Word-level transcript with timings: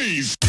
noise. 0.00 0.39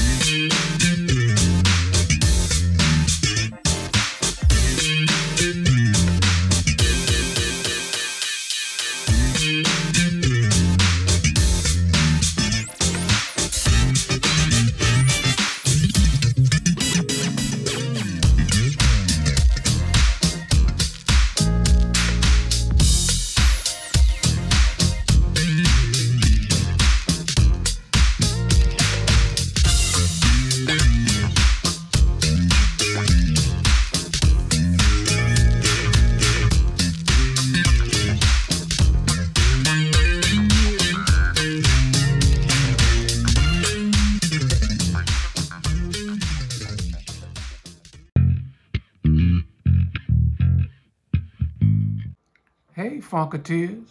Funketeers. 53.21 53.85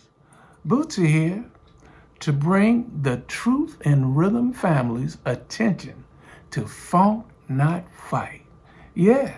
Bootsy 0.67 1.07
here 1.07 1.45
to 2.19 2.33
bring 2.33 2.91
the 3.03 3.19
Truth 3.29 3.79
and 3.85 4.17
Rhythm 4.17 4.53
family's 4.53 5.19
attention 5.25 6.05
to 6.51 6.67
Funk 6.67 7.27
Not 7.49 7.85
Fight. 7.95 8.43
Yeah, 8.95 9.33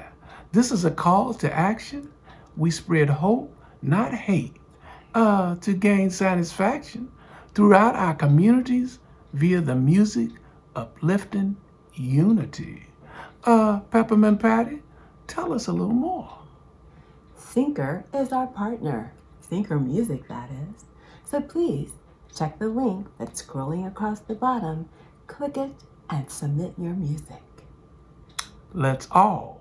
this 0.53 0.73
is 0.73 0.87
a 0.87 0.91
call 0.91 1.35
to 1.35 1.53
action. 1.53 2.11
We 2.57 2.71
spread 2.71 3.11
hope, 3.11 3.55
not 3.83 4.15
hate, 4.15 4.57
uh, 5.15 5.57
to 5.57 5.75
gain 5.75 6.09
satisfaction 6.09 7.13
throughout 7.55 7.95
our 7.95 8.15
communities 8.15 8.99
via 9.35 9.61
the 9.61 9.75
music 9.75 10.31
uplifting 10.75 11.55
unity. 11.93 12.87
Uh, 13.45 13.81
Peppermint 13.91 14.41
Patty, 14.41 14.81
tell 15.27 15.53
us 15.53 15.67
a 15.67 15.73
little 15.73 15.93
more. 15.93 16.39
Thinker 17.37 18.07
is 18.15 18.33
our 18.33 18.47
partner. 18.47 19.13
Thinker 19.53 19.79
Music, 19.79 20.27
that 20.29 20.49
is. 20.51 20.87
So 21.27 21.39
please 21.39 21.91
check 22.35 22.59
the 22.59 22.71
link 22.71 23.07
that's 23.19 23.43
scrolling 23.43 23.87
across 23.87 24.21
the 24.21 24.35
bottom, 24.35 24.89
click 25.27 25.59
it, 25.59 25.73
and 26.09 26.31
submit 26.31 26.73
your 26.79 26.95
music. 26.95 27.43
Let's 28.73 29.09
all 29.11 29.61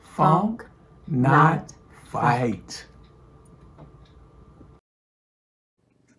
funk, 0.00 0.64
not 1.06 1.30
not 1.30 1.72
fight. 2.10 2.86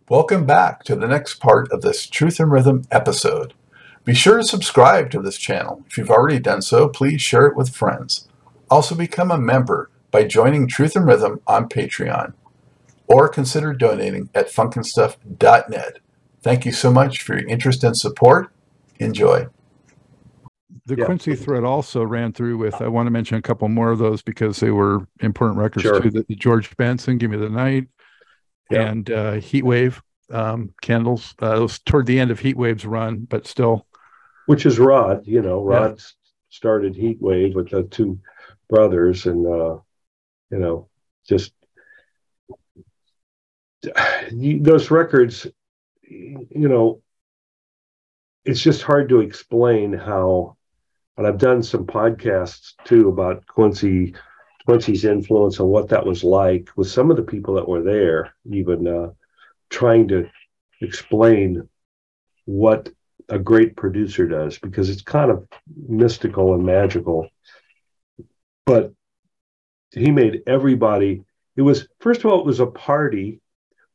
Welcome 0.07 0.45
back 0.45 0.83
to 0.83 0.95
the 0.95 1.07
next 1.07 1.39
part 1.39 1.71
of 1.71 1.81
this 1.81 2.05
Truth 2.05 2.39
and 2.39 2.51
Rhythm 2.51 2.83
episode. 2.91 3.55
Be 4.05 4.13
sure 4.13 4.37
to 4.37 4.43
subscribe 4.43 5.09
to 5.09 5.19
this 5.19 5.39
channel. 5.39 5.83
If 5.87 5.97
you've 5.97 6.11
already 6.11 6.37
done 6.37 6.61
so, 6.61 6.87
please 6.87 7.23
share 7.23 7.47
it 7.47 7.57
with 7.57 7.75
friends. 7.75 8.27
Also 8.69 8.93
become 8.93 9.31
a 9.31 9.37
member 9.39 9.89
by 10.11 10.25
joining 10.25 10.67
Truth 10.67 10.95
and 10.95 11.07
Rhythm 11.07 11.41
on 11.47 11.67
Patreon 11.67 12.33
or 13.09 13.27
consider 13.27 13.73
donating 13.73 14.29
at 14.35 14.47
funkinstuff.net. 14.49 15.99
Thank 16.41 16.65
you 16.65 16.71
so 16.71 16.91
much 16.91 17.21
for 17.23 17.37
your 17.37 17.47
interest 17.49 17.83
and 17.83 17.97
support. 17.97 18.51
Enjoy. 18.99 19.47
The 20.85 20.95
Yeah. 20.97 21.05
Quincy 21.05 21.35
thread 21.35 21.63
also 21.63 22.03
ran 22.03 22.31
through 22.33 22.57
with. 22.57 22.81
I 22.81 22.87
want 22.87 23.07
to 23.07 23.11
mention 23.11 23.37
a 23.37 23.41
couple 23.41 23.67
more 23.67 23.91
of 23.91 23.99
those 23.99 24.21
because 24.21 24.59
they 24.59 24.71
were 24.71 25.07
important 25.21 25.59
records 25.59 25.83
Sure. 25.83 25.99
too. 25.99 26.09
The, 26.09 26.25
the 26.27 26.35
George 26.35 26.75
Benson, 26.77 27.17
"Give 27.17 27.29
Me 27.31 27.37
the 27.37 27.49
Night," 27.49 27.87
Yeah. 28.71 28.87
and 28.89 29.09
uh, 29.11 29.33
"Heat 29.33 29.63
Wave," 29.65 30.01
um, 30.31 30.73
"Candles." 30.81 31.35
Uh, 31.41 31.57
it 31.57 31.59
was 31.59 31.79
toward 31.79 32.05
the 32.07 32.19
end 32.19 32.31
of 32.31 32.39
Heat 32.39 32.57
Wave's 32.57 32.85
run, 32.85 33.25
but 33.29 33.45
still, 33.45 33.85
which 34.47 34.65
is 34.65 34.79
Rod. 34.79 35.27
You 35.27 35.41
know, 35.41 35.63
Rod 35.63 35.93
s- 35.93 36.15
started 36.49 36.95
Heat 36.95 37.17
Wave 37.21 37.55
with 37.55 37.69
the 37.69 37.83
two 37.83 38.19
brothers, 38.69 39.25
and 39.27 39.45
uh, 39.45 39.77
you 40.51 40.57
know, 40.59 40.87
just 41.27 41.51
you- 41.58 41.58
those 44.31 44.91
records. 44.91 45.47
You 46.03 46.47
know, 46.67 47.01
it's 48.45 48.61
just 48.61 48.81
hard 48.81 49.09
to 49.09 49.21
explain 49.21 49.93
how. 49.93 50.55
And 51.17 51.27
I've 51.27 51.37
done 51.37 51.61
some 51.63 51.85
podcasts 51.85 52.75
too 52.85 53.09
about 53.09 53.45
Quincy, 53.45 54.15
Quincy's 54.65 55.03
influence 55.03 55.59
and 55.59 55.67
what 55.67 55.89
that 55.89 56.05
was 56.05 56.23
like 56.23 56.69
with 56.77 56.89
some 56.89 57.11
of 57.11 57.17
the 57.17 57.23
people 57.23 57.55
that 57.55 57.67
were 57.67 57.83
there, 57.83 58.33
even 58.49 58.87
uh, 58.87 59.09
trying 59.69 60.07
to 60.09 60.29
explain 60.81 61.67
what 62.45 62.89
a 63.27 63.37
great 63.37 63.75
producer 63.75 64.27
does 64.27 64.57
because 64.59 64.89
it's 64.89 65.01
kind 65.01 65.29
of 65.29 65.47
mystical 65.87 66.53
and 66.53 66.65
magical. 66.65 67.29
But 68.65 68.93
he 69.91 70.11
made 70.11 70.43
everybody, 70.47 71.23
it 71.55 71.61
was, 71.61 71.87
first 71.99 72.23
of 72.23 72.31
all, 72.31 72.39
it 72.39 72.45
was 72.45 72.59
a 72.59 72.65
party 72.65 73.41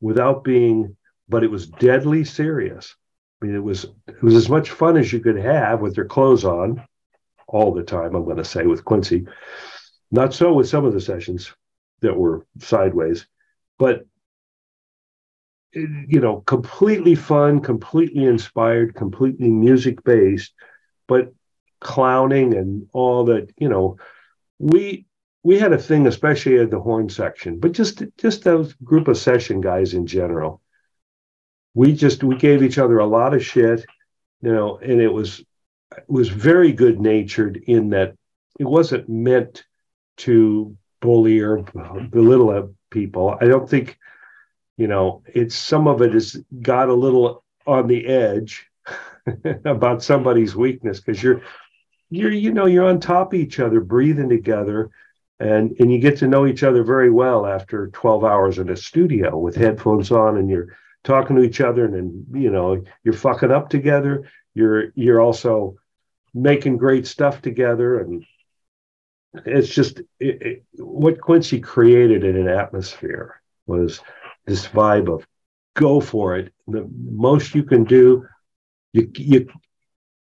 without 0.05 0.45
being, 0.45 0.95
but 1.31 1.43
it 1.43 1.51
was 1.51 1.67
deadly 1.67 2.25
serious. 2.25 2.95
I 3.41 3.47
mean, 3.47 3.55
it 3.55 3.65
was, 3.65 3.87
it 4.07 4.23
was 4.23 4.35
as 4.35 4.51
much 4.51 4.71
fun 4.71 4.99
as 4.99 5.11
you 5.11 5.19
could 5.19 5.39
have 5.39 5.81
with 5.81 5.97
your 5.97 6.05
clothes 6.05 6.45
on 6.45 6.87
all 7.49 7.73
the 7.73 7.83
time, 7.83 8.15
I'm 8.15 8.27
going 8.27 8.37
to 8.37 8.45
say, 8.45 8.67
with 8.67 8.85
Quincy. 8.85 9.27
Not 10.11 10.35
so 10.35 10.53
with 10.53 10.69
some 10.69 10.85
of 10.85 10.93
the 10.93 11.01
sessions 11.01 11.55
that 12.03 12.15
were 12.15 12.47
sideways, 12.59 13.27
but 13.79 14.05
you 15.73 16.21
know, 16.21 16.43
completely 16.43 17.15
fun, 17.15 17.61
completely 17.61 18.25
inspired, 18.25 18.95
completely 18.95 19.51
music 19.51 20.05
based, 20.05 20.53
but 21.09 21.33
clowning 21.81 22.55
and 22.55 22.89
all 22.93 23.25
that, 23.25 23.51
you 23.57 23.71
know, 23.71 23.97
we 24.59 25.07
we 25.45 25.59
had 25.59 25.75
a 25.75 25.79
thing, 25.79 26.07
especially 26.07 26.59
at 26.59 26.71
the 26.71 26.81
horn 26.81 27.09
section, 27.11 27.61
but 27.61 27.73
just 27.73 28.03
just 28.17 28.43
those 28.43 28.73
group 28.83 29.07
of 29.09 29.19
session 29.19 29.61
guys 29.61 29.93
in 29.95 30.07
general. 30.07 30.61
We 31.75 31.93
just 31.93 32.25
we 32.25 32.37
gave 32.37 32.63
each 32.63 32.79
other 32.79 32.99
a 32.99 33.07
lot 33.07 33.35
of 33.35 33.45
shit, 33.45 33.85
you 34.41 34.53
know, 34.53 34.79
and 34.79 35.01
it 35.01 35.13
was 35.13 35.41
it 35.97 36.05
was 36.09 36.29
very 36.31 36.73
good 36.73 36.99
natured 36.99 37.63
in 37.67 37.91
that 37.91 38.17
it 38.59 38.65
wasn't 38.65 39.09
meant 39.09 39.65
to 40.17 40.77
bully 41.01 41.41
or 41.41 41.59
belittle 42.11 42.75
people. 42.91 43.37
I 43.41 43.45
don't 43.45 43.69
think 43.69 43.99
you 44.79 44.89
know 44.89 45.23
it's 45.27 45.55
some 45.55 45.87
of 45.87 46.01
it 46.01 46.15
has 46.15 46.43
got 46.63 46.89
a 46.89 46.95
little 46.95 47.45
on 47.67 47.87
the 47.87 48.07
edge 48.07 48.67
about 49.67 50.03
somebody's 50.03 50.57
weakness 50.57 51.01
because 51.01 51.23
you're 51.23 51.43
you're 52.09 52.33
you 52.33 52.51
know 52.51 52.65
you're 52.65 52.89
on 52.89 52.99
top 52.99 53.35
of 53.35 53.39
each 53.39 53.61
other 53.61 53.81
breathing 53.81 54.31
together 54.31 54.91
and 55.41 55.75
and 55.79 55.93
you 55.93 55.99
get 55.99 56.19
to 56.19 56.29
know 56.29 56.47
each 56.47 56.63
other 56.63 56.83
very 56.85 57.11
well 57.11 57.47
after 57.47 57.89
12 57.89 58.25
hours 58.25 58.59
in 58.59 58.71
a 58.71 58.77
studio 58.77 59.37
with 59.37 59.57
headphones 59.57 60.11
on 60.11 60.37
and 60.37 60.49
you're 60.49 60.77
talking 61.03 61.37
to 61.37 61.43
each 61.43 61.61
other 61.61 61.85
and 61.85 61.95
then 61.95 62.27
you 62.41 62.51
know 62.51 62.83
you're 63.03 63.15
fucking 63.15 63.51
up 63.51 63.69
together 63.69 64.29
you're 64.55 64.91
you're 64.95 65.21
also 65.21 65.77
making 66.33 66.77
great 66.77 67.07
stuff 67.07 67.43
together 67.43 68.01
and 68.01 68.25
it's 69.45 69.69
just 69.69 70.01
it, 70.21 70.43
it, 70.43 70.65
what 70.77 71.21
quincy 71.21 71.61
created 71.61 72.25
in 72.25 72.37
an 72.37 72.49
atmosphere 72.49 73.41
was 73.67 74.01
this 74.47 74.67
vibe 74.69 75.13
of 75.13 75.27
go 75.75 76.01
for 76.01 76.37
it. 76.37 76.53
The 76.69 76.89
most 77.05 77.55
you 77.55 77.65
can 77.65 77.85
do, 77.85 78.27
you 78.93 79.11
you 79.17 79.49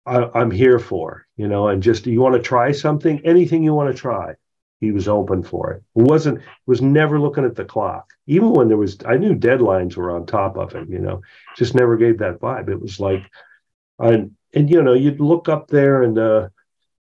I, 0.06 0.29
I'm 0.35 0.50
here 0.50 0.79
for, 0.79 1.27
you 1.37 1.49
know, 1.49 1.69
and 1.69 1.82
just 1.82 2.06
you 2.06 2.21
want 2.21 2.35
to 2.35 2.43
try 2.43 2.73
something, 2.73 3.21
anything 3.25 3.62
you 3.62 3.75
want 3.75 3.94
to 3.94 4.00
try. 4.00 4.35
He 4.81 4.93
was 4.93 5.09
open 5.09 5.43
for 5.43 5.73
it. 5.73 5.83
Wasn't 5.95 6.41
was 6.67 6.81
never 6.81 7.21
looking 7.21 7.45
at 7.45 7.57
the 7.57 7.65
clock. 7.65 8.13
Even 8.27 8.53
when 8.53 8.69
there 8.69 8.77
was 8.77 8.97
I 9.05 9.17
knew 9.17 9.35
deadlines 9.35 9.97
were 9.97 10.11
on 10.15 10.25
top 10.25 10.57
of 10.57 10.73
him, 10.73 10.93
you 10.93 11.01
know, 11.01 11.21
just 11.57 11.75
never 11.75 11.97
gave 11.97 12.19
that 12.19 12.39
vibe. 12.39 12.69
It 12.69 12.81
was 12.81 13.01
like 13.01 13.23
and 13.99 14.33
and 14.55 14.71
you 14.71 14.83
know, 14.83 14.95
you'd 14.95 15.21
look 15.21 15.49
up 15.49 15.69
there 15.69 16.03
and 16.03 16.19
uh 16.19 16.49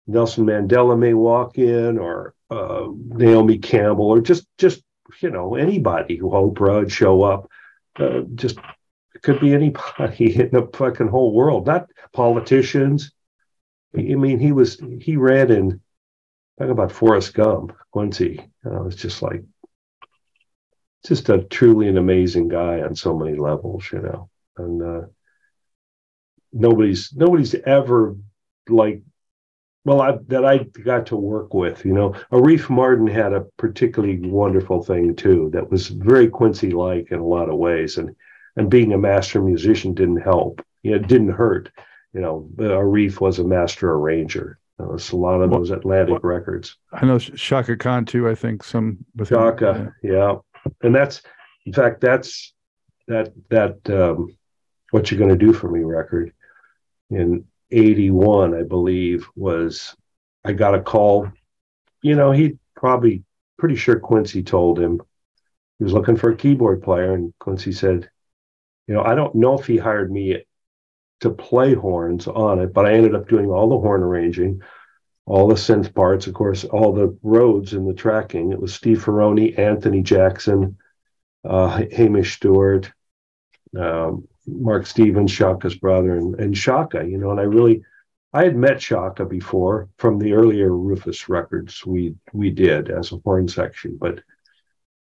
Nelson 0.07 0.45
Mandela 0.45 0.97
may 0.97 1.13
walk 1.13 1.57
in 1.57 1.97
or 1.97 2.35
uh, 2.51 2.87
Naomi 3.07 3.57
Campbell 3.57 4.05
or 4.05 4.21
just 4.21 4.47
just 4.57 4.83
you 5.21 5.29
know 5.29 5.55
anybody 5.55 6.15
who 6.15 6.29
Oprah 6.29 6.81
would 6.81 6.91
show 6.91 7.23
up. 7.23 7.49
Uh, 7.97 8.21
just 8.35 8.57
it 9.15 9.21
could 9.21 9.39
be 9.39 9.53
anybody 9.53 10.35
in 10.39 10.51
the 10.51 10.69
fucking 10.73 11.07
whole 11.07 11.33
world, 11.33 11.65
not 11.67 11.89
politicians. 12.13 13.11
I 13.95 14.01
mean, 14.01 14.39
he 14.39 14.51
was 14.51 14.79
he 15.01 15.17
ran 15.17 15.51
in 15.51 15.81
talk 16.59 16.69
about 16.69 16.91
Forrest 16.91 17.33
Gump, 17.33 17.75
Quincy. 17.91 18.39
You 18.63 18.71
know, 18.71 18.85
it's 18.87 18.95
just 18.95 19.21
like 19.21 19.43
just 21.05 21.29
a 21.29 21.43
truly 21.43 21.87
an 21.87 21.97
amazing 21.97 22.47
guy 22.47 22.81
on 22.81 22.95
so 22.95 23.17
many 23.17 23.37
levels, 23.37 23.89
you 23.91 23.99
know. 24.01 24.29
And 24.57 24.81
uh, 24.81 25.07
nobody's 26.53 27.13
nobody's 27.13 27.55
ever 27.55 28.15
like 28.69 29.01
well 29.83 30.01
I, 30.01 30.17
that 30.27 30.45
I 30.45 30.59
got 30.59 31.07
to 31.07 31.15
work 31.15 31.53
with. 31.53 31.85
You 31.85 31.93
know, 31.93 32.09
Arif 32.31 32.67
Mardin 32.67 33.11
had 33.11 33.33
a 33.33 33.45
particularly 33.57 34.19
wonderful 34.19 34.83
thing 34.83 35.15
too 35.15 35.49
that 35.53 35.69
was 35.69 35.87
very 35.87 36.29
Quincy 36.29 36.71
like 36.71 37.11
in 37.11 37.19
a 37.19 37.25
lot 37.25 37.49
of 37.49 37.57
ways, 37.57 37.97
and 37.97 38.15
and 38.55 38.71
being 38.71 38.93
a 38.93 38.97
master 38.97 39.41
musician 39.41 39.93
didn't 39.93 40.21
help. 40.21 40.65
You 40.83 40.91
know, 40.91 40.97
it 40.97 41.07
didn't 41.07 41.33
hurt. 41.33 41.69
You 42.13 42.21
know, 42.21 42.49
Arif 42.57 43.19
was 43.19 43.39
a 43.39 43.43
master 43.43 43.91
arranger. 43.91 44.57
There's 44.77 45.11
a 45.11 45.15
lot 45.15 45.41
of 45.41 45.51
those 45.51 45.71
Atlantic 45.71 46.23
well, 46.23 46.33
records. 46.33 46.77
I 46.91 47.05
know 47.05 47.17
Chaka 47.17 47.77
Khan 47.77 48.05
too. 48.05 48.27
I 48.27 48.35
think 48.35 48.63
some 48.63 49.05
with 49.15 49.31
yeah. 49.31 49.87
yeah, 50.03 50.35
and 50.81 50.93
that's 50.93 51.21
in 51.65 51.73
fact 51.73 52.01
that's 52.01 52.53
that 53.07 53.31
that 53.49 53.77
um, 53.89 54.35
what 54.91 55.11
you're 55.11 55.19
going 55.19 55.37
to 55.37 55.45
do 55.45 55.53
for 55.53 55.69
me 55.69 55.81
record 55.81 56.31
in 57.09 57.45
81 57.71 58.55
i 58.55 58.63
believe 58.63 59.27
was 59.35 59.95
i 60.43 60.53
got 60.53 60.75
a 60.75 60.81
call 60.81 61.29
you 62.01 62.15
know 62.15 62.31
he 62.31 62.57
probably 62.75 63.23
pretty 63.57 63.75
sure 63.75 63.99
quincy 63.99 64.43
told 64.43 64.79
him 64.79 65.01
he 65.77 65.83
was 65.83 65.93
looking 65.93 66.15
for 66.15 66.31
a 66.31 66.37
keyboard 66.37 66.81
player 66.81 67.13
and 67.13 67.33
quincy 67.39 67.71
said 67.71 68.09
you 68.87 68.93
know 68.93 69.03
i 69.03 69.15
don't 69.15 69.35
know 69.35 69.57
if 69.57 69.65
he 69.65 69.77
hired 69.77 70.11
me 70.11 70.43
to 71.21 71.29
play 71.29 71.73
horns 71.73 72.27
on 72.27 72.59
it 72.59 72.73
but 72.73 72.85
i 72.85 72.93
ended 72.93 73.15
up 73.15 73.27
doing 73.27 73.47
all 73.47 73.69
the 73.69 73.79
horn 73.79 74.03
arranging 74.03 74.61
all 75.25 75.47
the 75.47 75.55
synth 75.55 75.93
parts 75.93 76.27
of 76.27 76.33
course 76.33 76.63
all 76.65 76.93
the 76.93 77.17
Rhodes 77.23 77.73
and 77.73 77.87
the 77.87 77.93
tracking 77.93 78.51
it 78.51 78.59
was 78.59 78.73
steve 78.73 79.03
Ferrone, 79.03 79.57
anthony 79.57 80.01
jackson 80.01 80.77
uh, 81.43 81.83
hamish 81.91 82.35
stewart 82.35 82.91
um, 83.77 84.27
Mark 84.47 84.85
Stevens, 84.85 85.31
Chaka's 85.31 85.75
brother, 85.75 86.17
and, 86.17 86.39
and 86.39 86.55
Chaka, 86.55 87.05
you 87.05 87.17
know, 87.17 87.31
and 87.31 87.39
I 87.39 87.43
really, 87.43 87.83
I 88.33 88.43
had 88.43 88.55
met 88.55 88.79
Chaka 88.79 89.25
before 89.25 89.89
from 89.97 90.19
the 90.19 90.33
earlier 90.33 90.71
Rufus 90.71 91.29
records 91.29 91.85
we 91.85 92.15
we 92.33 92.51
did 92.51 92.89
as 92.89 93.11
a 93.11 93.17
horn 93.17 93.47
section, 93.47 93.97
but 93.97 94.21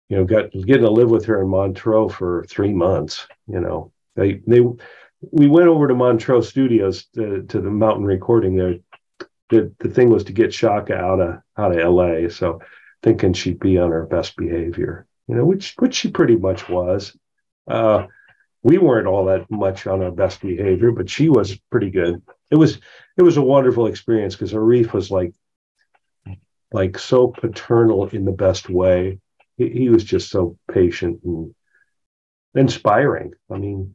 you 0.09 0.17
know, 0.17 0.25
got 0.25 0.53
getting 0.53 0.85
to 0.85 0.91
live 0.91 1.11
with 1.11 1.25
her 1.27 1.43
in 1.43 1.49
Montreux 1.49 2.09
for 2.11 2.45
three 2.49 2.73
months. 2.73 3.27
You 3.49 3.61
know, 3.61 3.93
they 4.15 4.35
they 4.47 4.61
we 5.33 5.49
went 5.49 5.69
over 5.69 5.89
to 5.89 5.95
Montreux 5.95 6.43
Studios 6.43 7.07
to, 7.15 7.43
to 7.43 7.61
the 7.61 7.71
mountain 7.71 8.05
recording 8.05 8.57
there. 8.57 8.77
The 9.51 9.73
the 9.79 9.91
thing 9.91 10.11
was 10.11 10.25
to 10.25 10.33
get 10.33 10.53
Chaka 10.53 10.95
out 10.95 11.21
of 11.21 11.39
out 11.57 11.79
of 11.79 11.95
LA, 11.95 12.29
so 12.29 12.61
thinking 13.03 13.33
she'd 13.33 13.61
be 13.61 13.79
on 13.79 13.91
her 13.91 14.07
best 14.07 14.37
behavior, 14.37 15.07
you 15.29 15.37
know, 15.37 15.45
which 15.45 15.75
which 15.79 15.95
she 15.95 16.11
pretty 16.11 16.37
much 16.37 16.69
was. 16.69 17.17
Uh, 17.69 18.07
we 18.63 18.79
weren't 18.79 19.07
all 19.07 19.27
that 19.27 19.51
much 19.51 19.87
on 19.87 20.03
our 20.03 20.11
best 20.11 20.41
behavior, 20.41 20.91
but 20.91 21.11
she 21.11 21.29
was 21.29 21.57
pretty 21.71 21.91
good. 21.91 22.23
It 22.51 22.57
was 22.57 22.81
it 23.17 23.23
was 23.23 23.37
a 23.37 23.43
wonderful 23.43 23.87
experience 23.87 24.35
because 24.35 24.53
Arif 24.53 24.93
was 24.93 25.11
like 25.11 25.35
like 26.73 26.99
so 26.99 27.29
paternal 27.29 28.09
in 28.09 28.25
the 28.25 28.33
best 28.33 28.69
way. 28.69 29.21
He, 29.57 29.69
he, 29.69 29.89
was 29.91 30.03
just 30.03 30.31
so 30.31 30.59
patient 30.73 31.21
and 31.23 31.55
inspiring. 32.55 33.35
I 33.49 33.59
mean, 33.59 33.95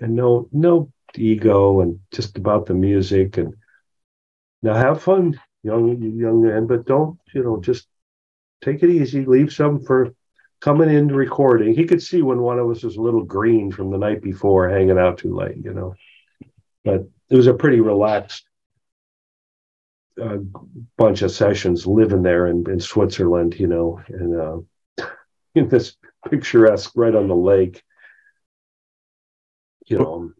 and 0.00 0.14
no 0.14 0.48
no 0.52 0.90
ego 1.16 1.80
and 1.80 2.00
just 2.12 2.36
about 2.36 2.66
the 2.66 2.74
music 2.74 3.36
and 3.36 3.54
now 4.62 4.74
have 4.74 5.02
fun, 5.02 5.38
young 5.62 6.00
young 6.02 6.42
man, 6.42 6.66
but 6.66 6.86
don't 6.86 7.18
you 7.34 7.42
know 7.42 7.60
just 7.60 7.86
take 8.62 8.82
it 8.82 8.90
easy. 8.90 9.24
Leave 9.24 9.52
some 9.52 9.82
for 9.82 10.14
coming 10.64 10.88
in 10.88 11.08
recording, 11.08 11.74
he 11.74 11.84
could 11.84 12.02
see 12.02 12.22
when 12.22 12.40
one 12.40 12.58
of 12.58 12.70
us 12.70 12.82
was 12.82 12.96
a 12.96 13.00
little 13.02 13.22
green 13.22 13.70
from 13.70 13.90
the 13.90 13.98
night 13.98 14.22
before, 14.22 14.66
hanging 14.66 14.98
out 14.98 15.18
too 15.18 15.34
late, 15.36 15.58
you 15.62 15.74
know. 15.74 15.94
But 16.84 17.06
it 17.28 17.36
was 17.36 17.46
a 17.46 17.52
pretty 17.52 17.80
relaxed 17.80 18.46
uh, 20.22 20.38
bunch 20.96 21.20
of 21.20 21.32
sessions 21.32 21.86
living 21.86 22.22
there 22.22 22.46
in, 22.46 22.64
in 22.70 22.80
Switzerland, 22.80 23.60
you 23.60 23.66
know, 23.66 24.00
and 24.08 24.40
uh, 24.40 25.04
in 25.54 25.68
this 25.68 25.96
picturesque 26.30 26.92
right 26.94 27.14
on 27.14 27.28
the 27.28 27.36
lake. 27.36 27.82
You 29.86 29.98
know, 29.98 30.32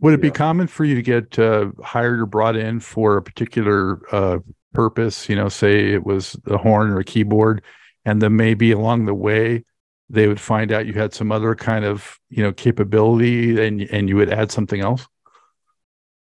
would 0.00 0.14
it 0.14 0.20
be 0.20 0.30
common 0.30 0.66
for 0.66 0.84
you 0.84 0.94
to 0.94 1.02
get 1.02 1.38
uh, 1.38 1.70
hired 1.82 2.20
or 2.20 2.26
brought 2.26 2.56
in 2.56 2.80
for 2.80 3.16
a 3.16 3.22
particular 3.22 4.00
uh, 4.14 4.38
purpose? 4.72 5.28
You 5.28 5.36
know, 5.36 5.48
say 5.48 5.92
it 5.92 6.04
was 6.04 6.36
a 6.46 6.56
horn 6.56 6.90
or 6.90 6.98
a 6.98 7.04
keyboard, 7.04 7.62
and 8.04 8.20
then 8.20 8.36
maybe 8.36 8.72
along 8.72 9.06
the 9.06 9.14
way 9.14 9.64
they 10.08 10.28
would 10.28 10.40
find 10.40 10.72
out 10.72 10.86
you 10.86 10.92
had 10.92 11.12
some 11.12 11.32
other 11.32 11.54
kind 11.54 11.84
of 11.84 12.18
you 12.30 12.42
know 12.42 12.52
capability 12.52 13.64
and 13.64 13.82
and 13.82 14.08
you 14.08 14.16
would 14.16 14.32
add 14.32 14.50
something 14.50 14.80
else? 14.80 15.06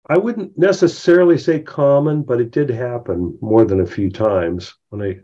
I 0.08 0.18
wouldn't 0.18 0.58
necessarily 0.58 1.38
say 1.38 1.60
common 1.60 2.24
but 2.24 2.42
it 2.42 2.52
did 2.52 2.70
happen 2.70 3.38
more 3.42 3.66
than 3.66 3.80
a 3.82 3.86
few 3.86 4.10
times. 4.10 4.76
When 4.90 5.02
i 5.02 5.20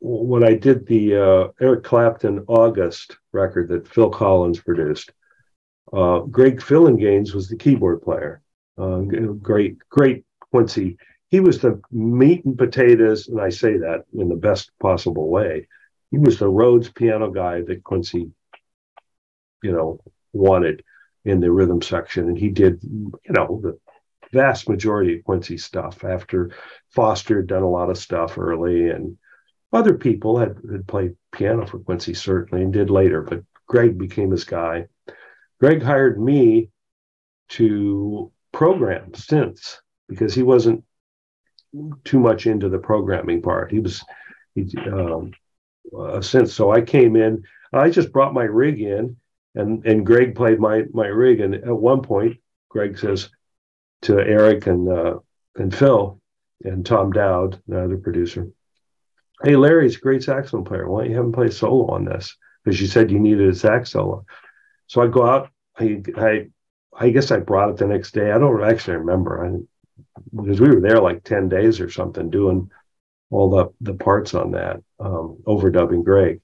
when 0.00 0.44
i 0.44 0.54
did 0.54 0.86
the 0.86 1.16
uh, 1.16 1.48
eric 1.60 1.84
clapton 1.84 2.44
august 2.48 3.18
record 3.32 3.68
that 3.68 3.86
phil 3.86 4.08
collins 4.10 4.60
produced 4.60 5.12
uh, 5.92 6.20
greg 6.20 6.60
phillinganes 6.60 7.34
was 7.34 7.48
the 7.48 7.56
keyboard 7.56 8.02
player 8.02 8.42
uh, 8.78 8.98
great 8.98 9.78
great 9.88 10.24
quincy 10.50 10.96
he 11.34 11.40
was 11.40 11.58
the 11.58 11.82
meat 11.90 12.44
and 12.44 12.56
potatoes, 12.56 13.26
and 13.26 13.40
I 13.40 13.48
say 13.48 13.76
that 13.78 14.04
in 14.16 14.28
the 14.28 14.36
best 14.36 14.70
possible 14.78 15.28
way. 15.28 15.66
He 16.12 16.18
was 16.18 16.38
the 16.38 16.48
Rhodes 16.48 16.88
piano 16.88 17.28
guy 17.28 17.62
that 17.62 17.82
Quincy, 17.82 18.30
you 19.60 19.72
know, 19.72 19.98
wanted 20.32 20.84
in 21.24 21.40
the 21.40 21.50
rhythm 21.50 21.82
section, 21.82 22.28
and 22.28 22.38
he 22.38 22.50
did, 22.50 22.84
you 22.84 23.12
know, 23.30 23.60
the 23.64 23.76
vast 24.32 24.68
majority 24.68 25.18
of 25.18 25.24
Quincy 25.24 25.58
stuff. 25.58 26.04
After 26.04 26.52
Foster 26.90 27.38
had 27.38 27.48
done 27.48 27.64
a 27.64 27.68
lot 27.68 27.90
of 27.90 27.98
stuff 27.98 28.38
early, 28.38 28.90
and 28.90 29.18
other 29.72 29.94
people 29.94 30.38
had, 30.38 30.56
had 30.70 30.86
played 30.86 31.16
piano 31.32 31.66
for 31.66 31.80
Quincy 31.80 32.14
certainly 32.14 32.62
and 32.62 32.72
did 32.72 32.90
later, 32.90 33.22
but 33.22 33.42
Greg 33.66 33.98
became 33.98 34.30
his 34.30 34.44
guy. 34.44 34.86
Greg 35.60 35.82
hired 35.82 36.20
me 36.20 36.70
to 37.50 38.30
program 38.52 39.12
synths 39.12 39.76
because 40.08 40.34
he 40.34 40.42
wasn't 40.42 40.84
too 42.04 42.18
much 42.18 42.46
into 42.46 42.68
the 42.68 42.78
programming 42.78 43.42
part. 43.42 43.70
He 43.70 43.80
was 43.80 44.04
he, 44.54 44.72
um, 44.86 45.32
uh, 45.96 46.20
since 46.20 46.52
so 46.52 46.70
I 46.70 46.80
came 46.80 47.16
in. 47.16 47.42
I 47.72 47.90
just 47.90 48.12
brought 48.12 48.34
my 48.34 48.44
rig 48.44 48.80
in, 48.80 49.16
and 49.54 49.84
and 49.84 50.06
Greg 50.06 50.34
played 50.34 50.60
my 50.60 50.84
my 50.92 51.06
rig. 51.06 51.40
And 51.40 51.54
at 51.54 51.76
one 51.76 52.02
point, 52.02 52.36
Greg 52.68 52.98
says 52.98 53.30
to 54.02 54.18
Eric 54.18 54.66
and 54.66 54.88
uh, 54.88 55.18
and 55.56 55.74
Phil 55.74 56.20
and 56.62 56.86
Tom 56.86 57.12
Dowd, 57.12 57.60
the 57.66 57.82
other 57.82 57.96
producer, 57.96 58.48
"Hey, 59.42 59.56
Larry's 59.56 59.96
a 59.96 60.00
great 60.00 60.22
saxophone 60.22 60.64
player. 60.64 60.88
Why 60.88 61.02
don't 61.02 61.10
you 61.10 61.16
have 61.16 61.26
him 61.26 61.32
play 61.32 61.50
solo 61.50 61.88
on 61.88 62.04
this? 62.04 62.36
Because 62.64 62.80
you 62.80 62.86
said 62.86 63.10
you 63.10 63.18
needed 63.18 63.48
a 63.48 63.54
sax 63.54 63.90
solo." 63.90 64.24
So 64.86 65.02
I 65.02 65.06
go 65.06 65.26
out. 65.26 65.50
I 65.78 66.02
I 66.16 66.46
I 66.96 67.10
guess 67.10 67.30
I 67.30 67.38
brought 67.38 67.70
it 67.70 67.76
the 67.76 67.86
next 67.86 68.12
day. 68.12 68.30
I 68.30 68.38
don't 68.38 68.62
actually 68.62 68.96
remember. 68.96 69.44
I 69.44 69.58
because 70.34 70.60
we 70.60 70.68
were 70.68 70.80
there 70.80 71.00
like 71.00 71.24
10 71.24 71.48
days 71.48 71.80
or 71.80 71.90
something 71.90 72.30
doing 72.30 72.70
all 73.30 73.50
the, 73.50 73.68
the 73.80 73.94
parts 73.94 74.34
on 74.34 74.52
that, 74.52 74.82
um, 75.00 75.38
overdubbing 75.46 76.04
Greg. 76.04 76.40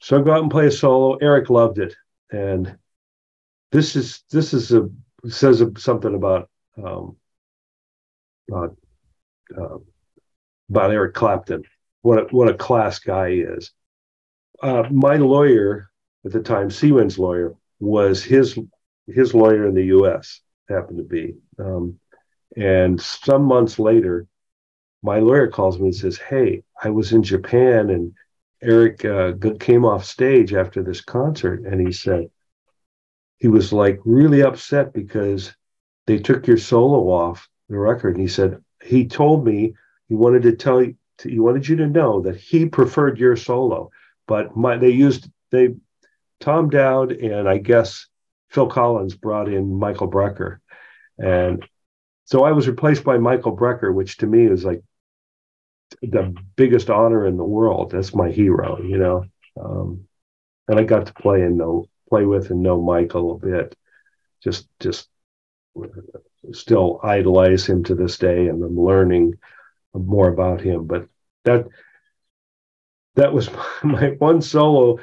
So 0.00 0.18
I 0.18 0.22
go 0.22 0.32
out 0.32 0.42
and 0.42 0.50
play 0.50 0.66
a 0.66 0.70
solo. 0.70 1.16
Eric 1.16 1.50
loved 1.50 1.78
it. 1.78 1.94
And 2.30 2.76
this 3.72 3.96
is, 3.96 4.22
this 4.30 4.52
is 4.52 4.72
a, 4.72 4.88
says 5.28 5.62
something 5.78 6.14
about, 6.14 6.50
um, 6.82 7.16
uh, 8.52 8.68
uh, 9.56 9.78
about 10.68 10.90
Eric 10.90 11.14
Clapton, 11.14 11.64
what 12.02 12.18
a, 12.18 12.22
what 12.34 12.48
a 12.48 12.54
class 12.54 12.98
guy 12.98 13.30
he 13.30 13.40
is. 13.40 13.72
Uh, 14.62 14.84
my 14.90 15.16
lawyer 15.16 15.90
at 16.24 16.32
the 16.32 16.40
time, 16.40 16.70
Seawind's 16.70 17.18
lawyer, 17.18 17.54
was 17.80 18.22
his 18.22 18.58
his 19.06 19.34
lawyer 19.34 19.66
in 19.66 19.74
the 19.74 19.84
U.S. 19.86 20.40
happened 20.68 20.98
to 20.98 21.04
be. 21.04 21.34
Um, 21.58 21.98
and 22.56 23.00
some 23.00 23.44
months 23.44 23.78
later, 23.78 24.26
my 25.02 25.18
lawyer 25.18 25.48
calls 25.48 25.78
me 25.78 25.86
and 25.86 25.94
says, 25.94 26.16
Hey, 26.16 26.62
I 26.82 26.90
was 26.90 27.12
in 27.12 27.22
Japan 27.22 27.90
and 27.90 28.14
Eric 28.62 29.04
uh, 29.04 29.32
came 29.60 29.84
off 29.84 30.04
stage 30.04 30.54
after 30.54 30.82
this 30.82 31.02
concert 31.02 31.60
and 31.64 31.86
he 31.86 31.92
said, 31.92 32.30
he 33.38 33.48
was 33.48 33.72
like 33.72 34.00
really 34.06 34.42
upset 34.42 34.94
because 34.94 35.54
they 36.06 36.18
took 36.18 36.46
your 36.46 36.56
solo 36.56 37.10
off 37.10 37.48
the 37.68 37.76
record. 37.76 38.14
And 38.14 38.22
he 38.22 38.28
said, 38.28 38.62
he 38.82 39.06
told 39.06 39.44
me 39.44 39.74
he 40.08 40.14
wanted 40.14 40.42
to 40.44 40.56
tell 40.56 40.82
you, 40.82 40.96
he 41.22 41.38
wanted 41.38 41.68
you 41.68 41.76
to 41.76 41.86
know 41.86 42.22
that 42.22 42.36
he 42.36 42.66
preferred 42.66 43.18
your 43.18 43.36
solo, 43.36 43.90
but 44.26 44.56
my, 44.56 44.78
they 44.78 44.90
used, 44.90 45.28
they, 45.50 45.74
Tom 46.44 46.68
Dowd 46.68 47.12
and 47.12 47.48
I 47.48 47.56
guess 47.56 48.06
Phil 48.50 48.66
Collins 48.66 49.14
brought 49.14 49.48
in 49.48 49.78
Michael 49.78 50.10
Brecker. 50.10 50.58
And 51.18 51.64
so 52.26 52.44
I 52.44 52.52
was 52.52 52.68
replaced 52.68 53.02
by 53.02 53.16
Michael 53.16 53.56
Brecker, 53.56 53.94
which 53.94 54.18
to 54.18 54.26
me 54.26 54.44
is 54.44 54.62
like 54.62 54.82
the 56.02 56.34
biggest 56.54 56.90
honor 56.90 57.26
in 57.26 57.38
the 57.38 57.44
world. 57.44 57.92
That's 57.92 58.14
my 58.14 58.30
hero, 58.30 58.78
you 58.82 58.98
know. 58.98 59.24
Um, 59.58 60.06
and 60.68 60.78
I 60.78 60.84
got 60.84 61.06
to 61.06 61.14
play 61.14 61.40
and 61.40 61.56
know, 61.56 61.88
play 62.10 62.26
with 62.26 62.50
and 62.50 62.62
know 62.62 62.82
Michael 62.82 63.32
a 63.32 63.38
bit. 63.38 63.74
Just, 64.42 64.68
just 64.80 65.08
still 66.52 67.00
idolize 67.02 67.64
him 67.64 67.84
to 67.84 67.94
this 67.94 68.18
day, 68.18 68.48
and 68.48 68.62
I'm 68.62 68.78
learning 68.78 69.38
more 69.94 70.28
about 70.28 70.60
him. 70.60 70.86
But 70.86 71.08
that 71.44 71.68
that 73.14 73.32
was 73.32 73.48
my 73.82 74.10
one 74.18 74.42
solo 74.42 74.98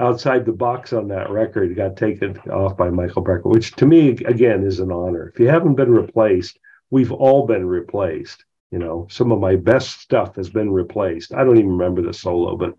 outside 0.00 0.44
the 0.44 0.52
box 0.52 0.92
on 0.92 1.08
that 1.08 1.30
record 1.30 1.76
got 1.76 1.96
taken 1.96 2.36
off 2.50 2.76
by 2.76 2.90
Michael 2.90 3.22
Brecker, 3.22 3.44
which 3.44 3.72
to 3.76 3.86
me 3.86 4.10
again 4.24 4.64
is 4.64 4.80
an 4.80 4.90
honor. 4.90 5.30
If 5.32 5.38
you 5.38 5.48
haven't 5.48 5.74
been 5.74 5.92
replaced, 5.92 6.58
we've 6.90 7.12
all 7.12 7.46
been 7.46 7.66
replaced. 7.66 8.44
You 8.70 8.78
know, 8.78 9.06
some 9.10 9.30
of 9.32 9.40
my 9.40 9.56
best 9.56 10.00
stuff 10.00 10.36
has 10.36 10.48
been 10.48 10.70
replaced. 10.70 11.34
I 11.34 11.44
don't 11.44 11.58
even 11.58 11.72
remember 11.72 12.02
the 12.02 12.14
solo, 12.14 12.56
but 12.56 12.74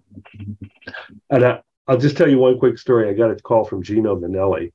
and 1.30 1.46
I, 1.46 1.62
will 1.88 1.98
just 1.98 2.18
tell 2.18 2.30
you 2.30 2.40
one 2.40 2.60
quick 2.60 2.78
story. 2.78 3.10
I 3.10 3.14
got 3.14 3.32
a 3.32 3.36
call 3.36 3.66
from 3.66 3.84
Gino 3.84 4.16
Vannelli, 4.16 4.72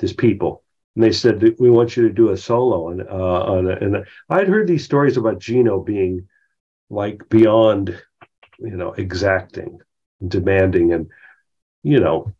his 0.00 0.12
people, 0.12 0.62
and 0.94 1.02
they 1.02 1.12
said 1.12 1.42
we 1.58 1.70
want 1.70 1.96
you 1.96 2.06
to 2.06 2.14
do 2.14 2.30
a 2.30 2.36
solo. 2.36 2.90
And 2.90 3.02
uh, 3.02 3.42
on 3.54 3.70
a, 3.70 3.76
and 3.76 4.06
I'd 4.28 4.48
heard 4.48 4.68
these 4.68 4.84
stories 4.84 5.16
about 5.16 5.40
Gino 5.40 5.80
being 5.80 6.28
like 6.90 7.28
beyond, 7.28 8.00
you 8.58 8.76
know, 8.76 8.92
exacting, 8.92 9.80
demanding, 10.26 10.92
and 10.92 11.08
you 11.88 12.00
know, 12.00 12.32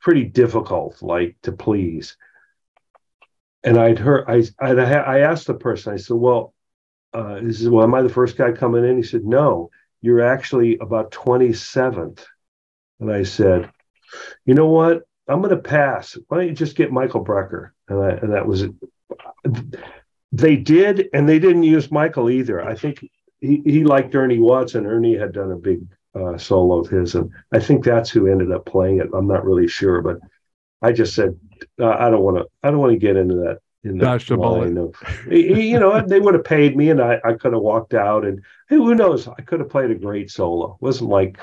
pretty 0.00 0.24
difficult, 0.24 1.02
like 1.02 1.36
to 1.42 1.52
please. 1.52 2.16
And 3.64 3.78
I'd 3.78 3.98
heard 3.98 4.24
I 4.28 4.44
I, 4.60 4.72
I 4.72 5.18
asked 5.20 5.46
the 5.46 5.54
person. 5.54 5.92
I 5.92 5.96
said, 5.96 6.16
well 6.16 6.54
uh, 7.16 7.40
he 7.40 7.68
Well, 7.68 7.84
am 7.84 7.94
I 7.94 8.02
the 8.02 8.08
first 8.08 8.36
guy 8.36 8.52
coming 8.52 8.84
in? 8.84 8.96
He 8.96 9.02
said, 9.02 9.24
No, 9.24 9.70
you're 10.02 10.20
actually 10.20 10.76
about 10.78 11.12
27th. 11.12 12.24
And 13.00 13.12
I 13.12 13.22
said, 13.22 13.70
You 14.44 14.54
know 14.54 14.66
what? 14.66 15.02
I'm 15.28 15.40
going 15.40 15.50
to 15.50 15.62
pass. 15.62 16.16
Why 16.28 16.38
don't 16.38 16.48
you 16.48 16.54
just 16.54 16.76
get 16.76 16.92
Michael 16.92 17.24
Brecker? 17.24 17.70
And, 17.88 18.00
I, 18.00 18.10
and 18.10 18.32
that 18.32 18.46
was. 18.46 18.64
They 20.32 20.56
did, 20.56 21.08
and 21.14 21.28
they 21.28 21.38
didn't 21.38 21.62
use 21.62 21.90
Michael 21.90 22.28
either. 22.28 22.62
I 22.62 22.74
think 22.74 23.08
he, 23.40 23.62
he 23.64 23.84
liked 23.84 24.14
Ernie 24.14 24.38
Watson. 24.38 24.84
Ernie 24.84 25.16
had 25.16 25.32
done 25.32 25.52
a 25.52 25.56
big 25.56 25.80
uh, 26.16 26.38
solo 26.38 26.80
of 26.80 26.88
his, 26.88 27.14
and 27.14 27.30
I 27.52 27.60
think 27.60 27.84
that's 27.84 28.10
who 28.10 28.26
ended 28.26 28.52
up 28.52 28.64
playing 28.66 29.00
it. 29.00 29.08
I'm 29.14 29.28
not 29.28 29.44
really 29.44 29.68
sure, 29.68 30.00
but 30.00 30.18
I 30.82 30.92
just 30.92 31.14
said 31.14 31.38
uh, 31.80 31.90
I 31.90 32.10
don't 32.10 32.22
want 32.22 32.38
to. 32.38 32.46
I 32.62 32.70
don't 32.70 32.80
want 32.80 32.92
to 32.92 32.98
get 32.98 33.16
into 33.16 33.36
that 33.36 33.60
in 33.86 33.98
the 33.98 34.04
Dodged 34.04 34.30
line 34.30 34.76
of, 34.76 34.94
you 35.30 35.78
know, 35.78 36.00
they 36.06 36.20
would 36.20 36.34
have 36.34 36.44
paid 36.44 36.76
me 36.76 36.90
and 36.90 37.00
I, 37.00 37.20
I 37.24 37.34
could 37.34 37.52
have 37.52 37.62
walked 37.62 37.94
out 37.94 38.24
and 38.24 38.42
hey, 38.68 38.76
who 38.76 38.94
knows? 38.94 39.28
I 39.28 39.40
could 39.42 39.60
have 39.60 39.70
played 39.70 39.90
a 39.90 39.94
great 39.94 40.30
solo. 40.30 40.74
It 40.74 40.82
wasn't 40.82 41.10
like, 41.10 41.38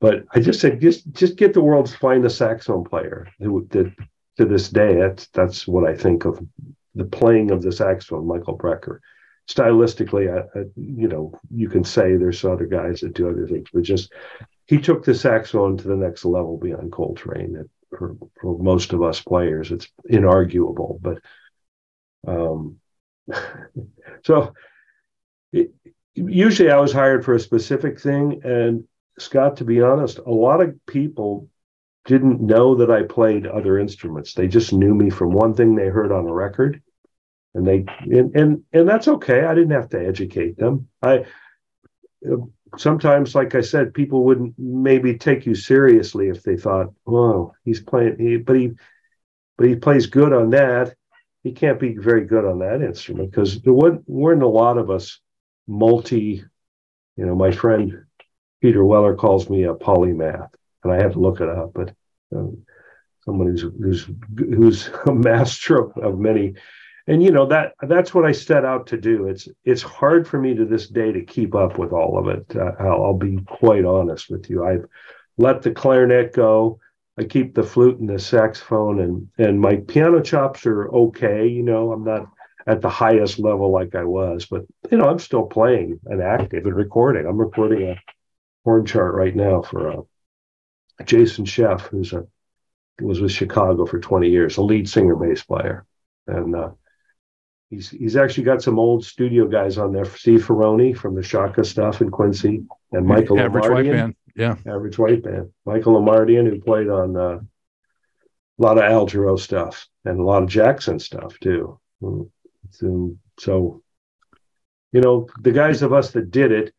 but 0.00 0.24
I 0.34 0.40
just 0.40 0.60
said, 0.60 0.80
just, 0.80 1.10
just 1.12 1.36
get 1.36 1.52
the 1.52 1.60
world's 1.60 1.94
finest 1.94 2.38
saxophone 2.38 2.84
player 2.84 3.28
who 3.38 3.66
did 3.66 3.94
to 4.38 4.46
this 4.46 4.70
day. 4.70 4.94
That's, 4.94 5.26
that's 5.28 5.68
what 5.68 5.88
I 5.88 5.94
think 5.94 6.24
of 6.24 6.40
the 6.94 7.04
playing 7.04 7.50
of 7.50 7.62
the 7.62 7.72
saxophone, 7.72 8.26
Michael 8.26 8.56
Brecker. 8.56 9.00
Stylistically, 9.50 10.32
I, 10.32 10.58
I, 10.58 10.64
you 10.76 11.08
know, 11.08 11.32
you 11.50 11.68
can 11.68 11.82
say 11.82 12.16
there's 12.16 12.44
other 12.44 12.66
guys 12.66 13.00
that 13.00 13.14
do 13.14 13.28
other 13.28 13.48
things, 13.48 13.68
but 13.72 13.82
just 13.82 14.12
he 14.66 14.78
took 14.78 15.04
the 15.04 15.14
saxophone 15.14 15.76
to 15.76 15.88
the 15.88 15.96
next 15.96 16.24
level 16.24 16.56
beyond 16.56 16.92
Coltrane. 16.92 17.68
for, 17.90 18.16
for 18.40 18.56
most 18.58 18.92
of 18.92 19.02
us 19.02 19.20
players, 19.20 19.72
it's 19.72 19.88
inarguable. 20.08 21.00
But 21.02 21.18
um, 22.28 22.76
so 24.24 24.54
it, 25.52 25.72
usually 26.14 26.70
I 26.70 26.78
was 26.78 26.92
hired 26.92 27.24
for 27.24 27.34
a 27.34 27.40
specific 27.40 28.00
thing. 28.00 28.42
And 28.44 28.84
Scott, 29.18 29.56
to 29.56 29.64
be 29.64 29.82
honest, 29.82 30.18
a 30.18 30.30
lot 30.30 30.60
of 30.60 30.74
people 30.86 31.48
didn't 32.04 32.40
know 32.40 32.76
that 32.76 32.90
I 32.90 33.02
played 33.02 33.46
other 33.46 33.78
instruments. 33.78 34.34
They 34.34 34.48
just 34.48 34.72
knew 34.72 34.94
me 34.94 35.10
from 35.10 35.32
one 35.32 35.54
thing 35.54 35.74
they 35.74 35.88
heard 35.88 36.12
on 36.12 36.26
a 36.26 36.32
record. 36.32 36.80
And 37.54 37.66
they 37.66 37.84
and 38.02 38.34
and, 38.36 38.62
and 38.72 38.88
that's 38.88 39.08
okay. 39.08 39.44
I 39.44 39.54
didn't 39.54 39.72
have 39.72 39.88
to 39.90 40.06
educate 40.06 40.56
them. 40.56 40.88
I 41.02 41.24
sometimes, 42.76 43.34
like 43.34 43.54
I 43.54 43.60
said, 43.60 43.94
people 43.94 44.24
wouldn't 44.24 44.54
maybe 44.56 45.18
take 45.18 45.46
you 45.46 45.54
seriously 45.54 46.28
if 46.28 46.42
they 46.42 46.56
thought, 46.56 46.92
"Oh, 47.06 47.52
he's 47.64 47.80
playing," 47.80 48.18
he, 48.18 48.36
but 48.36 48.56
he, 48.56 48.70
but 49.58 49.66
he 49.66 49.74
plays 49.74 50.06
good 50.06 50.32
on 50.32 50.50
that 50.50 50.94
he 51.42 51.52
can't 51.52 51.80
be 51.80 51.96
very 51.96 52.24
good 52.24 52.44
on 52.44 52.58
that 52.58 52.82
instrument 52.82 53.30
because 53.30 53.60
there 53.62 53.72
weren't 53.72 54.02
weren't 54.06 54.42
a 54.42 54.48
lot 54.48 54.78
of 54.78 54.90
us 54.90 55.20
multi. 55.66 56.44
You 57.16 57.26
know, 57.26 57.34
my 57.34 57.50
friend 57.50 58.04
Peter 58.60 58.84
Weller 58.84 59.14
calls 59.14 59.48
me 59.48 59.64
a 59.64 59.74
polymath, 59.74 60.50
and 60.84 60.92
I 60.92 60.96
had 60.96 61.12
to 61.12 61.18
look 61.18 61.40
it 61.40 61.48
up. 61.48 61.72
But 61.74 61.94
um, 62.34 62.64
someone 63.24 63.48
who's 63.48 63.62
who's 63.62 64.08
who's 64.36 64.88
a 65.06 65.14
master 65.14 65.90
of 65.98 66.18
many, 66.18 66.54
and 67.06 67.22
you 67.22 67.30
know 67.30 67.46
that 67.46 67.74
that's 67.82 68.14
what 68.14 68.24
I 68.24 68.32
set 68.32 68.64
out 68.64 68.86
to 68.88 68.96
do. 68.96 69.26
It's 69.26 69.48
it's 69.64 69.82
hard 69.82 70.26
for 70.26 70.40
me 70.40 70.54
to 70.54 70.64
this 70.64 70.88
day 70.88 71.12
to 71.12 71.22
keep 71.22 71.54
up 71.54 71.78
with 71.78 71.92
all 71.92 72.18
of 72.18 72.28
it. 72.28 72.44
Uh, 72.54 72.72
I'll, 72.78 73.04
I'll 73.04 73.18
be 73.18 73.38
quite 73.46 73.84
honest 73.84 74.30
with 74.30 74.48
you. 74.50 74.64
I've 74.64 74.84
let 75.38 75.62
the 75.62 75.70
clarinet 75.70 76.32
go. 76.32 76.78
I 77.18 77.24
keep 77.24 77.54
the 77.54 77.62
flute 77.62 77.98
and 77.98 78.08
the 78.08 78.18
saxophone 78.18 79.00
and 79.00 79.28
and 79.38 79.60
my 79.60 79.76
piano 79.76 80.20
chops 80.20 80.66
are 80.66 80.88
okay. 80.88 81.46
You 81.46 81.62
know, 81.62 81.92
I'm 81.92 82.04
not 82.04 82.28
at 82.66 82.80
the 82.80 82.90
highest 82.90 83.38
level 83.38 83.70
like 83.70 83.94
I 83.94 84.04
was, 84.04 84.46
but 84.46 84.64
you 84.90 84.98
know, 84.98 85.08
I'm 85.08 85.18
still 85.18 85.44
playing 85.44 86.00
and 86.06 86.22
active 86.22 86.66
and 86.66 86.74
recording. 86.74 87.26
I'm 87.26 87.38
recording 87.38 87.88
a 87.88 87.96
horn 88.64 88.86
chart 88.86 89.14
right 89.14 89.34
now 89.34 89.62
for 89.62 89.90
uh, 89.90 90.02
Jason 91.04 91.46
Scheff, 91.46 91.82
who's 91.82 92.12
a 92.12 92.26
was 93.00 93.20
with 93.20 93.32
Chicago 93.32 93.86
for 93.86 93.98
20 93.98 94.28
years, 94.28 94.56
a 94.56 94.62
lead 94.62 94.88
singer 94.88 95.16
bass 95.16 95.42
player, 95.42 95.86
and 96.26 96.54
uh, 96.54 96.70
he's 97.70 97.88
he's 97.90 98.16
actually 98.16 98.44
got 98.44 98.62
some 98.62 98.78
old 98.78 99.04
studio 99.04 99.46
guys 99.46 99.78
on 99.78 99.92
there. 99.92 100.04
Steve 100.04 100.44
Ferrone 100.44 100.96
from 100.96 101.14
the 101.14 101.22
Chaka 101.22 101.64
stuff 101.64 102.02
in 102.02 102.10
Quincy, 102.10 102.64
and 102.92 103.06
Michael 103.06 103.40
Average 103.40 103.68
White 103.68 103.90
Band. 103.90 104.14
Yeah. 104.36 104.56
Average 104.66 104.98
White 104.98 105.22
Band. 105.22 105.50
Michael 105.64 106.00
Lamardian, 106.00 106.48
who 106.48 106.60
played 106.60 106.88
on 106.88 107.16
uh, 107.16 107.40
a 107.40 108.62
lot 108.62 108.78
of 108.78 108.84
Al 108.84 109.06
Jarreau 109.06 109.38
stuff 109.38 109.88
and 110.04 110.20
a 110.20 110.22
lot 110.22 110.42
of 110.42 110.48
Jackson 110.48 110.98
stuff 110.98 111.38
too. 111.40 111.78
So, 112.70 113.16
so, 113.38 113.82
you 114.92 115.00
know, 115.00 115.28
the 115.40 115.52
guys 115.52 115.82
of 115.82 115.92
us 115.92 116.12
that 116.12 116.30
did 116.30 116.52
it, 116.52 116.74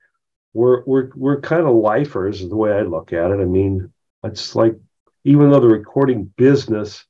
we're 0.54 0.84
we're 0.86 1.10
we're 1.16 1.42
kind 1.42 1.66
of 1.66 1.76
lifers, 1.76 2.42
is 2.42 2.50
the 2.50 2.56
way 2.56 2.74
I 2.74 2.82
look 2.82 3.14
at 3.14 3.32
it. 3.32 3.40
I 3.40 3.46
mean, 3.46 3.92
it's 4.24 4.56
like 4.56 4.76
even 5.24 5.50
though 5.50 5.60
the 5.60 5.68
recording 5.68 6.26
business, 6.36 7.06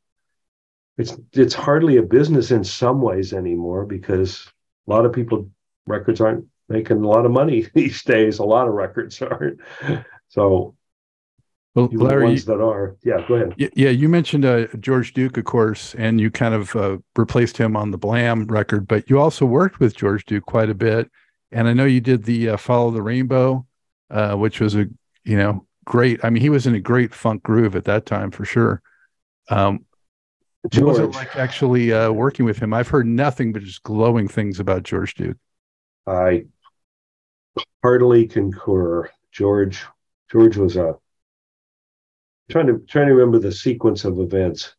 it's 0.98 1.16
it's 1.34 1.54
hardly 1.54 1.98
a 1.98 2.04
business 2.04 2.52
in 2.52 2.64
some 2.64 3.02
ways 3.02 3.34
anymore 3.34 3.86
because 3.86 4.48
a 4.88 4.92
lot 4.92 5.06
of 5.06 5.14
people 5.14 5.50
records 5.88 6.22
aren't 6.22 6.46
making 6.72 7.04
a 7.04 7.08
lot 7.08 7.26
of 7.26 7.32
money 7.32 7.68
these 7.74 8.04
days. 8.04 8.40
A 8.40 8.44
lot 8.44 8.68
of 8.68 8.74
records 8.74 9.22
aren't. 9.22 9.60
So, 10.30 10.76
well, 11.76 11.90
Larry, 11.92 12.26
ones 12.26 12.46
that 12.46 12.62
are, 12.62 12.96
yeah, 13.04 13.26
go 13.28 13.36
ahead. 13.36 13.56
Yeah, 13.58 13.90
you 13.90 14.10
mentioned 14.10 14.46
uh, 14.46 14.68
George 14.80 15.14
Duke, 15.14 15.38
of 15.38 15.46
course, 15.46 15.96
and 15.96 16.20
you 16.20 16.32
kind 16.32 16.54
of 16.54 16.76
uh, 16.76 16.98
replaced 17.16 17.58
him 17.58 17.76
on 17.76 17.92
the 17.92 17.98
Blam 17.98 18.46
record, 18.46 18.88
but 18.88 19.10
you 19.10 19.20
also 19.20 19.46
worked 19.46 19.80
with 19.80 19.96
George 19.96 20.26
Duke 20.26 20.46
quite 20.46 20.70
a 20.70 20.74
bit, 20.74 21.10
and 21.52 21.68
I 21.68 21.74
know 21.74 21.86
you 21.86 22.02
did 22.02 22.24
the 22.24 22.50
uh, 22.50 22.58
Follow 22.58 22.92
the 22.92 23.02
Rainbow, 23.02 23.66
uh, 24.10 24.36
which 24.36 24.60
was 24.60 24.76
a 24.76 24.88
you 25.24 25.38
know 25.38 25.66
great. 25.86 26.24
I 26.24 26.30
mean, 26.30 26.42
he 26.42 26.50
was 26.50 26.68
in 26.68 26.76
a 26.76 26.80
great 26.80 27.14
funk 27.14 27.44
groove 27.44 27.76
at 27.76 27.86
that 27.86 28.06
time 28.06 28.32
for 28.32 28.46
sure. 28.46 28.82
Um, 29.50 29.86
George. 30.70 30.86
What 30.86 31.08
was 31.08 31.16
it 31.16 31.18
like 31.18 31.36
actually 31.36 31.92
uh, 31.92 32.12
working 32.12 32.46
with 32.46 32.60
him? 32.60 32.74
I've 32.74 32.88
heard 32.88 33.08
nothing 33.08 33.52
but 33.52 33.64
just 33.64 33.84
glowing 33.84 34.28
things 34.28 34.60
about 34.60 34.84
George 34.84 35.16
Duke. 35.16 35.38
I 36.06 36.46
heartily 37.82 38.28
concur. 38.28 39.10
George 39.32 39.84
George 40.32 40.58
was 40.58 40.76
a 40.76 40.90
uh, 40.90 40.94
trying 42.50 42.68
to 42.68 42.80
trying 42.88 43.08
to 43.08 43.14
remember 43.14 43.40
the 43.40 43.52
sequence 43.52 44.06
of 44.06 44.20
events. 44.20 44.76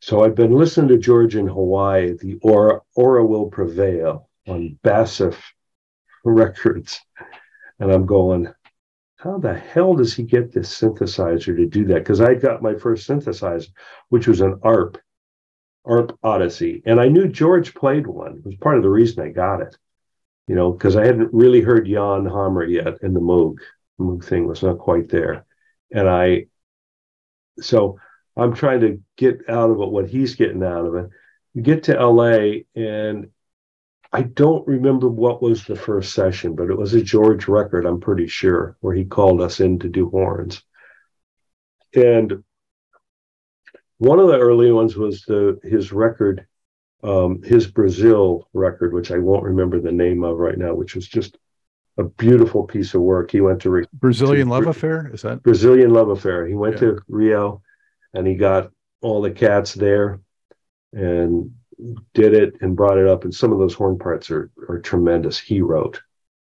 So 0.00 0.24
I've 0.24 0.34
been 0.34 0.52
listening 0.52 0.88
to 0.88 0.98
George 0.98 1.36
in 1.36 1.46
Hawaii, 1.46 2.16
the 2.16 2.38
Aura 2.42 2.80
Aura 2.96 3.24
Will 3.24 3.46
Prevail 3.46 4.28
on 4.46 4.78
BASF 4.84 5.36
Records, 6.24 7.00
and 7.78 7.90
I'm 7.90 8.06
going, 8.06 8.52
how 9.16 9.38
the 9.38 9.54
hell 9.54 9.94
does 9.94 10.14
he 10.14 10.22
get 10.22 10.52
this 10.52 10.78
synthesizer 10.78 11.56
to 11.56 11.66
do 11.66 11.86
that? 11.86 11.98
Because 11.98 12.20
I 12.20 12.34
got 12.34 12.62
my 12.62 12.74
first 12.74 13.08
synthesizer, 13.08 13.68
which 14.10 14.26
was 14.26 14.40
an 14.40 14.60
ARP, 14.62 14.98
ARP 15.84 16.18
Odyssey, 16.22 16.82
and 16.84 17.00
I 17.00 17.08
knew 17.08 17.26
George 17.26 17.74
played 17.74 18.06
one. 18.06 18.38
It 18.38 18.46
was 18.46 18.56
part 18.56 18.76
of 18.76 18.82
the 18.82 18.90
reason 18.90 19.24
I 19.24 19.30
got 19.30 19.62
it, 19.62 19.76
you 20.46 20.54
know, 20.54 20.70
because 20.70 20.96
I 20.96 21.06
hadn't 21.06 21.32
really 21.32 21.62
heard 21.62 21.86
Jan 21.86 22.26
Hammer 22.26 22.64
yet 22.64 22.98
in 23.02 23.14
the 23.14 23.20
Moog 23.20 23.58
Moog 23.98 24.24
thing 24.24 24.46
was 24.46 24.62
not 24.62 24.78
quite 24.78 25.08
there. 25.08 25.46
And 25.90 26.08
I, 26.08 26.46
so 27.58 27.98
I'm 28.36 28.54
trying 28.54 28.80
to 28.80 29.00
get 29.16 29.48
out 29.48 29.70
of 29.70 29.80
it 29.80 29.90
what 29.90 30.08
he's 30.08 30.34
getting 30.34 30.62
out 30.62 30.84
of 30.84 30.94
it. 30.96 31.10
We 31.54 31.62
get 31.62 31.84
to 31.84 31.94
LA 31.94 32.64
and 32.74 33.28
I 34.12 34.22
don't 34.22 34.66
remember 34.66 35.08
what 35.08 35.42
was 35.42 35.64
the 35.64 35.76
first 35.76 36.12
session, 36.12 36.54
but 36.54 36.70
it 36.70 36.76
was 36.78 36.94
a 36.94 37.02
George 37.02 37.48
record, 37.48 37.84
I'm 37.86 38.00
pretty 38.00 38.26
sure, 38.28 38.76
where 38.80 38.94
he 38.94 39.04
called 39.04 39.40
us 39.40 39.60
in 39.60 39.78
to 39.80 39.88
do 39.88 40.08
horns. 40.10 40.62
And 41.94 42.42
one 43.98 44.18
of 44.18 44.28
the 44.28 44.38
early 44.38 44.70
ones 44.72 44.96
was 44.96 45.22
the 45.22 45.58
his 45.62 45.92
record 45.92 46.46
um, 47.02 47.42
his 47.42 47.66
Brazil 47.66 48.48
record, 48.52 48.92
which 48.92 49.10
I 49.10 49.18
won't 49.18 49.44
remember 49.44 49.80
the 49.80 49.92
name 49.92 50.24
of 50.24 50.38
right 50.38 50.58
now, 50.58 50.74
which 50.74 50.94
was 50.94 51.06
just 51.06 51.36
a 51.98 52.04
beautiful 52.04 52.64
piece 52.64 52.94
of 52.94 53.00
work. 53.02 53.30
He 53.30 53.40
went 53.40 53.62
to 53.62 53.70
re- 53.70 53.86
Brazilian 53.92 54.48
to- 54.48 54.52
Love 54.54 54.66
Affair. 54.66 55.10
Is 55.12 55.22
that 55.22 55.42
Brazilian 55.42 55.90
Love 55.90 56.08
Affair. 56.08 56.46
He 56.46 56.54
went 56.54 56.74
Yeah. 56.74 56.80
to 56.80 56.98
Rio 57.08 57.62
and 58.12 58.26
he 58.26 58.34
got 58.34 58.70
all 59.02 59.22
the 59.22 59.30
cats 59.30 59.72
there 59.74 60.20
and 60.92 61.52
did 62.14 62.34
it 62.34 62.54
and 62.60 62.76
brought 62.76 62.98
it 62.98 63.06
up. 63.06 63.24
And 63.24 63.34
some 63.34 63.52
of 63.52 63.58
those 63.58 63.74
horn 63.74 63.98
parts 63.98 64.30
are, 64.30 64.50
are 64.68 64.80
tremendous. 64.80 65.38
He 65.38 65.60
wrote. 65.60 66.00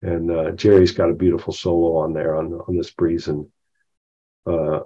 And 0.03 0.31
uh, 0.31 0.51
Jerry's 0.53 0.93
got 0.93 1.11
a 1.11 1.15
beautiful 1.15 1.53
solo 1.53 1.97
on 1.99 2.13
there 2.13 2.37
on, 2.37 2.53
on 2.53 2.77
this 2.77 2.91
Breezin, 2.91 3.51
uh, 4.47 4.81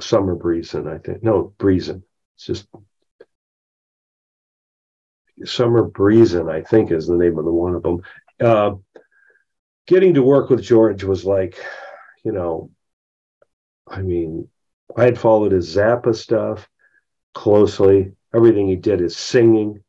Summer 0.00 0.34
Breezin, 0.34 0.88
I 0.88 0.98
think. 0.98 1.22
No, 1.22 1.54
Breezin. 1.58 2.02
It's 2.34 2.46
just 2.46 2.66
Summer 5.44 5.84
Breezin, 5.84 6.48
I 6.48 6.62
think 6.62 6.90
is 6.90 7.06
the 7.06 7.16
name 7.16 7.38
of 7.38 7.44
the 7.44 7.52
one 7.52 7.74
of 7.74 7.82
them. 7.82 8.02
Uh, 8.40 8.72
getting 9.86 10.14
to 10.14 10.22
work 10.22 10.50
with 10.50 10.62
George 10.62 11.04
was 11.04 11.24
like, 11.24 11.56
you 12.24 12.32
know, 12.32 12.70
I 13.86 14.02
mean, 14.02 14.48
I 14.96 15.04
had 15.04 15.18
followed 15.18 15.52
his 15.52 15.74
Zappa 15.74 16.14
stuff 16.14 16.68
closely. 17.34 18.12
Everything 18.34 18.68
he 18.68 18.76
did 18.76 19.00
is 19.00 19.16
singing. 19.16 19.82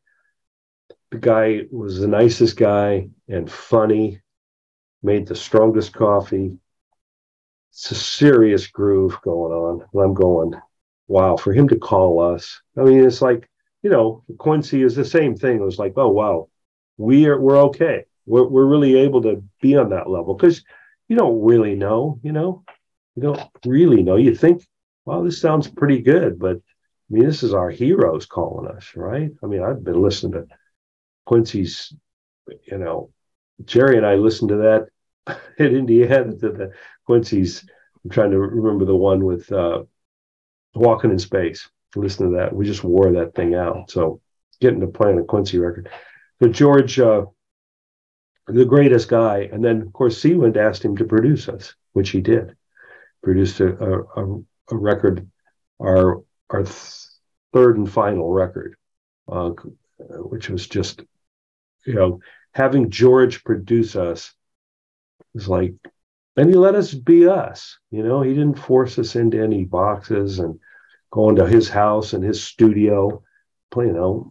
The 1.10 1.18
guy 1.18 1.62
was 1.70 2.00
the 2.00 2.08
nicest 2.08 2.56
guy 2.56 3.08
and 3.28 3.50
funny, 3.50 4.20
made 5.02 5.26
the 5.26 5.36
strongest 5.36 5.92
coffee. 5.92 6.56
It's 7.70 7.90
a 7.90 7.94
serious 7.94 8.66
groove 8.66 9.18
going 9.22 9.52
on. 9.52 9.86
And 9.92 10.02
I'm 10.02 10.14
going, 10.14 10.54
wow, 11.08 11.36
for 11.36 11.52
him 11.52 11.68
to 11.68 11.78
call 11.78 12.20
us. 12.20 12.60
I 12.76 12.82
mean, 12.82 13.04
it's 13.04 13.22
like, 13.22 13.48
you 13.82 13.90
know, 13.90 14.24
Quincy 14.38 14.82
is 14.82 14.94
the 14.94 15.04
same 15.04 15.36
thing. 15.36 15.56
It 15.56 15.64
was 15.64 15.78
like, 15.78 15.94
oh, 15.96 16.08
wow, 16.08 16.48
we 16.96 17.26
are, 17.26 17.40
we're 17.40 17.58
okay. 17.64 18.04
We're, 18.26 18.46
we're 18.46 18.66
really 18.66 18.96
able 18.96 19.22
to 19.22 19.42
be 19.60 19.76
on 19.76 19.90
that 19.90 20.08
level 20.08 20.34
because 20.34 20.64
you 21.08 21.16
don't 21.16 21.42
really 21.42 21.74
know, 21.74 22.18
you 22.22 22.32
know, 22.32 22.64
you 23.16 23.22
don't 23.22 23.40
really 23.66 24.02
know. 24.02 24.16
You 24.16 24.34
think, 24.34 24.66
well, 25.04 25.22
this 25.22 25.40
sounds 25.40 25.68
pretty 25.68 26.00
good, 26.00 26.38
but 26.38 26.60
I 27.12 27.14
mean, 27.14 27.26
this 27.26 27.42
is 27.42 27.52
our 27.52 27.68
heroes 27.68 28.24
calling 28.24 28.74
us, 28.74 28.92
right? 28.96 29.30
I 29.42 29.46
mean, 29.46 29.62
I've 29.62 29.84
been 29.84 30.00
listening 30.00 30.32
to 30.32 30.46
Quincy's, 31.26 31.92
you 32.64 32.78
know, 32.78 33.10
Jerry 33.66 33.98
and 33.98 34.06
I 34.06 34.14
listened 34.14 34.48
to 34.48 34.86
that 35.26 35.38
in 35.58 35.76
Indiana 35.76 36.32
to 36.32 36.48
the 36.48 36.72
Quincy's. 37.04 37.68
I'm 38.02 38.10
trying 38.10 38.30
to 38.30 38.38
remember 38.38 38.86
the 38.86 38.96
one 38.96 39.24
with 39.24 39.52
uh, 39.52 39.82
Walking 40.74 41.10
in 41.10 41.18
Space. 41.18 41.68
Listen 41.94 42.30
to 42.30 42.36
that. 42.38 42.54
We 42.54 42.64
just 42.64 42.82
wore 42.82 43.12
that 43.12 43.34
thing 43.34 43.54
out. 43.54 43.90
So 43.90 44.22
getting 44.62 44.80
to 44.80 44.86
playing 44.86 45.18
a 45.18 45.24
Quincy 45.24 45.58
record. 45.58 45.90
But 46.40 46.52
George, 46.52 46.98
uh, 46.98 47.26
the 48.46 48.64
greatest 48.64 49.08
guy. 49.08 49.50
And 49.52 49.62
then, 49.62 49.82
of 49.82 49.92
course, 49.92 50.20
Seawind 50.20 50.56
asked 50.56 50.82
him 50.82 50.96
to 50.96 51.04
produce 51.04 51.46
us, 51.50 51.74
which 51.92 52.08
he 52.08 52.22
did. 52.22 52.56
Produced 53.22 53.60
a, 53.60 53.76
a, 53.76 54.38
a 54.70 54.76
record, 54.76 55.30
our 55.78 56.22
our 56.52 56.62
th- 56.62 57.06
third 57.52 57.78
and 57.78 57.90
final 57.90 58.30
record, 58.30 58.76
uh, 59.30 59.50
which 59.98 60.48
was 60.48 60.66
just, 60.66 61.02
you 61.86 61.94
know, 61.94 62.20
having 62.52 62.90
George 62.90 63.44
produce 63.44 63.96
us 63.96 64.32
was 65.34 65.48
like, 65.48 65.74
and 66.36 66.48
he 66.48 66.56
let 66.56 66.74
us 66.74 66.94
be 66.94 67.28
us. 67.28 67.78
You 67.90 68.02
know, 68.02 68.22
he 68.22 68.30
didn't 68.30 68.58
force 68.58 68.98
us 68.98 69.16
into 69.16 69.42
any 69.42 69.64
boxes 69.64 70.38
and 70.38 70.58
going 71.10 71.36
to 71.36 71.46
his 71.46 71.68
house 71.68 72.14
and 72.14 72.24
his 72.24 72.42
studio 72.42 73.22
you 73.76 73.92
know, 73.92 74.30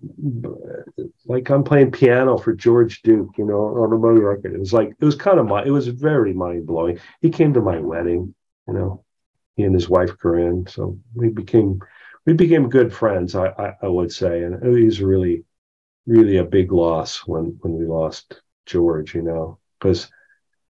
like 1.25 1.49
I'm 1.49 1.63
playing 1.63 1.91
piano 1.91 2.37
for 2.37 2.53
George 2.53 3.01
Duke, 3.01 3.31
you 3.37 3.45
know, 3.45 3.59
on 3.59 3.93
a 3.93 3.97
movie 3.97 4.21
record. 4.21 4.53
It 4.53 4.59
was 4.59 4.73
like 4.73 4.93
it 4.99 5.05
was 5.05 5.15
kind 5.15 5.39
of 5.39 5.47
my, 5.47 5.63
it 5.63 5.71
was 5.71 5.87
very 5.87 6.33
mind 6.33 6.67
blowing. 6.67 6.99
He 7.21 7.29
came 7.29 7.53
to 7.53 7.61
my 7.61 7.79
wedding, 7.79 8.35
you 8.67 8.73
know, 8.73 9.03
he 9.55 9.63
and 9.63 9.73
his 9.73 9.89
wife 9.89 10.17
Corinne. 10.17 10.67
So 10.67 10.99
we 11.15 11.29
became 11.29 11.79
we 12.25 12.33
became 12.33 12.69
good 12.69 12.93
friends. 12.93 13.35
I 13.35 13.47
I, 13.47 13.73
I 13.83 13.87
would 13.87 14.11
say, 14.11 14.43
and 14.43 14.63
it 14.63 14.85
was 14.85 15.01
really 15.01 15.43
really 16.05 16.37
a 16.37 16.43
big 16.43 16.71
loss 16.71 17.19
when 17.27 17.57
when 17.61 17.73
we 17.73 17.85
lost 17.85 18.41
George, 18.65 19.15
you 19.15 19.21
know, 19.21 19.59
because 19.79 20.09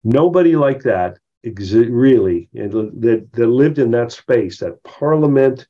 nobody 0.05 0.57
like 0.57 0.83
that 0.83 1.19
exi- 1.45 1.89
really 1.91 2.49
that 2.53 3.29
that 3.33 3.47
lived 3.47 3.79
in 3.79 3.91
that 3.93 4.13
space, 4.13 4.59
that 4.61 4.83
Parliament 4.83 5.67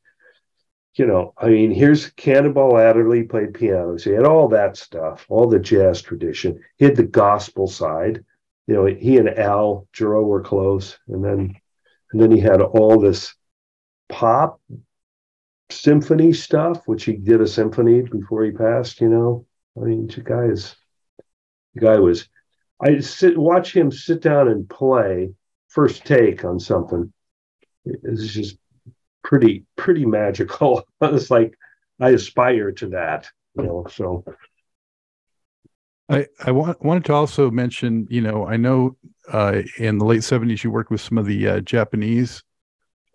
you 0.97 1.07
know, 1.07 1.35
I 1.37 1.49
mean, 1.49 1.71
here's 1.71 2.11
Cannonball 2.13 2.79
Adderley 2.79 3.23
played 3.23 3.53
piano. 3.53 3.99
So 3.99 4.11
he 4.11 4.17
had 4.17 4.25
all 4.25 4.49
that 4.49 4.79
stuff, 4.79 5.27
all 5.29 5.47
the 5.47 5.59
jazz 5.59 6.01
tradition. 6.01 6.59
He 6.79 6.87
had 6.87 6.97
the 6.97 7.03
gospel 7.03 7.67
side. 7.67 8.25
You 8.67 8.75
know, 8.75 8.87
he 8.87 9.19
and 9.19 9.29
Al 9.39 9.87
Jarreau 9.95 10.25
were 10.25 10.41
close, 10.41 10.99
and 11.09 11.23
then 11.23 11.55
and 12.13 12.21
then 12.21 12.31
he 12.31 12.41
had 12.41 12.63
all 12.63 12.99
this 12.99 13.35
pop 14.09 14.61
symphony 15.71 16.33
stuff, 16.33 16.83
which 16.87 17.05
he 17.05 17.15
did 17.15 17.41
a 17.41 17.47
symphony 17.47 18.03
before 18.03 18.45
he 18.45 18.51
passed. 18.51 19.01
You 19.01 19.09
know, 19.09 19.47
I 19.77 19.85
mean, 19.85 20.07
the 20.07 20.23
guy 20.23 20.45
is 20.45 20.77
the 21.75 21.81
guy 21.81 21.99
was. 21.99 22.29
I 22.81 23.01
sit 23.01 23.39
watch 23.39 23.75
him 23.75 23.91
sit 23.91 24.21
down 24.21 24.49
and 24.49 24.69
play 24.69 25.31
first 25.69 26.05
take 26.05 26.45
on 26.45 26.61
something. 26.61 27.11
It's 27.85 28.27
just 28.27 28.59
pretty 29.25 29.65
pretty 29.77 30.05
magical. 30.05 30.83
it's 31.01 31.31
like 31.31 31.55
I 32.01 32.11
aspire 32.11 32.73
to 32.73 32.89
that, 32.91 33.29
you 33.57 33.65
know. 33.65 33.87
So 33.91 34.25
I, 36.09 36.27
I 36.45 36.53
want, 36.53 36.85
wanted 36.85 37.05
to 37.07 37.15
also 37.15 37.51
mention, 37.51 38.07
you 38.11 38.21
know, 38.21 38.47
I 38.47 38.57
know 38.57 38.97
uh, 39.33 39.63
in 39.79 39.99
the 39.99 40.05
late 40.05 40.21
70s 40.21 40.63
you 40.63 40.71
worked 40.71 40.91
with 40.91 41.01
some 41.01 41.19
of 41.19 41.27
the 41.27 41.49
uh, 41.49 41.61
Japanese 41.61 42.43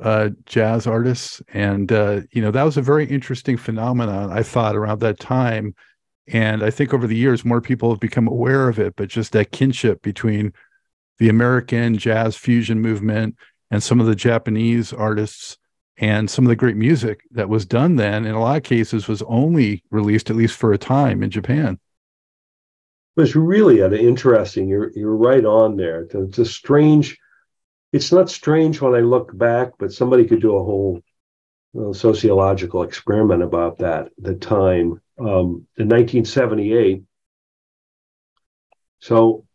uh, 0.01 0.29
jazz 0.45 0.87
artists. 0.87 1.41
And, 1.53 1.91
uh, 1.91 2.21
you 2.31 2.41
know, 2.41 2.51
that 2.51 2.63
was 2.63 2.77
a 2.77 2.81
very 2.81 3.05
interesting 3.05 3.57
phenomenon, 3.57 4.31
I 4.31 4.43
thought, 4.43 4.75
around 4.75 4.99
that 5.01 5.19
time. 5.19 5.75
And 6.27 6.63
I 6.63 6.69
think 6.69 6.93
over 6.93 7.07
the 7.07 7.15
years, 7.15 7.45
more 7.45 7.61
people 7.61 7.89
have 7.89 7.99
become 7.99 8.27
aware 8.27 8.69
of 8.69 8.79
it, 8.79 8.95
but 8.95 9.09
just 9.09 9.31
that 9.33 9.51
kinship 9.51 10.01
between 10.01 10.53
the 11.19 11.29
American 11.29 11.97
jazz 11.97 12.35
fusion 12.35 12.81
movement 12.81 13.35
and 13.69 13.83
some 13.83 13.99
of 13.99 14.07
the 14.07 14.15
Japanese 14.15 14.91
artists 14.91 15.57
and 15.97 16.29
some 16.29 16.45
of 16.45 16.49
the 16.49 16.55
great 16.55 16.77
music 16.77 17.21
that 17.31 17.49
was 17.49 17.65
done 17.65 17.95
then, 17.95 18.25
in 18.25 18.33
a 18.33 18.39
lot 18.39 18.57
of 18.57 18.63
cases, 18.63 19.07
was 19.07 19.21
only 19.23 19.83
released, 19.91 20.29
at 20.29 20.35
least 20.35 20.55
for 20.55 20.73
a 20.73 20.77
time, 20.77 21.21
in 21.21 21.29
Japan. 21.29 21.79
It 23.15 23.21
was 23.21 23.35
really 23.35 23.81
an 23.81 23.93
interesting. 23.93 24.67
You're 24.67 24.91
you're 24.95 25.15
right 25.15 25.45
on 25.45 25.75
there. 25.75 26.07
It's 26.11 26.37
a 26.39 26.45
strange. 26.45 27.17
It's 27.91 28.11
not 28.11 28.29
strange 28.29 28.79
when 28.79 28.95
I 28.95 28.99
look 28.99 29.37
back, 29.37 29.73
but 29.77 29.91
somebody 29.91 30.25
could 30.25 30.41
do 30.41 30.55
a 30.55 30.63
whole 30.63 31.01
uh, 31.77 31.93
sociological 31.93 32.83
experiment 32.83 33.43
about 33.43 33.79
that. 33.79 34.09
The 34.17 34.35
time 34.35 35.01
um, 35.19 35.67
in 35.77 35.89
1978. 35.89 37.03
So, 38.99 39.45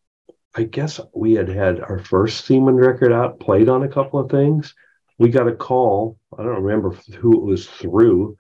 I 0.55 0.65
guess 0.65 1.01
we 1.15 1.35
had 1.35 1.49
had 1.49 1.81
our 1.81 1.99
first 1.99 2.49
Seawind 2.49 2.81
record 2.81 3.13
out, 3.13 3.41
played 3.41 3.69
on 3.69 3.83
a 3.83 3.89
couple 3.89 4.19
of 4.19 4.31
things. 4.31 4.75
We 5.19 5.29
got 5.29 5.49
a 5.49 5.55
call. 5.55 6.19
I 6.37 6.43
don't 6.43 6.63
remember 6.63 6.91
who 7.19 7.39
it 7.39 7.45
was 7.45 7.67
through. 7.67 8.37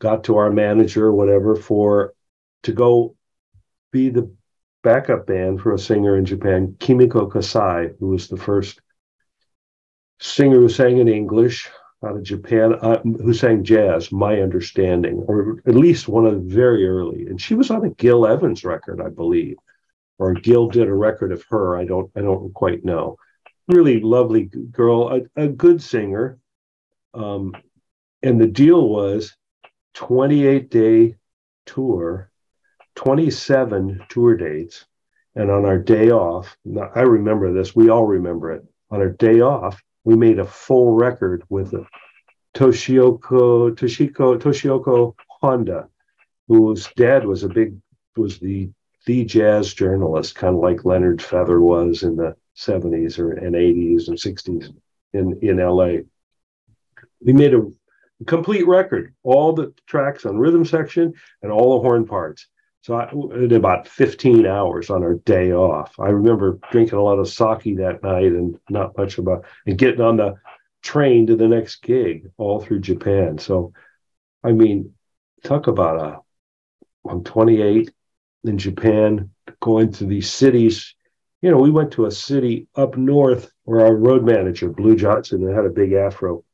Got 0.00 0.24
to 0.24 0.36
our 0.36 0.50
manager, 0.50 1.12
whatever, 1.12 1.54
for 1.56 2.14
to 2.64 2.72
go 2.72 3.16
be 3.92 4.10
the 4.10 4.32
backup 4.82 5.26
band 5.26 5.60
for 5.60 5.72
a 5.72 5.78
singer 5.78 6.16
in 6.18 6.24
Japan, 6.24 6.76
Kimiko 6.78 7.26
Kasai, 7.26 7.90
who 8.00 8.08
was 8.08 8.28
the 8.28 8.36
first 8.36 8.80
singer 10.20 10.60
who 10.60 10.68
sang 10.68 10.98
in 10.98 11.08
English 11.08 11.68
out 12.04 12.16
of 12.16 12.22
Japan, 12.22 12.74
uh, 12.74 13.00
who 13.02 13.32
sang 13.32 13.64
jazz, 13.64 14.12
my 14.12 14.40
understanding, 14.40 15.24
or 15.26 15.62
at 15.66 15.74
least 15.74 16.08
one 16.08 16.26
of 16.26 16.42
very 16.42 16.86
early. 16.86 17.26
And 17.26 17.40
she 17.40 17.54
was 17.54 17.70
on 17.70 17.84
a 17.84 17.90
Gil 17.90 18.26
Evans 18.26 18.64
record, 18.64 19.00
I 19.00 19.08
believe, 19.08 19.56
or 20.18 20.34
Gil 20.34 20.68
did 20.68 20.88
a 20.88 20.94
record 20.94 21.32
of 21.32 21.44
her. 21.48 21.76
I 21.76 21.84
don't, 21.84 22.10
I 22.16 22.20
don't 22.20 22.52
quite 22.52 22.84
know. 22.84 23.16
Really 23.68 24.00
lovely 24.00 24.44
girl, 24.70 25.08
a, 25.08 25.42
a 25.42 25.48
good 25.48 25.82
singer. 25.82 26.38
Um, 27.14 27.54
and 28.22 28.40
the 28.40 28.46
deal 28.46 28.88
was 28.88 29.36
28 29.94 30.70
day 30.70 31.16
tour 31.64 32.30
27 32.94 34.06
tour 34.08 34.36
dates. 34.36 34.84
And 35.34 35.50
on 35.50 35.64
our 35.64 35.78
day 35.78 36.10
off, 36.10 36.56
I 36.94 37.00
remember 37.00 37.52
this, 37.52 37.74
we 37.74 37.90
all 37.90 38.06
remember 38.06 38.52
it. 38.52 38.64
On 38.90 39.00
our 39.00 39.10
day 39.10 39.40
off, 39.40 39.82
we 40.04 40.16
made 40.16 40.38
a 40.38 40.46
full 40.46 40.94
record 40.94 41.42
with 41.48 41.72
a 41.72 41.86
Toshioko, 42.54 43.74
Toshiko, 43.74 44.38
Toshioko 44.38 45.14
Honda, 45.40 45.88
whose 46.46 46.88
dad 46.96 47.26
was 47.26 47.42
a 47.42 47.48
big, 47.48 47.76
was 48.16 48.38
the 48.38 48.70
the 49.06 49.24
jazz 49.24 49.74
journalist, 49.74 50.34
kind 50.34 50.56
of 50.56 50.62
like 50.62 50.86
Leonard 50.86 51.20
Feather 51.20 51.60
was 51.60 52.04
in 52.04 52.16
the 52.16 52.34
70s 52.56 53.18
or 53.18 53.32
and 53.32 53.54
80s 53.54 54.08
and 54.08 54.16
60s 54.16 54.74
in, 55.12 55.38
in 55.42 55.58
LA. 55.58 56.04
We 57.20 57.34
made 57.34 57.52
a 57.52 57.70
complete 58.26 58.66
record, 58.66 59.14
all 59.22 59.52
the 59.52 59.74
tracks 59.86 60.24
on 60.24 60.38
rhythm 60.38 60.64
section 60.64 61.12
and 61.42 61.52
all 61.52 61.74
the 61.74 61.82
horn 61.82 62.06
parts 62.06 62.46
So 62.84 62.96
I 62.96 63.38
did 63.38 63.52
about 63.52 63.88
15 63.88 64.44
hours 64.44 64.90
on 64.90 65.02
our 65.02 65.14
day 65.14 65.52
off. 65.52 65.98
I 65.98 66.08
remember 66.08 66.58
drinking 66.70 66.98
a 66.98 67.02
lot 67.02 67.18
of 67.18 67.26
sake 67.26 67.78
that 67.78 68.00
night 68.02 68.26
and 68.26 68.58
not 68.68 68.94
much 68.98 69.16
about 69.16 69.46
and 69.64 69.78
getting 69.78 70.02
on 70.02 70.18
the 70.18 70.34
train 70.82 71.26
to 71.28 71.34
the 71.34 71.48
next 71.48 71.80
gig 71.80 72.30
all 72.36 72.60
through 72.60 72.80
Japan. 72.80 73.38
So, 73.38 73.72
I 74.42 74.52
mean, 74.52 74.92
talk 75.42 75.66
about 75.66 75.96
a. 75.98 77.08
I'm 77.10 77.24
28 77.24 77.90
in 78.44 78.58
Japan, 78.58 79.30
going 79.60 79.90
to 79.92 80.04
these 80.04 80.30
cities. 80.30 80.94
You 81.40 81.52
know, 81.52 81.60
we 81.60 81.70
went 81.70 81.92
to 81.92 82.04
a 82.04 82.10
city 82.10 82.68
up 82.76 82.98
north 82.98 83.50
where 83.62 83.80
our 83.80 83.96
road 83.96 84.24
manager, 84.24 84.68
Blue 84.68 84.94
Johnson, 84.94 85.50
had 85.54 85.64
a 85.64 85.70
big 85.70 85.94
afro. 85.94 86.44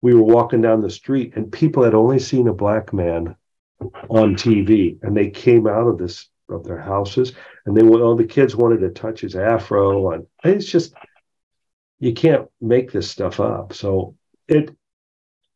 We 0.00 0.14
were 0.14 0.22
walking 0.22 0.60
down 0.60 0.80
the 0.80 0.90
street, 0.90 1.32
and 1.34 1.50
people 1.50 1.82
had 1.82 1.94
only 1.94 2.20
seen 2.20 2.46
a 2.46 2.54
black 2.54 2.92
man 2.92 3.34
on 4.08 4.34
TV, 4.34 4.98
and 5.02 5.16
they 5.16 5.30
came 5.30 5.66
out 5.66 5.86
of 5.86 5.98
this 5.98 6.28
of 6.48 6.64
their 6.64 6.80
houses, 6.80 7.32
and 7.64 7.76
they 7.76 7.82
all 7.82 8.16
the 8.16 8.24
kids 8.24 8.56
wanted 8.56 8.80
to 8.80 8.90
touch 8.90 9.20
his 9.20 9.36
afro, 9.36 10.12
and 10.12 10.26
it's 10.44 10.66
just 10.66 10.94
you 11.98 12.12
can't 12.12 12.48
make 12.60 12.90
this 12.90 13.10
stuff 13.10 13.40
up. 13.40 13.72
So 13.72 14.16
it, 14.48 14.74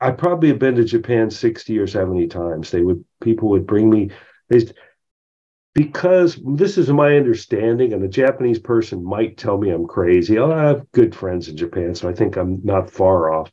I 0.01 0.11
probably 0.11 0.51
have 0.51 0.59
been 0.59 0.77
to 0.77 0.85
Japan 0.85 1.31
sixty 1.31 1.79
or 1.79 1.87
seventy 1.87 2.27
times. 2.27 2.71
They 2.71 2.83
would 2.83 3.05
people 3.21 3.51
would 3.51 3.67
bring 3.67 3.91
me 3.91 4.11
they 4.49 4.67
because 5.75 6.39
this 6.45 6.79
is 6.79 6.89
my 6.89 7.17
understanding, 7.17 7.93
and 7.93 8.05
a 8.05 8.09
Japanese 8.09 8.61
person 8.61 9.05
might 9.05 9.37
tell 9.37 9.59
me 9.59 9.71
I'm 9.71 9.87
crazy. 9.87 10.39
Oh, 10.39 10.53
I 10.53 10.69
have 10.69 10.91
good 10.93 11.15
friends 11.15 11.49
in 11.49 11.57
Japan, 11.57 11.95
so 11.95 12.09
I 12.09 12.13
think 12.13 12.37
I'm 12.37 12.61
not 12.63 12.91
far 12.91 13.33
off. 13.33 13.51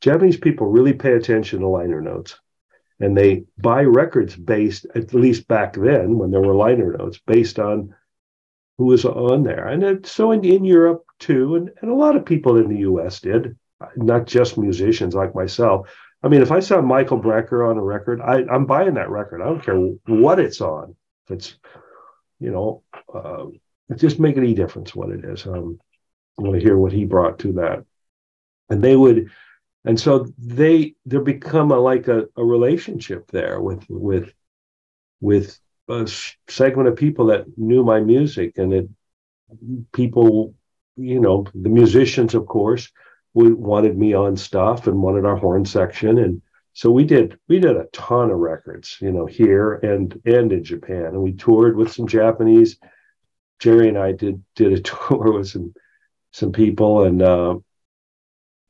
Japanese 0.00 0.36
people 0.36 0.66
really 0.66 0.92
pay 0.92 1.12
attention 1.12 1.60
to 1.60 1.68
liner 1.68 2.02
notes 2.02 2.38
and 3.00 3.16
they 3.16 3.44
buy 3.58 3.82
records 3.82 4.36
based, 4.36 4.86
at 4.94 5.12
least 5.12 5.48
back 5.48 5.74
then 5.74 6.18
when 6.18 6.30
there 6.30 6.40
were 6.40 6.54
liner 6.54 6.96
notes, 6.96 7.20
based 7.26 7.58
on 7.58 7.94
who 8.78 8.86
was 8.86 9.04
on 9.04 9.42
there. 9.42 9.66
And 9.66 9.82
it, 9.82 10.06
so 10.06 10.32
in, 10.32 10.44
in 10.44 10.64
Europe 10.64 11.04
too, 11.18 11.56
and, 11.56 11.70
and 11.80 11.90
a 11.90 11.94
lot 11.94 12.16
of 12.16 12.24
people 12.24 12.56
in 12.56 12.68
the 12.68 12.80
US 12.80 13.20
did, 13.20 13.56
not 13.96 14.26
just 14.26 14.58
musicians 14.58 15.14
like 15.14 15.34
myself. 15.34 15.88
I 16.22 16.28
mean, 16.28 16.42
if 16.42 16.50
I 16.50 16.60
saw 16.60 16.80
Michael 16.80 17.20
Brecker 17.20 17.68
on 17.68 17.76
a 17.76 17.82
record, 17.82 18.20
I, 18.20 18.44
I'm 18.50 18.66
buying 18.66 18.94
that 18.94 19.10
record. 19.10 19.42
I 19.42 19.46
don't 19.46 19.62
care 19.62 19.78
what 20.06 20.40
it's 20.40 20.60
on. 20.60 20.96
If 21.26 21.36
it's, 21.36 21.58
you 22.40 22.50
know, 22.50 22.82
uh, 23.12 23.46
it 23.90 23.98
just 23.98 24.18
make 24.18 24.36
any 24.36 24.54
difference 24.54 24.94
what 24.94 25.10
it 25.10 25.24
is. 25.24 25.46
Um, 25.46 25.78
I 26.38 26.42
want 26.42 26.54
to 26.54 26.60
hear 26.60 26.76
what 26.76 26.92
he 26.92 27.04
brought 27.04 27.38
to 27.40 27.52
that. 27.54 27.84
And 28.68 28.82
they 28.82 28.96
would, 28.96 29.30
and 29.86 29.98
so 29.98 30.26
they 30.38 30.94
there 31.06 31.20
become 31.20 31.70
a 31.70 31.78
like 31.78 32.08
a, 32.08 32.26
a 32.36 32.44
relationship 32.44 33.30
there 33.30 33.60
with 33.60 33.84
with 33.88 34.32
with 35.20 35.58
a 35.88 36.10
segment 36.48 36.88
of 36.88 36.96
people 36.96 37.26
that 37.26 37.46
knew 37.56 37.82
my 37.82 38.00
music 38.00 38.58
and 38.58 38.72
it 38.74 38.88
people 39.92 40.54
you 40.96 41.20
know 41.20 41.46
the 41.54 41.68
musicians 41.68 42.34
of 42.34 42.46
course 42.46 42.90
we 43.36 43.52
wanted 43.52 43.98
me 43.98 44.14
on 44.14 44.34
stuff 44.34 44.86
and 44.86 45.02
wanted 45.02 45.26
our 45.26 45.36
horn 45.36 45.66
section. 45.66 46.16
And 46.16 46.40
so 46.72 46.90
we 46.90 47.04
did 47.04 47.38
we 47.48 47.60
did 47.60 47.76
a 47.76 47.84
ton 47.92 48.30
of 48.30 48.38
records 48.38 48.96
you 49.00 49.12
know 49.12 49.26
here 49.26 49.74
and 49.74 50.20
and 50.24 50.50
in 50.52 50.64
japan. 50.64 51.04
And 51.04 51.22
we 51.22 51.32
toured 51.32 51.76
with 51.76 51.92
some 51.92 52.08
japanese. 52.08 52.78
Jerry 53.58 53.88
and 53.88 53.98
i 53.98 54.12
did 54.12 54.42
did 54.54 54.72
a 54.72 54.80
tour 54.90 55.32
with 55.32 55.48
some 55.48 55.74
some 56.32 56.50
people. 56.50 57.04
And 57.04 57.20
uh, 57.20 57.58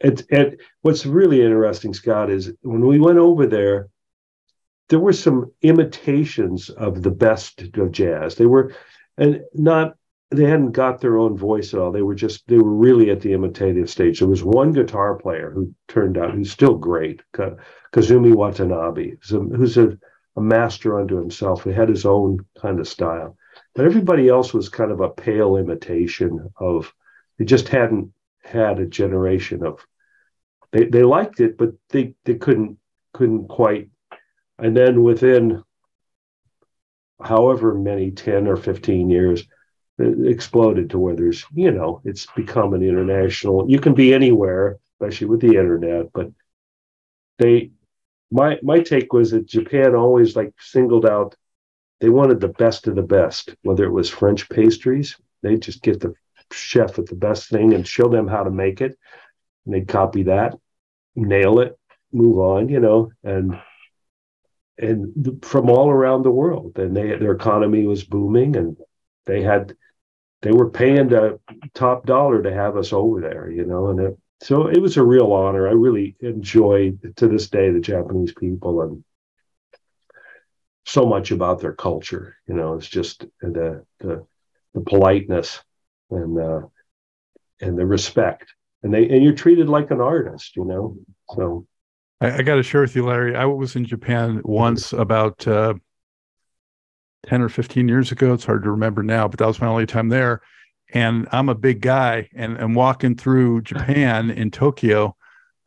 it, 0.00 0.24
it, 0.28 0.60
what's 0.82 1.06
really 1.06 1.42
interesting, 1.42 1.94
Scott, 1.94 2.30
is 2.30 2.52
when 2.62 2.86
we 2.86 2.98
went 2.98 3.18
over 3.18 3.46
there, 3.46 3.88
there 4.88 5.00
were 5.00 5.12
some 5.12 5.52
imitations 5.62 6.70
of 6.70 7.02
the 7.02 7.10
best 7.10 7.62
of 7.76 7.92
jazz. 7.92 8.36
They 8.36 8.46
were, 8.46 8.74
and 9.16 9.42
not 9.54 9.96
they 10.30 10.44
hadn't 10.44 10.72
got 10.72 11.00
their 11.00 11.18
own 11.18 11.36
voice 11.36 11.72
at 11.72 11.80
all. 11.80 11.92
They 11.92 12.02
were 12.02 12.14
just 12.14 12.46
they 12.46 12.58
were 12.58 12.74
really 12.74 13.10
at 13.10 13.20
the 13.20 13.32
imitative 13.32 13.88
stage. 13.88 14.18
There 14.18 14.28
was 14.28 14.44
one 14.44 14.72
guitar 14.72 15.14
player 15.14 15.50
who 15.50 15.72
turned 15.88 16.18
out 16.18 16.34
who's 16.34 16.50
still 16.50 16.74
great, 16.74 17.22
Kazumi 17.32 18.34
Watanabe, 18.34 19.14
who's 19.28 19.76
a, 19.76 19.96
a 20.36 20.40
master 20.40 20.98
unto 20.98 21.16
himself. 21.16 21.64
He 21.64 21.72
had 21.72 21.88
his 21.88 22.04
own 22.04 22.40
kind 22.60 22.80
of 22.80 22.88
style, 22.88 23.36
but 23.74 23.86
everybody 23.86 24.28
else 24.28 24.52
was 24.52 24.68
kind 24.68 24.92
of 24.92 25.00
a 25.00 25.10
pale 25.10 25.56
imitation 25.56 26.50
of. 26.58 26.92
They 27.38 27.44
just 27.44 27.68
hadn't 27.68 28.12
had 28.46 28.78
a 28.78 28.86
generation 28.86 29.64
of 29.64 29.84
they, 30.72 30.84
they 30.84 31.02
liked 31.02 31.40
it, 31.40 31.56
but 31.56 31.72
they, 31.90 32.14
they 32.24 32.34
couldn't 32.34 32.78
couldn't 33.12 33.48
quite. 33.48 33.88
And 34.58 34.76
then 34.76 35.02
within 35.02 35.62
however 37.22 37.74
many 37.74 38.10
10 38.10 38.46
or 38.46 38.56
15 38.56 39.08
years, 39.08 39.46
it 39.98 40.26
exploded 40.26 40.90
to 40.90 40.98
where 40.98 41.16
there's, 41.16 41.44
you 41.54 41.70
know, 41.70 42.02
it's 42.04 42.26
become 42.36 42.74
an 42.74 42.82
international, 42.82 43.70
you 43.70 43.80
can 43.80 43.94
be 43.94 44.12
anywhere, 44.12 44.78
especially 44.92 45.28
with 45.28 45.40
the 45.40 45.56
internet, 45.56 46.12
but 46.12 46.30
they 47.38 47.70
my 48.30 48.58
my 48.62 48.80
take 48.80 49.12
was 49.12 49.30
that 49.30 49.46
Japan 49.46 49.94
always 49.94 50.36
like 50.36 50.52
singled 50.58 51.06
out 51.06 51.36
they 52.00 52.08
wanted 52.08 52.40
the 52.40 52.48
best 52.48 52.86
of 52.86 52.94
the 52.94 53.02
best, 53.02 53.54
whether 53.62 53.84
it 53.84 53.90
was 53.90 54.10
French 54.10 54.48
pastries, 54.48 55.16
they 55.42 55.56
just 55.56 55.82
get 55.82 56.00
the 56.00 56.14
chef 56.52 56.96
with 56.96 57.08
the 57.08 57.16
best 57.16 57.48
thing 57.48 57.74
and 57.74 57.86
show 57.86 58.08
them 58.08 58.28
how 58.28 58.44
to 58.44 58.50
make 58.50 58.80
it. 58.80 58.96
And 59.64 59.74
they'd 59.74 59.88
copy 59.88 60.24
that, 60.24 60.54
nail 61.14 61.60
it, 61.60 61.78
move 62.12 62.38
on, 62.38 62.68
you 62.68 62.80
know, 62.80 63.10
and 63.24 63.60
and 64.78 65.42
from 65.42 65.70
all 65.70 65.88
around 65.88 66.22
the 66.22 66.30
world. 66.30 66.78
And 66.78 66.96
they 66.96 67.16
their 67.16 67.32
economy 67.32 67.86
was 67.86 68.04
booming 68.04 68.56
and 68.56 68.76
they 69.26 69.42
had 69.42 69.74
they 70.42 70.52
were 70.52 70.70
paying 70.70 71.08
the 71.08 71.40
top 71.74 72.06
dollar 72.06 72.42
to 72.42 72.52
have 72.52 72.76
us 72.76 72.92
over 72.92 73.20
there, 73.20 73.50
you 73.50 73.64
know, 73.64 73.88
and 73.88 74.00
it, 74.00 74.18
so 74.42 74.68
it 74.68 74.80
was 74.80 74.96
a 74.96 75.02
real 75.02 75.32
honor. 75.32 75.66
I 75.66 75.72
really 75.72 76.14
enjoy 76.20 76.92
to 77.16 77.26
this 77.26 77.48
day 77.48 77.70
the 77.70 77.80
Japanese 77.80 78.34
people 78.34 78.82
and 78.82 79.02
so 80.84 81.06
much 81.06 81.30
about 81.30 81.60
their 81.60 81.72
culture. 81.72 82.36
You 82.46 82.54
know, 82.54 82.74
it's 82.74 82.88
just 82.88 83.26
the 83.40 83.84
the, 83.98 84.26
the 84.74 84.80
politeness 84.80 85.62
and 86.10 86.38
uh, 86.38 86.60
and 87.60 87.78
the 87.78 87.86
respect, 87.86 88.52
and 88.82 88.92
they 88.92 89.08
and 89.08 89.22
you're 89.22 89.34
treated 89.34 89.68
like 89.68 89.90
an 89.90 90.00
artist, 90.00 90.56
you 90.56 90.64
know. 90.64 90.96
So 91.34 91.66
I, 92.20 92.38
I 92.38 92.42
got 92.42 92.56
to 92.56 92.62
share 92.62 92.82
with 92.82 92.96
you, 92.96 93.06
Larry. 93.06 93.36
I 93.36 93.44
was 93.44 93.76
in 93.76 93.84
Japan 93.84 94.40
once 94.44 94.92
about 94.92 95.46
uh, 95.46 95.74
ten 97.26 97.42
or 97.42 97.48
fifteen 97.48 97.88
years 97.88 98.12
ago. 98.12 98.34
It's 98.34 98.44
hard 98.44 98.62
to 98.64 98.70
remember 98.70 99.02
now, 99.02 99.28
but 99.28 99.38
that 99.38 99.46
was 99.46 99.60
my 99.60 99.66
only 99.68 99.86
time 99.86 100.08
there. 100.08 100.42
And 100.94 101.26
I'm 101.32 101.48
a 101.48 101.54
big 101.54 101.80
guy, 101.80 102.28
and 102.34 102.56
and 102.56 102.76
walking 102.76 103.16
through 103.16 103.62
Japan 103.62 104.30
in 104.30 104.50
Tokyo. 104.50 105.16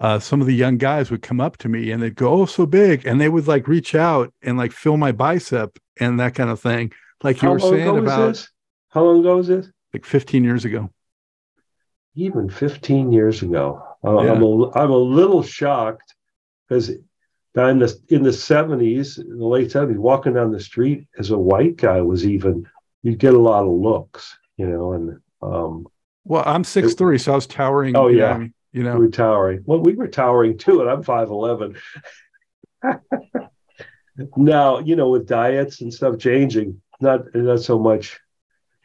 Uh, 0.02 0.18
some 0.18 0.40
of 0.40 0.48
the 0.48 0.56
young 0.56 0.78
guys 0.78 1.12
would 1.12 1.22
come 1.22 1.42
up 1.42 1.58
to 1.58 1.68
me 1.68 1.92
and 1.92 2.02
they'd 2.02 2.16
go, 2.16 2.30
"Oh, 2.30 2.46
so 2.46 2.66
big," 2.66 3.06
and 3.06 3.20
they 3.20 3.28
would 3.28 3.48
like 3.48 3.68
reach 3.68 3.96
out 3.96 4.34
and 4.42 4.58
like 4.58 4.72
feel 4.72 4.96
my 4.96 5.12
bicep 5.12 5.78
and 6.00 6.18
that 6.22 6.36
kind 6.36 6.50
of 6.50 6.62
thing. 6.62 6.94
Like 7.22 7.42
you 7.42 7.50
How 7.50 7.54
were 7.54 7.60
saying 7.60 7.98
about 7.98 8.28
this? 8.30 8.50
How 8.90 9.04
long 9.04 9.20
ago 9.20 9.36
was 9.36 9.48
this? 9.48 9.70
Like 9.94 10.06
15 10.06 10.44
years 10.44 10.66
ago. 10.66 10.90
Even 12.16 12.50
15 12.50 13.12
years 13.12 13.42
ago. 13.44 13.82
Uh, 14.06 14.22
Yeah. 14.24 14.34
I'm, 14.34 14.42
a, 14.42 14.72
I'm 14.72 14.92
a 14.92 14.98
little 14.98 15.44
shocked 15.44 16.16
because 16.68 16.90
in 16.90 17.00
the, 17.56 18.00
in 18.10 18.24
the 18.24 18.30
70s, 18.30 19.20
in 19.20 19.38
the 19.38 19.46
late 19.46 19.70
70s, 19.70 19.98
walking 19.98 20.34
down 20.34 20.52
the 20.52 20.60
street 20.60 21.08
as 21.18 21.32
a 21.32 21.38
white 21.38 21.78
guy 21.78 22.02
was 22.02 22.26
even, 22.26 22.66
you'd 23.04 23.20
get 23.20 23.34
a 23.34 23.40
lot 23.40 23.64
of 23.64 23.72
looks, 23.72 24.38
you 24.58 24.68
know, 24.68 24.94
and 24.94 25.20
um, 25.42 25.88
Well, 26.26 26.44
I'm 26.46 26.64
six 26.64 26.94
three, 26.94 27.18
so 27.18 27.32
I 27.32 27.36
was 27.36 27.48
towering. 27.48 27.96
Oh, 27.96 28.08
you 28.08 28.20
yeah. 28.20 28.38
know, 28.38 28.44
you 28.72 28.84
we 28.84 28.90
know. 28.90 28.98
were 28.98 29.08
towering. 29.10 29.64
Well, 29.66 29.80
we 29.80 29.96
were 29.96 30.08
towering 30.08 30.58
too, 30.58 30.82
and 30.82 30.90
I'm 30.90 31.04
5'11. 31.04 31.78
now, 34.38 34.80
you 34.80 34.96
know, 34.96 35.10
with 35.10 35.28
diets 35.28 35.82
and 35.82 35.94
stuff 35.94 36.18
changing, 36.20 36.82
not 37.02 37.34
not 37.34 37.62
so 37.62 37.80
much, 37.80 38.20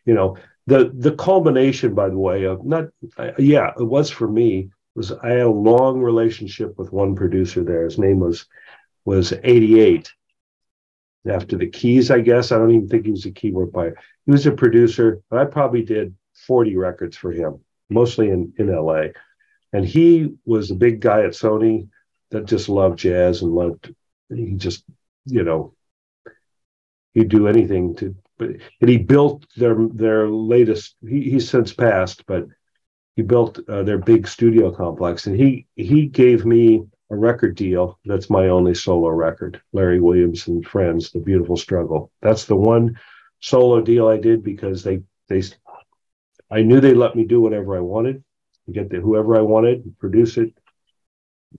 you 0.05 0.15
know, 0.15 0.37
the 0.67 0.91
the 0.95 1.13
culmination, 1.13 1.95
by 1.95 2.09
the 2.09 2.19
way, 2.19 2.45
of 2.45 2.65
not 2.65 2.87
uh, 3.19 3.33
yeah, 3.39 3.73
it 3.79 3.85
was 3.85 4.11
for 4.11 4.29
me 4.29 4.71
was 4.95 5.13
I 5.13 5.31
had 5.31 5.41
a 5.41 5.49
long 5.49 6.01
relationship 6.01 6.79
with 6.79 6.93
one 6.93 7.15
producer 7.15 7.63
there. 7.63 7.85
His 7.85 7.99
name 7.99 8.21
was 8.21 8.47
was 9.05 9.33
88. 9.43 10.13
After 11.27 11.57
the 11.57 11.69
keys, 11.69 12.11
I 12.11 12.21
guess. 12.21 12.53
I 12.53 12.59
don't 12.59 12.71
even 12.71 12.89
think 12.89 13.07
he 13.07 13.11
was 13.11 13.25
a 13.25 13.31
keyboard 13.31 13.73
player. 13.73 13.97
He 14.27 14.33
was 14.33 14.47
a 14.47 14.53
producer, 14.53 15.23
but 15.31 15.39
I 15.41 15.47
probably 15.47 15.83
did 15.83 16.15
40 16.47 16.77
records 16.77 17.17
for 17.17 17.33
him, 17.33 17.61
mostly 17.89 18.29
in, 18.29 18.53
in 18.59 18.75
LA. 18.75 19.07
And 19.73 19.87
he 19.87 20.35
was 20.45 20.71
a 20.71 20.75
big 20.75 21.01
guy 21.01 21.23
at 21.25 21.31
Sony 21.31 21.89
that 22.31 22.45
just 22.45 22.69
loved 22.69 22.99
jazz 22.99 23.41
and 23.41 23.53
loved 23.53 23.95
he 24.29 24.53
just, 24.55 24.85
you 25.25 25.45
know, 25.45 25.75
he'd 27.15 27.29
do 27.29 27.49
anything 27.49 27.95
to 27.97 28.15
and 28.45 28.91
he 28.91 28.99
built 28.99 29.47
their 29.57 29.77
their 29.93 30.29
latest 30.29 30.97
he, 31.07 31.31
he's 31.31 31.49
since 31.49 31.73
passed 31.73 32.25
but 32.27 32.47
he 33.17 33.23
built 33.23 33.61
uh, 33.69 33.83
their 33.83 33.99
big 33.99 34.27
studio 34.27 34.71
complex 34.71 35.27
and 35.27 35.37
he 35.37 35.67
he 35.77 36.07
gave 36.07 36.45
me 36.45 36.85
a 37.11 37.17
record 37.17 37.55
deal. 37.55 37.99
That's 38.05 38.31
my 38.31 38.49
only 38.49 38.75
solo 38.75 39.09
record. 39.09 39.61
Larry 39.73 40.01
Williams 40.01 40.49
and 40.49 40.67
Friends, 40.67 41.11
The 41.11 41.21
Beautiful 41.21 41.57
Struggle. 41.57 42.11
That's 42.23 42.45
the 42.45 42.57
one 42.57 42.99
solo 43.41 43.81
deal 43.81 44.09
I 44.09 44.19
did 44.19 44.43
because 44.43 44.83
they 44.83 45.03
they 45.29 45.43
I 46.51 46.63
knew 46.63 46.81
they 46.81 46.95
let 46.95 47.17
me 47.17 47.25
do 47.25 47.41
whatever 47.41 47.77
I 47.77 47.81
wanted, 47.81 48.23
get 48.71 48.91
the 48.91 49.01
whoever 49.01 49.37
I 49.37 49.41
wanted, 49.41 49.99
produce 49.99 50.37
it, 50.37 50.55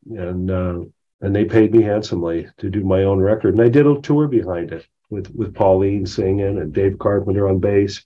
and 0.10 0.52
uh, 0.52 0.82
and 1.22 1.36
they 1.36 1.46
paid 1.46 1.74
me 1.74 1.84
handsomely 1.84 2.48
to 2.58 2.70
do 2.70 2.84
my 2.84 3.04
own 3.04 3.20
record. 3.20 3.56
And 3.56 3.64
I 3.64 3.70
did 3.70 3.88
a 3.88 4.02
tour 4.02 4.28
behind 4.28 4.72
it 4.72 4.86
with 5.10 5.34
with 5.34 5.54
Pauline 5.54 6.06
singing 6.06 6.60
and 6.60 6.74
Dave 6.74 7.00
Carpenter 7.00 7.48
on 7.48 7.60
bass. 7.60 8.04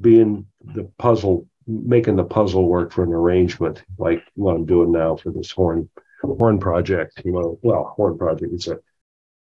being 0.00 0.46
the 0.74 0.84
puzzle 0.98 1.46
making 1.66 2.16
the 2.16 2.24
puzzle 2.24 2.68
work 2.68 2.92
for 2.92 3.04
an 3.04 3.12
arrangement 3.12 3.82
like 3.98 4.22
what 4.34 4.54
I'm 4.54 4.66
doing 4.66 4.92
now 4.92 5.16
for 5.16 5.30
this 5.30 5.50
horn 5.50 5.88
horn 6.22 6.58
project. 6.58 7.22
You 7.24 7.32
know, 7.32 7.58
well, 7.62 7.94
horn 7.96 8.18
project. 8.18 8.52
It's 8.52 8.68
a 8.68 8.78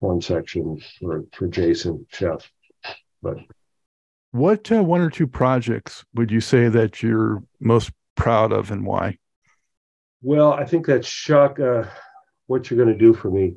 horn 0.01 0.21
section 0.21 0.81
for 0.99 1.23
for 1.31 1.47
Jason 1.47 2.05
Scheff. 2.11 2.43
But 3.21 3.37
what 4.31 4.71
uh, 4.71 4.83
one 4.83 5.01
or 5.01 5.09
two 5.09 5.27
projects 5.27 6.03
would 6.15 6.31
you 6.31 6.41
say 6.41 6.67
that 6.67 7.01
you're 7.03 7.43
most 7.59 7.91
proud 8.15 8.51
of, 8.51 8.71
and 8.71 8.85
why? 8.85 9.17
Well, 10.21 10.53
I 10.53 10.65
think 10.65 10.85
that's 10.85 11.07
shock. 11.07 11.59
Uh, 11.59 11.85
what 12.47 12.69
you're 12.69 12.83
going 12.83 12.97
to 12.97 13.05
do 13.05 13.13
for 13.13 13.29
me, 13.29 13.55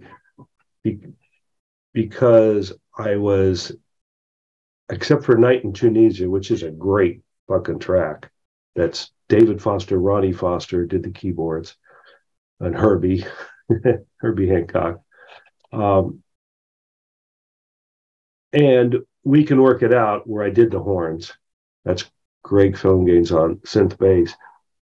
be, 0.82 1.00
because 1.92 2.72
I 2.96 3.16
was, 3.16 3.72
except 4.88 5.24
for 5.24 5.36
Night 5.36 5.64
in 5.64 5.72
Tunisia, 5.72 6.28
which 6.28 6.50
is 6.50 6.62
a 6.62 6.70
great 6.70 7.22
fucking 7.48 7.80
track 7.80 8.30
that's 8.74 9.10
David 9.28 9.62
Foster, 9.62 9.98
Ronnie 9.98 10.32
Foster 10.32 10.86
did 10.86 11.02
the 11.02 11.10
keyboards, 11.10 11.76
and 12.60 12.74
Herbie, 12.74 13.24
Herbie 14.18 14.48
Hancock. 14.48 15.00
Um, 15.72 16.23
and 18.54 18.96
we 19.24 19.44
can 19.44 19.60
work 19.60 19.82
it 19.82 19.92
out 19.92 20.26
where 20.26 20.44
I 20.44 20.50
did 20.50 20.70
the 20.70 20.80
horns. 20.80 21.32
That's 21.84 22.10
Greg 22.42 22.76
Phillinganes 22.76 23.32
on 23.32 23.56
synth 23.58 23.98
bass. 23.98 24.34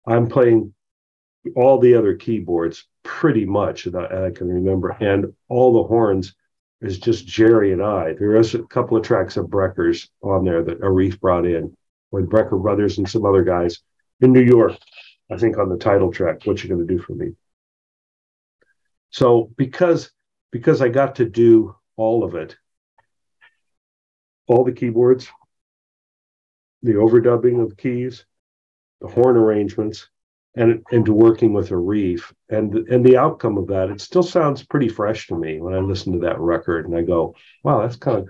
I'm 0.07 0.27
playing 0.27 0.75
all 1.57 1.79
the 1.79 1.95
other 1.95 2.15
keyboards 2.17 2.87
pretty 3.03 3.47
much 3.47 3.85
that 3.85 4.13
I 4.13 4.31
can 4.31 4.49
remember, 4.49 4.91
and 5.01 5.33
all 5.49 5.73
the 5.73 5.89
horns 5.89 6.35
is 6.81 6.99
just 6.99 7.27
Jerry 7.27 7.73
and 7.73 7.83
I. 7.83 8.15
There 8.15 8.37
is 8.37 8.55
a 8.55 8.63
couple 8.65 8.97
of 8.97 9.03
tracks 9.03 9.37
of 9.37 9.47
Breckers 9.47 10.09
on 10.23 10.45
there 10.45 10.63
that 10.65 10.81
Arif 10.81 11.21
brought 11.21 11.47
in 11.47 11.77
with 12.11 12.29
Brecker 12.29 12.61
Brothers 12.61 12.99
and 12.99 13.09
some 13.09 13.25
other 13.25 13.45
guys 13.45 13.81
in 14.21 14.33
New 14.33 14.43
York, 14.43 14.77
I 15.31 15.37
think 15.37 15.59
on 15.59 15.69
the 15.69 15.79
title 15.79 16.11
track, 16.11 16.45
What 16.45 16.63
You 16.63 16.71
Gonna 16.71 16.85
Do 16.85 16.99
For 16.99 17.15
Me. 17.15 17.33
So 19.11 19.51
because 19.57 20.11
because 20.51 20.83
I 20.83 20.89
got 20.89 21.17
to 21.17 21.25
do 21.25 21.77
all 21.97 22.25
of 22.25 22.35
it, 22.35 22.57
all 24.51 24.65
the 24.65 24.73
keyboards, 24.73 25.29
the 26.83 26.95
overdubbing 26.95 27.63
of 27.63 27.77
keys, 27.77 28.25
the 29.01 29.07
horn 29.07 29.37
arrangements, 29.37 30.09
and 30.57 30.85
into 30.91 31.13
working 31.13 31.53
with 31.53 31.69
Arif 31.71 32.33
and 32.49 32.75
and 32.89 33.07
the 33.07 33.17
outcome 33.17 33.57
of 33.59 33.69
that, 33.69 33.91
it 33.91 34.01
still 34.01 34.25
sounds 34.25 34.65
pretty 34.65 34.89
fresh 34.89 35.29
to 35.29 35.37
me 35.37 35.61
when 35.61 35.75
I 35.75 35.79
listen 35.79 36.13
to 36.15 36.19
that 36.21 36.41
record 36.41 36.87
and 36.87 36.97
I 36.97 37.03
go, 37.03 37.37
wow, 37.63 37.83
that's 37.83 37.95
kind 37.95 38.19
of 38.19 38.29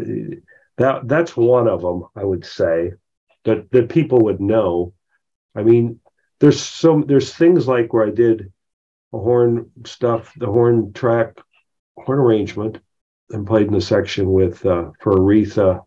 eh, 0.00 0.36
that 0.78 1.06
that's 1.06 1.36
one 1.36 1.68
of 1.68 1.82
them, 1.82 2.06
I 2.16 2.24
would 2.24 2.46
say, 2.46 2.92
that 3.44 3.70
that 3.72 3.90
people 3.90 4.24
would 4.24 4.40
know. 4.40 4.94
I 5.54 5.62
mean, 5.62 6.00
there's 6.38 6.62
some 6.62 7.04
there's 7.06 7.34
things 7.34 7.68
like 7.68 7.92
where 7.92 8.06
I 8.06 8.10
did 8.10 8.50
a 9.12 9.18
horn 9.18 9.70
stuff, 9.84 10.32
the 10.34 10.46
horn 10.46 10.94
track, 10.94 11.36
horn 11.98 12.18
arrangement, 12.18 12.78
and 13.30 13.46
played 13.46 13.66
in 13.66 13.72
the 13.72 13.80
section 13.80 14.32
with 14.32 14.64
uh, 14.66 14.90
for 15.00 15.14
Aretha. 15.14 15.84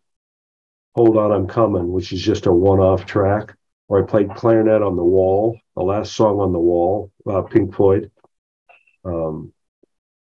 Hold 0.95 1.17
on, 1.17 1.31
I'm 1.31 1.47
coming, 1.47 1.91
which 1.91 2.13
is 2.13 2.21
just 2.21 2.45
a 2.45 2.53
one-off 2.53 3.05
track. 3.05 3.55
Or 3.87 4.01
I 4.01 4.07
played 4.07 4.33
clarinet 4.35 4.81
on 4.81 4.95
the 4.95 5.03
wall, 5.03 5.59
the 5.75 5.83
last 5.83 6.13
song 6.13 6.39
on 6.39 6.53
the 6.53 6.59
wall, 6.59 7.11
uh, 7.29 7.41
Pink 7.41 7.75
Floyd. 7.75 8.11
Um, 9.03 9.51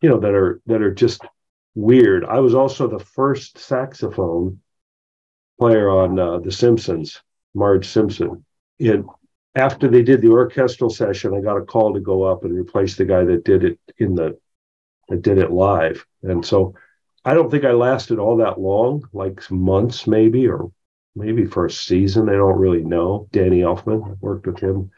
you 0.02 0.09
know 0.09 0.20
that 0.20 0.35
are 0.35 0.61
that 0.66 0.83
are 0.83 0.92
just 0.92 1.22
weird. 1.74 2.24
I 2.24 2.40
was 2.40 2.55
also 2.55 2.87
the 2.87 3.05
first 3.05 3.59
saxophone 3.59 4.61
player 5.59 5.88
on 5.88 6.18
uh, 6.18 6.38
The 6.38 6.52
Simpsons, 6.52 7.22
Marge 7.55 7.88
Simpson. 7.88 8.44
And 8.79 9.07
after 9.55 9.88
they 9.88 10.02
did 10.02 10.20
the 10.20 10.31
orchestral 10.31 10.90
session, 10.90 11.35
I 11.35 11.40
got 11.40 11.57
a 11.57 11.64
call 11.64 11.94
to 11.94 12.00
go 12.00 12.24
up 12.24 12.44
and 12.44 12.55
replace 12.55 12.96
the 12.96 13.07
guy 13.07 13.24
that 13.24 13.44
did 13.44 13.64
it 13.64 13.79
in 13.98 14.14
the 14.14 14.38
that 15.09 15.22
did 15.22 15.38
it 15.38 15.50
live. 15.50 16.05
And 16.22 16.44
so 16.44 16.74
I 17.27 17.35
don't 17.35 17.51
think 17.51 17.65
I 17.65 17.73
lasted 17.73 18.21
all 18.21 18.37
that 18.37 18.61
long, 18.61 19.03
like 19.12 19.51
months 19.51 20.07
maybe, 20.07 20.47
or 20.47 20.71
maybe 21.17 21.45
for 21.45 21.67
a 21.67 21.71
season. 21.71 22.29
I 22.29 22.35
don't 22.35 22.59
really 22.59 22.85
know. 22.85 23.27
Danny 23.33 23.62
Elfman, 23.62 24.09
I 24.09 24.15
worked 24.21 24.47
with 24.47 24.61
him, 24.61 24.93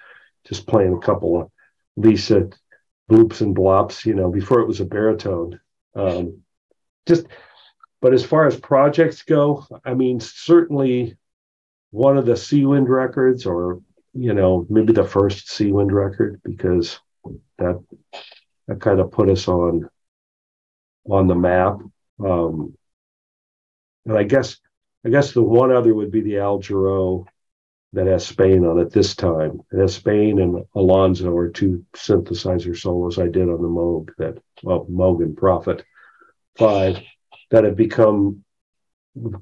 just 0.46 0.66
playing 0.66 0.92
a 0.92 1.00
couple 1.00 1.40
of 1.40 1.50
Lisa 1.96 2.50
bloops 3.10 3.40
and 3.40 3.56
blops, 3.56 4.04
you 4.04 4.14
know, 4.14 4.30
before 4.30 4.60
it 4.60 4.68
was 4.68 4.80
a 4.80 4.84
baritone. 4.84 5.58
Um, 5.94 6.42
just, 7.06 7.26
but 8.02 8.12
as 8.12 8.26
far 8.26 8.46
as 8.46 8.60
projects 8.60 9.22
go, 9.22 9.66
I 9.82 9.94
mean, 9.94 10.20
certainly 10.20 11.16
one 11.92 12.18
of 12.18 12.26
the 12.26 12.34
Seawind 12.34 12.88
records, 12.88 13.46
or 13.46 13.80
you 14.12 14.34
know, 14.34 14.66
maybe 14.68 14.92
the 14.92 15.04
first 15.04 15.48
Seawind 15.48 15.92
record, 15.92 16.42
because 16.44 17.00
that 17.56 17.82
that 18.66 18.80
kind 18.82 19.00
of 19.00 19.12
put 19.12 19.30
us 19.30 19.48
on 19.48 19.88
on 21.08 21.26
the 21.26 21.34
map. 21.34 21.78
Um, 22.24 22.76
and 24.06 24.16
I 24.16 24.24
guess 24.24 24.56
I 25.04 25.10
guess 25.10 25.32
the 25.32 25.42
one 25.42 25.72
other 25.72 25.94
would 25.94 26.10
be 26.10 26.20
the 26.20 26.38
Al 26.38 26.58
Jarreau 26.60 27.26
that 27.92 28.06
has 28.06 28.26
Spain 28.26 28.64
on 28.66 28.78
it 28.78 28.90
this 28.90 29.14
time. 29.14 29.60
It 29.72 29.78
has 29.78 29.94
Spain 29.94 30.40
and 30.40 30.64
Alonzo 30.74 31.34
are 31.36 31.48
two 31.48 31.84
synthesizer 31.94 32.76
solos 32.76 33.18
I 33.18 33.28
did 33.28 33.48
on 33.48 33.62
the 33.62 33.68
Moog 33.68 34.10
that 34.18 34.38
well 34.62 34.86
Moog 34.86 35.22
and 35.22 35.36
Prophet 35.36 35.84
five 36.56 36.98
that 37.50 37.64
have 37.64 37.76
become 37.76 38.44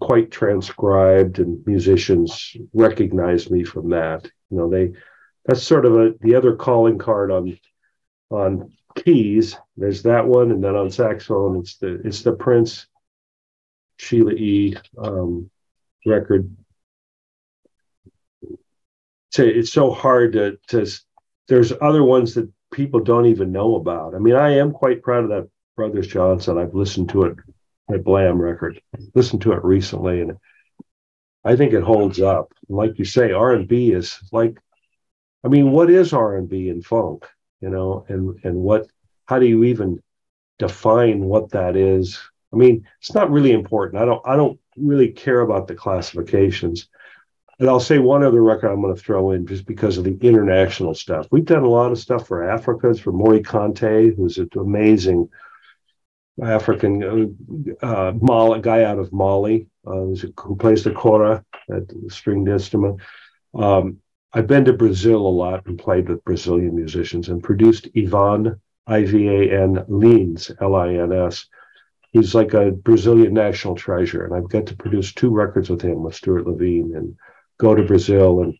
quite 0.00 0.30
transcribed 0.30 1.38
and 1.38 1.64
musicians 1.66 2.56
recognize 2.72 3.50
me 3.50 3.62
from 3.64 3.90
that 3.90 4.24
you 4.50 4.56
know 4.56 4.70
they 4.70 4.92
that's 5.44 5.62
sort 5.62 5.84
of 5.84 5.96
a 5.96 6.14
the 6.20 6.34
other 6.34 6.56
calling 6.56 6.98
card 6.98 7.30
on 7.30 7.58
on 8.30 8.72
keys 8.96 9.56
there's 9.76 10.02
that 10.02 10.26
one 10.26 10.50
and 10.50 10.64
then 10.64 10.74
on 10.74 10.90
saxophone 10.90 11.58
it's 11.58 11.76
the 11.76 12.00
it's 12.04 12.22
the 12.22 12.32
prince 12.32 12.86
sheila 13.98 14.32
e 14.32 14.74
um, 14.98 15.50
record 16.04 16.54
so 19.30 19.42
it's 19.44 19.72
so 19.72 19.90
hard 19.90 20.32
to 20.32 20.58
to 20.66 20.86
there's 21.48 21.72
other 21.80 22.02
ones 22.02 22.34
that 22.34 22.50
people 22.72 23.00
don't 23.00 23.26
even 23.26 23.52
know 23.52 23.76
about 23.76 24.14
i 24.14 24.18
mean 24.18 24.34
i 24.34 24.50
am 24.56 24.72
quite 24.72 25.02
proud 25.02 25.24
of 25.24 25.30
that 25.30 25.48
brothers 25.76 26.06
johnson 26.06 26.58
i've 26.58 26.74
listened 26.74 27.08
to 27.08 27.22
it 27.24 27.36
that 27.88 28.04
Blam 28.04 28.40
record. 28.40 28.80
Listened 29.14 29.42
to 29.42 29.52
it 29.52 29.64
recently, 29.64 30.20
and 30.20 30.38
I 31.44 31.56
think 31.56 31.72
it 31.72 31.82
holds 31.82 32.20
up. 32.20 32.52
Like 32.68 32.98
you 32.98 33.04
say, 33.04 33.32
R 33.32 33.52
and 33.52 33.68
B 33.68 33.92
is 33.92 34.18
like, 34.32 34.58
I 35.44 35.48
mean, 35.48 35.70
what 35.70 35.90
is 35.90 36.12
R 36.12 36.36
and 36.36 36.48
B 36.48 36.68
and 36.68 36.84
funk? 36.84 37.26
You 37.66 37.72
know, 37.72 38.04
and 38.08 38.38
and 38.44 38.56
what? 38.56 38.86
How 39.24 39.40
do 39.40 39.46
you 39.46 39.64
even 39.64 40.00
define 40.60 41.24
what 41.24 41.50
that 41.50 41.74
is? 41.74 42.16
I 42.52 42.56
mean, 42.56 42.86
it's 43.00 43.12
not 43.12 43.32
really 43.32 43.50
important. 43.50 44.00
I 44.00 44.04
don't 44.04 44.22
I 44.24 44.36
don't 44.36 44.60
really 44.76 45.08
care 45.08 45.40
about 45.40 45.66
the 45.66 45.74
classifications. 45.74 46.88
And 47.58 47.68
I'll 47.68 47.80
say 47.80 47.98
one 47.98 48.22
other 48.22 48.40
record 48.40 48.70
I'm 48.70 48.82
going 48.82 48.94
to 48.94 49.00
throw 49.00 49.32
in 49.32 49.48
just 49.48 49.66
because 49.66 49.98
of 49.98 50.04
the 50.04 50.16
international 50.20 50.94
stuff. 50.94 51.26
We've 51.32 51.44
done 51.44 51.64
a 51.64 51.68
lot 51.68 51.90
of 51.90 51.98
stuff 51.98 52.28
for 52.28 52.48
Africa. 52.48 52.90
It's 52.90 53.00
for 53.00 53.12
Mory 53.12 53.42
Kanté, 53.42 54.14
who's 54.14 54.38
an 54.38 54.48
amazing 54.56 55.28
African 56.40 57.02
uh, 57.82 57.84
uh, 57.84 58.12
Mali, 58.20 58.60
guy 58.60 58.84
out 58.84 59.00
of 59.00 59.12
Mali 59.12 59.66
uh, 59.86 60.06
who 60.40 60.56
plays 60.56 60.84
the 60.84 60.92
kora, 60.92 61.44
that 61.66 61.90
stringed 62.12 62.48
instrument. 62.48 63.00
Um, 63.54 63.98
I've 64.36 64.46
been 64.46 64.66
to 64.66 64.74
Brazil 64.74 65.26
a 65.26 65.28
lot 65.28 65.64
and 65.64 65.78
played 65.78 66.10
with 66.10 66.22
Brazilian 66.22 66.76
musicians 66.76 67.30
and 67.30 67.42
produced 67.42 67.88
Ivan, 67.96 68.60
I 68.86 69.02
V 69.06 69.28
A 69.28 69.62
N 69.62 69.76
Lins, 69.88 70.54
L 70.60 70.74
I 70.74 70.92
N 70.92 71.10
S. 71.10 71.46
He's 72.10 72.34
like 72.34 72.52
a 72.52 72.70
Brazilian 72.70 73.32
national 73.32 73.76
treasure. 73.76 74.26
And 74.26 74.34
I've 74.34 74.50
got 74.50 74.66
to 74.66 74.76
produce 74.76 75.14
two 75.14 75.30
records 75.30 75.70
with 75.70 75.80
him, 75.80 76.02
with 76.02 76.16
Stewart 76.16 76.46
Levine, 76.46 76.94
and 76.94 77.16
go 77.56 77.74
to 77.74 77.82
Brazil. 77.82 78.42
And 78.42 78.54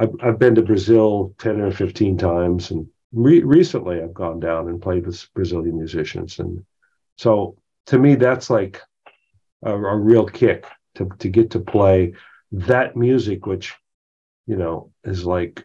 I've, 0.00 0.10
I've 0.20 0.38
been 0.40 0.56
to 0.56 0.62
Brazil 0.62 1.32
10 1.38 1.60
or 1.60 1.70
15 1.70 2.18
times. 2.18 2.72
And 2.72 2.88
re- 3.12 3.44
recently 3.44 4.02
I've 4.02 4.14
gone 4.14 4.40
down 4.40 4.66
and 4.66 4.82
played 4.82 5.06
with 5.06 5.32
Brazilian 5.32 5.78
musicians. 5.78 6.40
And 6.40 6.64
so 7.18 7.56
to 7.86 8.00
me, 8.00 8.16
that's 8.16 8.50
like 8.50 8.82
a, 9.62 9.72
a 9.76 9.96
real 9.96 10.26
kick 10.26 10.66
to, 10.96 11.08
to 11.20 11.28
get 11.28 11.52
to 11.52 11.60
play 11.60 12.14
that 12.50 12.96
music, 12.96 13.46
which, 13.46 13.76
you 14.48 14.56
know, 14.56 14.90
is 15.04 15.26
like, 15.26 15.64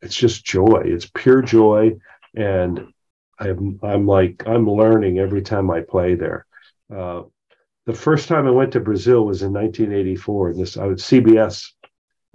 it's 0.00 0.16
just 0.16 0.44
joy. 0.44 0.82
It's 0.84 1.08
pure 1.14 1.42
joy. 1.42 1.92
And 2.34 2.88
I'm, 3.38 3.78
I'm 3.82 4.06
like, 4.06 4.42
I'm 4.46 4.68
learning 4.68 5.18
every 5.18 5.42
time 5.42 5.70
I 5.70 5.82
play 5.82 6.14
there. 6.14 6.46
Uh, 6.94 7.22
the 7.84 7.92
first 7.92 8.26
time 8.26 8.46
I 8.46 8.50
went 8.50 8.72
to 8.72 8.80
Brazil 8.80 9.26
was 9.26 9.42
in 9.42 9.52
1984. 9.52 10.50
And 10.50 10.60
this, 10.60 10.76
I 10.78 10.86
CBS 10.86 11.66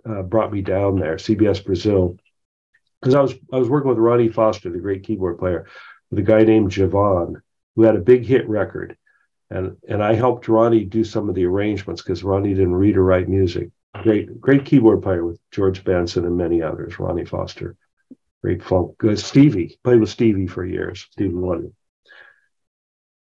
uh, 0.07 0.21
brought 0.21 0.53
me 0.53 0.61
down 0.61 0.99
there, 0.99 1.15
CBS 1.15 1.65
Brazil, 1.65 2.15
because 3.01 3.15
I 3.15 3.21
was 3.21 3.33
I 3.51 3.57
was 3.57 3.69
working 3.69 3.89
with 3.89 3.97
Ronnie 3.97 4.29
Foster, 4.29 4.69
the 4.69 4.77
great 4.77 5.03
keyboard 5.03 5.39
player, 5.39 5.65
with 6.11 6.19
a 6.19 6.23
guy 6.23 6.43
named 6.43 6.71
Javon, 6.71 7.41
who 7.75 7.81
had 7.83 7.95
a 7.95 8.01
big 8.01 8.25
hit 8.25 8.47
record. 8.47 8.95
And, 9.49 9.77
and 9.87 10.03
I 10.03 10.13
helped 10.13 10.47
Ronnie 10.47 10.85
do 10.85 11.03
some 11.03 11.27
of 11.27 11.33
the 11.33 11.45
arrangements 11.45 12.03
because 12.03 12.23
Ronnie 12.23 12.53
didn't 12.53 12.75
read 12.75 12.97
or 12.97 13.03
write 13.03 13.27
music. 13.27 13.71
Great, 13.95 14.39
great 14.39 14.65
keyboard 14.65 15.01
player 15.01 15.25
with 15.25 15.39
George 15.51 15.83
Benson 15.83 16.25
and 16.25 16.37
many 16.37 16.61
others. 16.61 16.99
Ronnie 16.99 17.25
Foster, 17.25 17.75
great 18.43 18.63
funk. 18.63 18.97
Good 18.97 19.19
Stevie 19.19 19.79
played 19.83 19.99
with 19.99 20.09
Stevie 20.09 20.47
for 20.47 20.63
years. 20.63 21.07
Stevie 21.11 21.33
Wonder. 21.33 21.69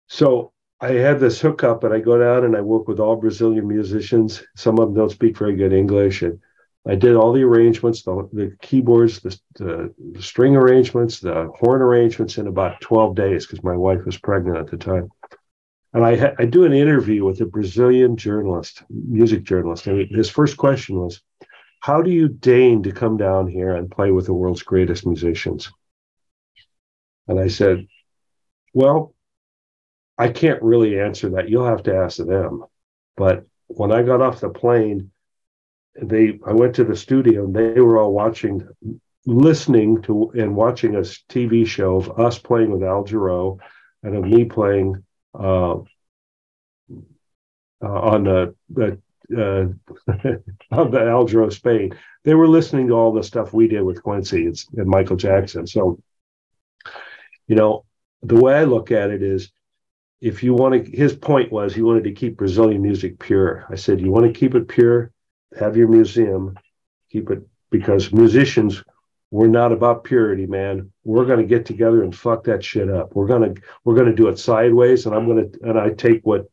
So 0.08 0.54
I 0.80 0.94
had 0.94 1.20
this 1.20 1.40
hookup, 1.40 1.84
and 1.84 1.94
I 1.94 2.00
go 2.00 2.18
down 2.18 2.46
and 2.46 2.56
I 2.56 2.62
work 2.62 2.88
with 2.88 3.00
all 3.00 3.16
Brazilian 3.16 3.68
musicians. 3.68 4.44
Some 4.56 4.80
of 4.80 4.88
them 4.88 4.96
don't 4.96 5.12
speak 5.12 5.38
very 5.38 5.56
good 5.56 5.74
English, 5.74 6.22
and 6.22 6.40
I 6.86 6.96
did 6.96 7.16
all 7.16 7.32
the 7.32 7.44
arrangements, 7.44 8.04
the, 8.04 8.28
the 8.34 8.58
keyboards, 8.62 9.22
the, 9.22 9.40
the, 9.56 9.94
the, 10.14 10.22
string 10.22 10.56
arrangements, 10.56 11.22
the 11.22 11.50
horn 11.58 11.82
arrangements 11.82 12.38
in 12.38 12.48
about 12.48 12.82
12 12.82 13.16
days 13.16 13.46
because 13.46 13.64
my 13.64 13.76
wife 13.76 14.04
was 14.06 14.18
pregnant 14.18 14.58
at 14.58 14.68
the 14.68 14.78
time. 14.78 15.10
And 15.94 16.04
I, 16.04 16.34
I 16.40 16.46
do 16.46 16.66
an 16.66 16.74
interview 16.74 17.24
with 17.24 17.40
a 17.42 17.46
Brazilian 17.46 18.18
journalist, 18.18 18.84
music 18.90 19.44
journalist. 19.44 19.86
And 19.86 20.10
his 20.10 20.30
first 20.30 20.58
question 20.58 20.98
was, 20.98 21.22
How 21.82 22.02
do 22.02 22.10
you 22.10 22.28
deign 22.28 22.82
to 22.84 22.92
come 22.92 23.18
down 23.18 23.48
here 23.48 23.76
and 23.76 23.92
play 23.92 24.12
with 24.12 24.26
the 24.26 24.34
world's 24.34 24.64
greatest 24.64 25.06
musicians? 25.06 25.72
And 27.28 27.40
I 27.40 27.48
said, 27.48 27.88
Well, 28.74 29.14
I 30.18 30.30
can't 30.30 30.62
really 30.64 31.00
answer 31.00 31.30
that. 31.32 31.50
You'll 31.50 31.66
have 31.66 31.84
to 31.84 31.96
ask 31.96 32.18
them. 32.18 32.64
But 33.16 33.46
when 33.68 33.92
I 33.92 34.02
got 34.02 34.22
off 34.22 34.42
the 34.42 34.50
plane, 34.50 35.12
they 36.02 36.40
I 36.46 36.54
went 36.54 36.76
to 36.76 36.84
the 36.84 36.96
studio 36.96 37.46
and 37.46 37.56
they 37.56 37.80
were 37.80 38.00
all 38.00 38.14
watching, 38.14 38.68
listening 39.28 40.02
to 40.04 40.32
and 40.36 40.56
watching 40.56 40.96
a 40.96 41.02
TV 41.02 41.68
show 41.68 41.98
of 41.98 42.20
us 42.20 42.40
playing 42.40 42.72
with 42.72 42.84
Al 42.84 43.04
Jarreau 43.04 43.60
and 44.02 44.16
of 44.16 44.24
me 44.24 44.46
playing 44.46 45.04
uh, 45.38 45.76
uh, 45.76 45.82
on 47.82 48.24
the, 48.24 48.56
the 48.70 49.00
uh, 49.32 49.68
on 50.72 50.92
the 50.92 51.00
Al 51.00 51.28
Jarreau 51.28 51.52
Spain. 51.52 51.96
They 52.24 52.36
were 52.36 52.48
listening 52.48 52.88
to 52.88 52.94
all 52.94 53.14
the 53.14 53.24
stuff 53.24 53.54
we 53.54 53.68
did 53.68 53.82
with 53.82 54.04
Quincy 54.04 54.46
and, 54.46 54.58
and 54.78 54.88
Michael 54.88 55.18
Jackson. 55.18 55.68
So, 55.68 56.00
you 57.48 57.56
know, 57.56 57.86
the 58.22 58.36
way 58.36 58.56
I 58.56 58.64
look 58.64 58.92
at 58.92 59.10
it 59.10 59.22
is 59.22 59.52
if 60.22 60.44
you 60.44 60.54
want 60.54 60.86
to 60.86 60.92
his 60.92 61.14
point 61.14 61.52
was 61.52 61.74
he 61.74 61.82
wanted 61.82 62.06
to 62.06 62.14
keep 62.14 62.38
brazilian 62.38 62.82
music 62.82 63.20
pure 63.20 63.66
i 63.70 63.76
said 63.76 64.00
you 64.00 64.10
want 64.10 64.26
to 64.26 64.32
keep 64.32 64.56
it 64.56 64.70
pure 64.70 65.12
have 65.58 65.78
your 65.78 65.88
museum, 65.88 66.58
keep 67.12 67.30
it 67.30 67.42
because 67.70 68.12
musicians 68.12 68.84
we're 69.34 69.48
not 69.48 69.72
about 69.72 70.04
purity, 70.04 70.46
man. 70.46 70.92
We're 71.04 71.26
going 71.26 71.40
to 71.40 71.48
get 71.48 71.66
together 71.66 72.04
and 72.04 72.16
fuck 72.16 72.44
that 72.44 72.64
shit 72.64 72.88
up. 72.88 73.16
We're 73.16 73.26
going 73.26 73.56
to 73.56 73.62
we're 73.84 73.96
going 73.96 74.10
to 74.10 74.16
do 74.16 74.28
it 74.28 74.38
sideways 74.38 75.08
and 75.08 75.16
I'm 75.16 75.26
going 75.26 75.52
to 75.52 75.60
and 75.68 75.80
I 75.80 75.90
take 75.90 76.22
what 76.24 76.52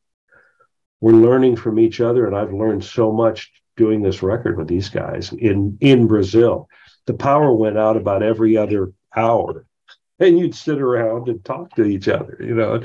we're 1.03 1.13
learning 1.13 1.57
from 1.57 1.79
each 1.79 2.01
other 2.01 2.27
and 2.27 2.35
I've 2.35 2.55
learned 2.55 2.83
so 2.83 3.13
much 3.13 3.53
doing 3.77 4.01
this 4.01 4.23
record 4.23 4.57
with 4.57 4.67
these 4.67 4.89
guys 4.89 5.31
in 5.35 5.77
in 5.83 6.07
Brazil. 6.07 6.71
The 7.05 7.13
power 7.13 7.53
went 7.53 7.77
out 7.77 7.99
about 7.99 8.23
every 8.23 8.57
other 8.57 8.95
hour 9.15 9.67
and 10.19 10.39
you'd 10.39 10.55
sit 10.55 10.81
around 10.81 11.29
and 11.29 11.45
talk 11.45 11.75
to 11.75 11.85
each 11.85 12.09
other, 12.09 12.39
you 12.41 12.55
know 12.55 12.83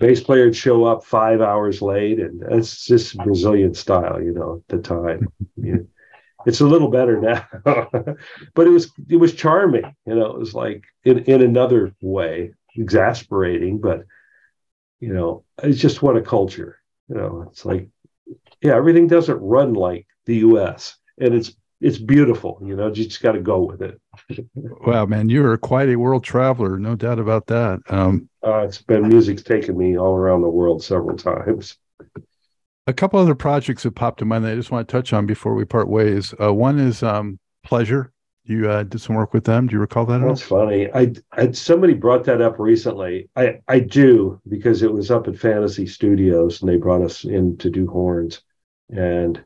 bass 0.00 0.22
player 0.22 0.46
would 0.46 0.56
show 0.56 0.84
up 0.84 1.04
five 1.04 1.42
hours 1.42 1.82
late, 1.82 2.18
and 2.18 2.40
that's 2.40 2.86
just 2.86 3.16
Brazilian 3.18 3.74
style, 3.74 4.20
you 4.20 4.32
know, 4.32 4.56
at 4.56 4.68
the 4.68 4.82
time. 4.82 5.28
it's 6.46 6.60
a 6.60 6.66
little 6.66 6.88
better 6.88 7.20
now, 7.20 7.46
but 8.54 8.66
it 8.66 8.70
was 8.70 8.92
it 9.08 9.16
was 9.16 9.34
charming, 9.34 9.94
you 10.06 10.14
know. 10.14 10.26
It 10.26 10.38
was 10.38 10.54
like 10.54 10.84
in 11.04 11.18
in 11.20 11.42
another 11.42 11.94
way 12.00 12.52
exasperating, 12.76 13.80
but 13.80 14.04
you 15.00 15.12
know, 15.12 15.44
it's 15.62 15.78
just 15.78 16.02
what 16.02 16.16
a 16.16 16.22
culture. 16.22 16.78
You 17.08 17.16
know, 17.16 17.46
it's 17.50 17.64
like 17.64 17.88
yeah, 18.62 18.76
everything 18.76 19.06
doesn't 19.06 19.38
run 19.38 19.74
like 19.74 20.06
the 20.26 20.36
U.S. 20.36 20.96
and 21.18 21.34
it's 21.34 21.54
it's 21.80 21.98
beautiful. 21.98 22.60
You 22.62 22.76
know, 22.76 22.88
you 22.88 23.04
just 23.04 23.22
got 23.22 23.32
to 23.32 23.40
go 23.40 23.60
with 23.62 23.82
it. 23.82 24.00
wow, 24.54 25.06
man, 25.06 25.28
you 25.28 25.44
are 25.46 25.56
quite 25.56 25.88
a 25.88 25.96
world 25.96 26.24
traveler, 26.24 26.78
no 26.78 26.94
doubt 26.94 27.18
about 27.18 27.46
that. 27.46 27.80
Um, 27.88 28.28
uh, 28.44 28.58
it's 28.60 28.82
been 28.82 29.08
music's 29.08 29.42
taken 29.42 29.76
me 29.76 29.98
all 29.98 30.14
around 30.14 30.42
the 30.42 30.48
world 30.48 30.82
several 30.82 31.16
times. 31.16 31.76
A 32.86 32.92
couple 32.92 33.20
other 33.20 33.34
projects 33.34 33.84
have 33.84 33.94
popped 33.94 34.22
in 34.22 34.28
mind 34.28 34.44
that 34.44 34.52
I 34.52 34.56
just 34.56 34.70
want 34.70 34.88
to 34.88 34.92
touch 34.92 35.12
on 35.12 35.26
before 35.26 35.54
we 35.54 35.64
part 35.64 35.88
ways. 35.88 36.34
Uh, 36.40 36.52
one 36.52 36.78
is 36.78 37.02
um, 37.02 37.38
Pleasure. 37.62 38.12
You 38.44 38.68
uh, 38.68 38.82
did 38.82 39.00
some 39.00 39.14
work 39.14 39.32
with 39.32 39.44
them. 39.44 39.66
Do 39.66 39.74
you 39.74 39.80
recall 39.80 40.06
that? 40.06 40.18
That's 40.18 40.42
funny. 40.42 40.90
I, 40.92 41.12
I 41.30 41.52
somebody 41.52 41.94
brought 41.94 42.24
that 42.24 42.40
up 42.40 42.58
recently. 42.58 43.28
I 43.36 43.60
I 43.68 43.80
do 43.80 44.40
because 44.48 44.82
it 44.82 44.92
was 44.92 45.10
up 45.10 45.28
at 45.28 45.38
Fantasy 45.38 45.86
Studios 45.86 46.60
and 46.60 46.68
they 46.68 46.76
brought 46.76 47.02
us 47.02 47.24
in 47.24 47.58
to 47.58 47.70
do 47.70 47.86
horns, 47.86 48.40
and 48.88 49.44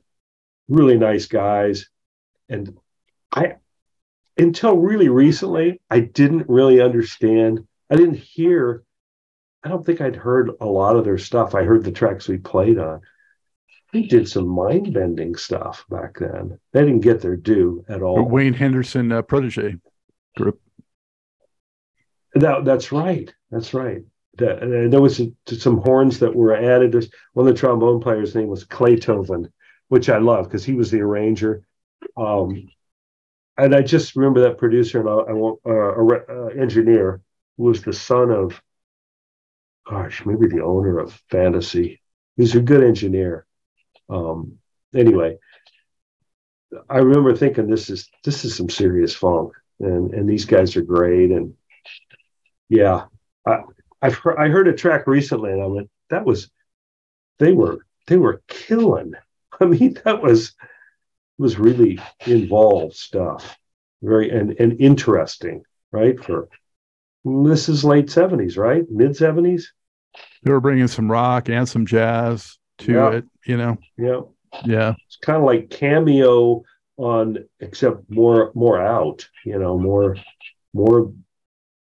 really 0.69 0.97
nice 0.97 1.27
guys 1.27 1.91
and 2.49 2.77
I, 3.33 3.57
until 4.37 4.77
really 4.77 5.09
recently, 5.09 5.81
I 5.91 6.01
didn't 6.01 6.49
really 6.49 6.81
understand. 6.81 7.67
I 7.91 7.97
didn't 7.97 8.19
hear, 8.19 8.85
I 9.63 9.69
don't 9.69 9.85
think 9.85 10.01
I'd 10.01 10.17
heard 10.17 10.51
a 10.61 10.67
lot 10.67 10.97
of 10.97 11.05
their 11.05 11.19
stuff. 11.19 11.55
I 11.55 11.65
heard 11.65 11.85
the 11.85 11.93
tracks 11.93 12.29
we 12.29 12.39
played 12.39 12.79
on. 12.79 13.01
They 13.95 14.03
did 14.03 14.29
some 14.29 14.49
mind 14.49 14.93
bending 14.93 15.37
stuff 15.37 15.87
back 15.89 16.19
then. 16.19 16.59
They 16.73 16.81
didn't 16.81 17.03
get 17.03 17.21
their 17.21 17.37
due 17.37 17.85
at 17.89 18.03
all. 18.03 18.29
Wayne 18.29 18.53
Henderson 18.53 19.13
uh, 19.13 19.23
protege 19.23 19.77
group. 20.37 20.61
That, 22.35 22.65
that's 22.65 22.91
right. 22.91 23.33
That's 23.53 23.73
right. 23.73 24.03
that 24.39 24.63
uh, 24.63 24.89
there 24.89 25.01
was 25.01 25.21
some 25.47 25.79
horns 25.79 26.19
that 26.19 26.35
were 26.35 26.57
added. 26.57 26.93
One 27.35 27.47
of 27.47 27.55
the 27.55 27.59
trombone 27.59 28.01
players' 28.01 28.35
name 28.35 28.49
was 28.49 28.65
Claytoven, 28.65 29.53
which 29.89 30.09
I 30.09 30.19
love 30.19 30.47
because 30.47 30.65
he 30.65 30.75
was 30.75 30.91
the 30.91 31.01
arranger. 31.01 31.65
Um, 32.17 32.69
and 33.57 33.77
I 33.77 33.83
just 33.83 34.17
remember 34.17 34.41
that 34.41 34.59
producer 34.59 34.99
and 34.99 35.09
I, 35.09 35.13
I 35.13 35.33
want 35.35 35.61
uh, 35.65 36.33
uh, 36.33 36.47
engineer 36.61 37.21
who 37.57 37.63
was 37.63 37.83
the 37.83 37.93
son 37.93 38.33
of, 38.33 38.61
gosh, 39.89 40.27
maybe 40.27 40.49
the 40.49 40.65
owner 40.65 40.99
of 40.99 41.13
Fantasy. 41.31 42.01
He's 42.37 42.57
a 42.57 42.61
good 42.61 42.83
engineer. 42.83 43.47
Um, 44.09 44.59
anyway, 44.95 45.39
I 46.89 46.99
remember 46.99 47.35
thinking 47.35 47.67
this 47.67 47.91
is 47.91 48.09
this 48.25 48.45
is 48.45 48.57
some 48.57 48.69
serious 48.69 49.15
funk, 49.15 49.53
and 49.81 50.13
and 50.15 50.29
these 50.29 50.45
guys 50.45 50.77
are 50.77 50.83
great, 50.83 51.31
and 51.31 51.55
yeah, 52.69 53.07
I 53.47 53.61
I've 54.03 54.17
heard, 54.17 54.37
I 54.39 54.49
heard 54.49 54.69
a 54.69 54.73
track 54.73 55.07
recently, 55.07 55.53
and 55.53 55.63
I 55.63 55.67
went, 55.67 55.91
that 56.11 56.25
was 56.25 56.51
they 57.39 57.53
were 57.53 57.87
they 58.07 58.17
were 58.17 58.43
killing. 58.49 59.15
I 59.61 59.67
mean, 59.67 59.99
that 60.05 60.23
was 60.23 60.55
was 61.39 61.59
really 61.59 61.99
involved 62.27 62.95
stuff, 62.95 63.57
very 64.03 64.31
and 64.31 64.55
and 64.59 64.81
interesting, 64.81 65.63
right? 65.93 66.23
For 66.23 66.49
this 67.25 67.69
is 67.69 67.85
late 67.85 68.11
seventies, 68.11 68.57
right? 68.57 68.85
Mid 68.91 69.17
seventies. 69.17 69.73
They 70.43 70.53
were 70.53 70.61
bringing 70.61 70.89
some 70.89 71.11
rock 71.11 71.49
and 71.49 71.69
some 71.69 71.87
jazz 71.87 72.59
to 72.79 72.93
Yeah. 72.93 73.11
it, 73.13 73.25
you 73.47 73.57
know. 73.57 73.79
Yeah, 73.97 74.21
Yeah, 74.65 74.95
it's 75.07 75.17
kind 75.17 75.39
of 75.39 75.45
like 75.45 75.71
cameo 75.71 76.63
on, 76.97 77.39
except 77.61 78.09
more 78.11 78.53
more 78.55 78.81
out. 78.81 79.29
You 79.45 79.59
know, 79.59 79.79
more 79.79 80.17
more 80.73 81.13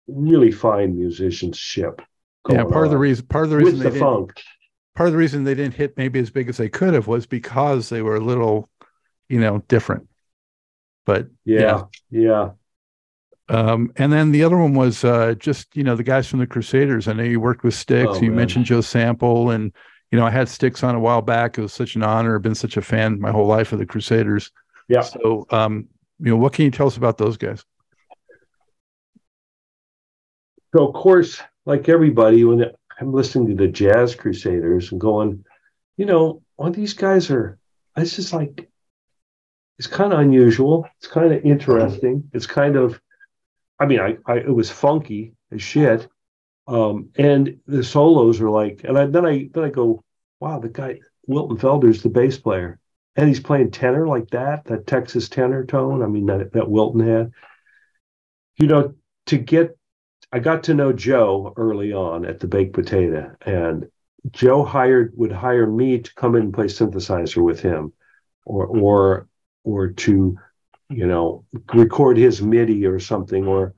really 0.08 0.50
fine 0.52 0.96
musicianship. 0.96 2.00
yeah. 2.50 2.64
Part 2.64 2.84
of 2.86 2.90
the 2.90 2.98
reason, 2.98 3.26
part 3.26 3.44
of 3.44 3.50
the 3.50 3.56
reason 3.56 3.78
with 3.78 3.84
they 3.84 3.90
the 3.90 3.98
funk. 3.98 4.32
part 4.94 5.08
of 5.08 5.12
the 5.12 5.18
reason 5.18 5.44
they 5.44 5.54
didn't 5.54 5.74
hit 5.74 5.96
maybe 5.96 6.20
as 6.20 6.30
big 6.30 6.48
as 6.48 6.56
they 6.56 6.68
could 6.68 6.94
have 6.94 7.06
was 7.06 7.26
because 7.26 7.88
they 7.88 8.02
were 8.02 8.16
a 8.16 8.20
little, 8.20 8.68
you 9.28 9.40
know, 9.40 9.62
different. 9.68 10.08
But 11.04 11.28
Yeah, 11.44 11.84
yeah. 12.10 12.50
Um, 13.48 13.92
and 13.96 14.12
then 14.12 14.32
the 14.32 14.42
other 14.42 14.56
one 14.56 14.74
was 14.74 15.04
uh, 15.04 15.34
just 15.38 15.76
you 15.76 15.84
know 15.84 15.94
the 15.94 16.02
guys 16.02 16.26
from 16.26 16.40
the 16.40 16.46
Crusaders. 16.48 17.06
I 17.06 17.12
know 17.12 17.22
you 17.22 17.38
worked 17.38 17.62
with 17.62 17.74
Sticks. 17.74 18.10
Oh, 18.14 18.20
you 18.20 18.30
man. 18.30 18.36
mentioned 18.38 18.64
Joe 18.64 18.80
Sample, 18.80 19.50
and 19.50 19.72
you 20.10 20.18
know 20.18 20.26
I 20.26 20.30
had 20.30 20.48
Sticks 20.48 20.82
on 20.82 20.94
a 20.94 21.00
while 21.00 21.22
back. 21.22 21.58
It 21.58 21.62
was 21.62 21.72
such 21.72 21.96
an 21.96 22.02
honor. 22.02 22.36
I've 22.36 22.42
been 22.42 22.54
such 22.54 22.76
a 22.76 22.82
fan 22.82 23.20
my 23.20 23.30
whole 23.30 23.46
life 23.46 23.72
of 23.72 23.78
the 23.78 23.86
Crusaders. 23.86 24.50
Yeah. 24.88 25.02
So 25.02 25.46
um, 25.50 25.88
you 26.20 26.30
know, 26.30 26.36
what 26.36 26.52
can 26.52 26.64
you 26.64 26.70
tell 26.70 26.86
us 26.86 26.96
about 26.96 27.18
those 27.18 27.36
guys? 27.36 27.64
So 30.74 30.86
of 30.86 30.94
course, 30.94 31.40
like 31.64 31.88
everybody, 31.88 32.44
when 32.44 32.64
I'm 33.00 33.12
listening 33.12 33.48
to 33.48 33.54
the 33.54 33.68
Jazz 33.68 34.14
Crusaders 34.14 34.92
and 34.92 35.00
going, 35.00 35.44
you 35.96 36.06
know, 36.06 36.42
well, 36.56 36.70
these 36.70 36.94
guys 36.94 37.30
are. 37.30 37.58
It's 37.96 38.16
just 38.16 38.34
like 38.34 38.68
it's 39.78 39.88
kind 39.88 40.12
of 40.12 40.20
unusual. 40.20 40.88
It's 40.98 41.06
kind 41.06 41.32
of 41.32 41.44
interesting. 41.44 42.30
It's 42.32 42.46
kind 42.46 42.76
of, 42.76 43.00
I 43.78 43.86
mean, 43.86 44.00
I, 44.00 44.16
I 44.26 44.36
it 44.38 44.54
was 44.54 44.70
funky 44.70 45.34
as 45.52 45.62
shit, 45.62 46.08
um, 46.66 47.10
and 47.16 47.58
the 47.66 47.84
solos 47.84 48.40
are 48.40 48.50
like, 48.50 48.82
and 48.84 48.98
I, 48.98 49.06
then 49.06 49.24
I 49.24 49.48
then 49.52 49.64
I 49.64 49.70
go, 49.70 50.02
wow, 50.40 50.58
the 50.58 50.68
guy 50.68 51.00
Wilton 51.26 51.58
Felder's 51.58 52.02
the 52.02 52.08
bass 52.08 52.38
player, 52.38 52.78
and 53.14 53.28
he's 53.28 53.40
playing 53.40 53.70
tenor 53.70 54.06
like 54.08 54.30
that, 54.30 54.64
that 54.64 54.86
Texas 54.86 55.28
tenor 55.28 55.64
tone. 55.64 56.02
I 56.02 56.06
mean, 56.06 56.26
that 56.26 56.52
that 56.52 56.70
Wilton 56.70 57.06
had. 57.06 57.32
You 58.56 58.66
know, 58.66 58.94
to 59.26 59.36
get 59.36 59.76
I 60.32 60.38
got 60.40 60.64
to 60.64 60.74
know 60.74 60.92
Joe 60.92 61.52
early 61.56 61.92
on 61.92 62.24
at 62.24 62.40
the 62.40 62.48
Baked 62.48 62.74
Potato, 62.74 63.36
and 63.44 63.86
Joe 64.32 64.64
hired 64.64 65.12
would 65.16 65.32
hire 65.32 65.66
me 65.66 66.00
to 66.00 66.14
come 66.14 66.34
in 66.34 66.42
and 66.42 66.54
play 66.54 66.66
synthesizer 66.66 67.42
with 67.42 67.60
him, 67.60 67.92
or 68.44 68.66
or 68.66 69.28
or 69.62 69.88
to, 69.90 70.36
you 70.90 71.06
know, 71.06 71.44
record 71.72 72.16
his 72.16 72.42
MIDI 72.42 72.86
or 72.86 72.98
something. 72.98 73.46
Or 73.46 73.74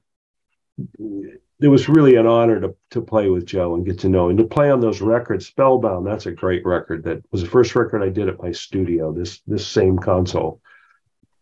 it 1.60 1.68
was 1.68 1.88
really 1.88 2.16
an 2.16 2.26
honor 2.26 2.60
to 2.60 2.74
to 2.90 3.00
play 3.00 3.28
with 3.28 3.46
Joe 3.46 3.74
and 3.74 3.84
get 3.84 3.98
to 4.00 4.08
know 4.08 4.28
him. 4.28 4.36
To 4.36 4.44
play 4.44 4.70
on 4.70 4.80
those 4.80 5.00
records, 5.00 5.46
Spellbound, 5.46 6.06
that's 6.06 6.26
a 6.26 6.32
great 6.32 6.64
record. 6.64 7.04
That 7.04 7.22
was 7.32 7.42
the 7.42 7.48
first 7.48 7.74
record 7.74 8.02
I 8.02 8.08
did 8.08 8.28
at 8.28 8.42
my 8.42 8.52
studio. 8.52 9.12
This 9.12 9.40
this 9.46 9.66
same 9.66 9.98
console 9.98 10.60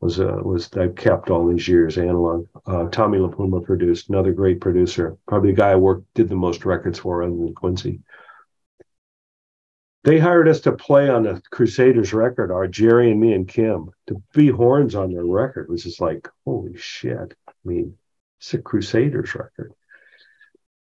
was 0.00 0.20
uh, 0.20 0.38
was 0.42 0.72
I've 0.74 0.94
kept 0.94 1.30
all 1.30 1.46
these 1.46 1.68
years 1.68 1.98
analog. 1.98 2.46
Uh, 2.66 2.88
Tommy 2.88 3.18
LiPuma 3.18 3.64
produced 3.64 4.08
another 4.08 4.32
great 4.32 4.60
producer, 4.60 5.16
probably 5.28 5.50
the 5.50 5.56
guy 5.56 5.70
I 5.72 5.76
worked 5.76 6.12
did 6.14 6.28
the 6.28 6.34
most 6.34 6.64
records 6.64 6.98
for 6.98 7.22
other 7.22 7.32
than 7.32 7.54
Quincy. 7.54 8.00
They 10.04 10.20
hired 10.20 10.48
us 10.48 10.60
to 10.60 10.72
play 10.72 11.10
on 11.10 11.24
the 11.24 11.42
Crusaders 11.50 12.12
record, 12.12 12.52
our 12.52 12.68
Jerry 12.68 13.10
and 13.10 13.20
me 13.20 13.32
and 13.32 13.48
Kim, 13.48 13.90
to 14.06 14.22
be 14.32 14.48
horns 14.48 14.94
on 14.94 15.12
their 15.12 15.24
record 15.24 15.68
was 15.68 15.82
just 15.82 16.00
like 16.00 16.28
holy 16.44 16.76
shit. 16.76 17.34
I 17.48 17.52
mean, 17.64 17.98
it's 18.38 18.54
a 18.54 18.58
Crusaders 18.58 19.34
record. 19.34 19.74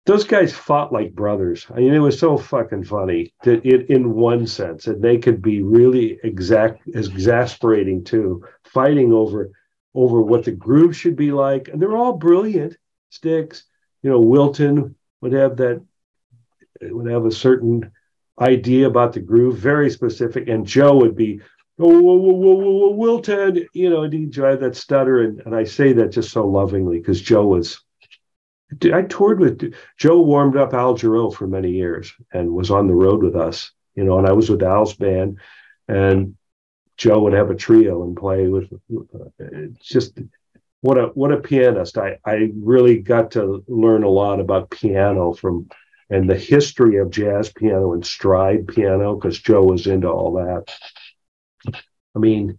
Those 0.06 0.24
guys 0.24 0.52
fought 0.52 0.92
like 0.92 1.14
brothers. 1.14 1.66
I 1.68 1.80
mean, 1.80 1.92
it 1.92 1.98
was 1.98 2.18
so 2.18 2.38
fucking 2.38 2.84
funny 2.84 3.34
that 3.42 3.66
it, 3.66 3.90
in 3.90 4.14
one 4.14 4.46
sense, 4.46 4.86
and 4.86 5.02
they 5.02 5.18
could 5.18 5.42
be 5.42 5.62
really 5.62 6.18
exact, 6.22 6.86
exasperating 6.86 8.04
too, 8.04 8.44
fighting 8.64 9.12
over 9.12 9.50
over 9.94 10.20
what 10.20 10.44
the 10.44 10.52
groove 10.52 10.96
should 10.96 11.16
be 11.16 11.32
like. 11.32 11.68
And 11.68 11.82
they're 11.82 11.96
all 11.96 12.12
brilliant. 12.12 12.76
Sticks, 13.10 13.64
you 14.02 14.10
know, 14.10 14.20
Wilton 14.20 14.94
would 15.22 15.32
have 15.32 15.56
that 15.56 15.82
would 16.82 17.10
have 17.10 17.24
a 17.24 17.32
certain 17.32 17.90
idea 18.40 18.86
about 18.86 19.12
the 19.12 19.20
groove, 19.20 19.58
very 19.58 19.90
specific. 19.90 20.48
And 20.48 20.66
Joe 20.66 20.96
would 20.98 21.16
be, 21.16 21.40
oh, 21.78 22.00
whoa, 22.00 22.14
whoa, 22.14 22.54
whoa, 22.54 22.90
Wilton, 22.90 23.66
you 23.72 23.90
know, 23.90 24.04
and 24.04 24.12
he'd 24.12 24.30
drive 24.30 24.60
that 24.60 24.76
stutter. 24.76 25.22
And, 25.22 25.40
and 25.40 25.54
I 25.54 25.64
say 25.64 25.94
that 25.94 26.12
just 26.12 26.30
so 26.30 26.46
lovingly 26.46 26.98
because 26.98 27.20
Joe 27.20 27.46
was. 27.46 27.80
I 28.92 29.02
toured 29.02 29.40
with 29.40 29.74
Joe, 29.96 30.20
warmed 30.20 30.56
up 30.56 30.74
Al 30.74 30.94
Jarreau 30.94 31.32
for 31.32 31.46
many 31.46 31.70
years 31.70 32.12
and 32.32 32.52
was 32.52 32.70
on 32.70 32.88
the 32.88 32.94
road 32.94 33.22
with 33.22 33.36
us, 33.36 33.70
you 33.94 34.04
know, 34.04 34.18
and 34.18 34.26
I 34.26 34.32
was 34.32 34.50
with 34.50 34.62
Al's 34.62 34.94
band 34.94 35.38
and 35.88 36.36
Joe 36.96 37.20
would 37.22 37.32
have 37.32 37.50
a 37.50 37.54
trio 37.54 38.02
and 38.02 38.16
play 38.16 38.48
with 38.48 38.72
it's 39.38 39.86
just 39.86 40.18
what 40.80 40.98
a 40.98 41.06
what 41.08 41.32
a 41.32 41.38
pianist. 41.38 41.98
I, 41.98 42.18
I 42.24 42.52
really 42.56 42.98
got 42.98 43.32
to 43.32 43.64
learn 43.68 44.02
a 44.02 44.08
lot 44.08 44.40
about 44.40 44.70
piano 44.70 45.32
from 45.32 45.68
and 46.08 46.30
the 46.30 46.38
history 46.38 46.96
of 46.96 47.10
jazz 47.10 47.52
piano 47.52 47.92
and 47.92 48.06
stride 48.06 48.68
piano 48.68 49.14
because 49.14 49.38
Joe 49.38 49.64
was 49.64 49.86
into 49.86 50.08
all 50.08 50.34
that. 50.34 50.72
I 52.14 52.18
mean, 52.18 52.58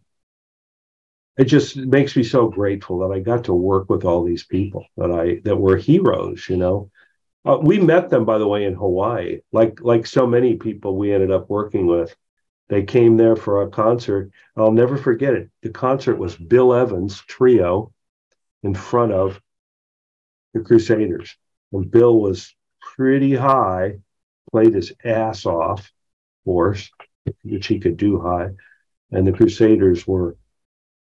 it 1.38 1.46
just 1.46 1.78
makes 1.78 2.16
me 2.16 2.24
so 2.24 2.48
grateful 2.48 3.00
that 3.00 3.14
I 3.14 3.20
got 3.20 3.46
to 3.46 3.54
work 3.54 3.90
with 3.90 4.06
all 4.06 4.24
these 4.24 4.44
people 4.44 4.86
that 4.98 5.12
I 5.12 5.40
that 5.44 5.56
were 5.58 5.78
heroes. 5.78 6.50
You 6.50 6.58
know, 6.58 6.92
uh, 7.46 7.60
we 7.62 7.80
met 7.80 8.10
them 8.10 8.26
by 8.26 8.40
the 8.40 8.48
way 8.48 8.66
in 8.66 8.74
Hawaii. 8.74 9.42
Like 9.52 9.80
like 9.82 10.08
so 10.08 10.26
many 10.26 10.56
people 10.56 10.98
we 10.98 11.14
ended 11.14 11.32
up 11.32 11.50
working 11.50 11.86
with, 11.86 12.16
they 12.70 12.84
came 12.84 13.18
there 13.18 13.36
for 13.36 13.62
a 13.62 13.70
concert. 13.70 14.32
I'll 14.56 14.72
never 14.72 14.98
forget 14.98 15.36
it. 15.36 15.50
The 15.62 15.70
concert 15.70 16.16
was 16.16 16.36
Bill 16.36 16.74
Evans 16.74 17.22
trio 17.28 17.94
in 18.64 18.74
front 18.74 19.12
of 19.12 19.40
the 20.54 20.62
Crusaders, 20.62 21.36
and 21.72 21.90
Bill 21.92 22.20
was 22.20 22.56
pretty 22.82 23.36
high, 23.36 24.00
played 24.52 24.74
his 24.74 24.92
ass 25.04 25.46
off, 25.46 25.82
of 25.82 26.46
course, 26.46 26.90
which 27.44 27.68
he 27.68 27.80
could 27.80 27.98
do 27.98 28.20
high, 28.20 28.50
and 29.12 29.28
the 29.28 29.34
Crusaders 29.34 30.08
were. 30.08 30.36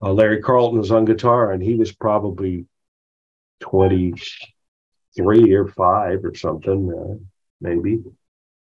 Uh, 0.03 0.13
Larry 0.13 0.41
Carlton 0.41 0.79
was 0.79 0.91
on 0.91 1.05
guitar, 1.05 1.53
and 1.53 1.63
he 1.63 1.75
was 1.75 1.93
probably 1.93 2.67
23 3.61 5.55
or 5.55 5.69
5 5.69 6.25
or 6.25 6.35
something, 6.35 6.93
uh, 6.93 7.15
maybe, 7.61 8.03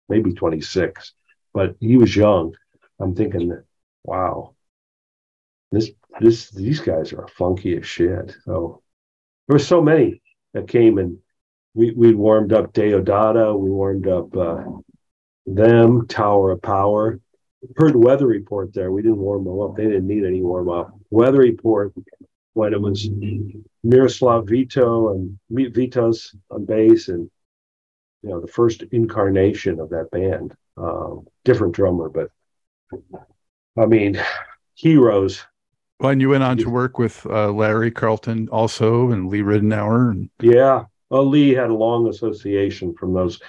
maybe 0.08 0.34
26. 0.34 1.14
But 1.54 1.76
he 1.80 1.98
was 1.98 2.16
young. 2.16 2.56
I'm 3.00 3.14
thinking, 3.14 3.62
wow, 4.04 4.56
this, 5.72 5.92
this, 6.20 6.50
these 6.52 6.80
guys 6.80 7.14
are 7.14 7.28
funky 7.28 7.78
as 7.78 7.86
shit. 7.86 8.36
So 8.46 8.82
there 9.48 9.56
were 9.56 9.60
so 9.60 9.82
many 9.82 10.22
that 10.54 10.68
came 10.68 10.98
and 10.98 11.18
we, 11.74 11.92
we 11.92 12.14
warmed 12.16 12.54
up 12.54 12.74
Deodato, 12.74 13.58
we 13.60 13.70
warmed 13.70 14.08
up 14.08 14.36
uh, 14.36 14.64
them, 15.46 16.08
Tower 16.08 16.52
of 16.52 16.62
Power. 16.62 17.20
Heard 17.76 17.96
Weather 17.96 18.28
Report 18.28 18.74
there. 18.74 18.92
We 18.92 19.02
didn't 19.02 19.18
warm 19.18 19.46
them 19.46 19.60
up. 19.60 19.76
They 19.76 19.86
didn't 19.86 20.08
need 20.08 20.26
any 20.26 20.42
warm 20.42 20.70
up. 20.70 20.94
Weather 21.10 21.40
Report 21.40 21.94
when 22.54 22.74
it 22.74 22.82
was 22.82 23.10
Miroslav 23.84 24.48
Vito 24.48 25.12
and 25.14 25.38
Vitous 25.50 26.36
on 26.50 26.66
bass 26.66 27.08
and 27.08 27.30
you 28.24 28.30
know 28.30 28.42
the 28.42 28.48
first 28.48 28.84
incarnation 28.92 29.80
of 29.80 29.90
that 29.90 30.10
band. 30.12 30.56
Um, 30.76 31.28
different 31.46 31.74
drummer, 31.74 32.10
but 32.10 32.30
I 33.78 33.86
mean 33.86 34.22
heroes. 34.76 35.44
Well, 36.00 36.12
and 36.12 36.22
you 36.22 36.30
went 36.30 36.44
on 36.44 36.58
to 36.58 36.70
work 36.70 37.00
with 37.00 37.26
uh, 37.26 37.52
Larry 37.52 37.90
Carlton 37.90 38.50
also 38.50 39.10
and 39.10 39.30
Lee 39.30 39.42
Ritenour 39.42 40.12
and 40.12 40.30
Yeah. 40.42 40.86
Well, 41.10 41.26
Lee 41.26 41.54
had 41.54 41.70
a 41.70 41.74
long 41.74 42.08
association 42.08 42.94
from 42.94 43.14
those. 43.14 43.40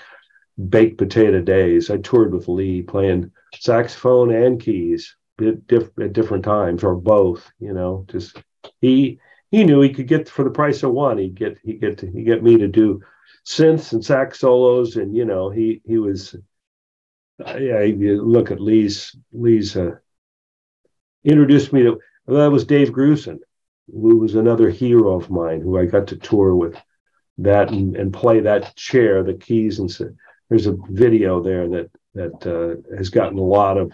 Baked 0.69 0.99
potato 0.99 1.41
days. 1.41 1.91
I 1.91 1.99
toured 1.99 2.33
with 2.33 2.49
Lee 2.49 2.83
playing 2.83 3.31
saxophone 3.55 4.33
and 4.33 4.61
keys 4.61 5.17
at, 5.41 5.67
diff- 5.67 5.99
at 6.01 6.13
different 6.13 6.45
times 6.45 6.83
or 6.83 6.95
both. 6.95 7.51
You 7.61 7.73
know, 7.73 8.05
just 8.09 8.43
he 8.81 9.21
he 9.51 9.65
knew 9.65 9.81
he 9.81 9.93
could 9.93 10.09
get 10.09 10.29
for 10.29 10.45
the 10.45 10.51
price 10.51 10.83
of 10.83 10.93
one. 10.93 11.19
He'd 11.19 11.35
get 11.35 11.59
he 11.63 11.75
get 11.75 12.01
he 12.01 12.23
get 12.23 12.43
me 12.43 12.59
to 12.59 12.69
do 12.69 13.01
synths 13.47 13.93
and 13.93 14.05
sax 14.05 14.41
solos, 14.41 14.97
and 14.97 15.17
you 15.17 15.25
know 15.25 15.51
he 15.51 15.81
he 15.85 15.99
was. 15.99 16.35
Uh, 17.45 17.57
yeah, 17.57 17.83
you 17.83 18.21
look 18.21 18.51
at 18.51 18.61
Lee's 18.61 19.15
Lee's 19.33 19.77
uh, 19.77 19.93
introduced 21.25 21.73
me 21.73 21.85
to 21.85 22.01
that 22.27 22.51
was 22.51 22.67
Dave 22.67 22.91
Grusin, 22.91 23.39
who 23.87 24.19
was 24.19 24.35
another 24.35 24.69
hero 24.69 25.15
of 25.15 25.31
mine, 25.31 25.61
who 25.61 25.79
I 25.79 25.87
got 25.87 26.09
to 26.09 26.17
tour 26.17 26.55
with 26.55 26.77
that 27.39 27.71
and, 27.71 27.97
and 27.97 28.13
play 28.13 28.41
that 28.41 28.75
chair, 28.75 29.23
the 29.23 29.35
keys, 29.35 29.79
and 29.79 29.91
there's 30.49 30.67
a 30.67 30.77
video 30.89 31.43
there 31.43 31.69
that 31.69 31.91
that 32.15 32.47
uh, 32.47 32.97
has 32.97 33.11
gotten 33.11 33.39
a 33.39 33.43
lot 33.43 33.77
of 33.77 33.93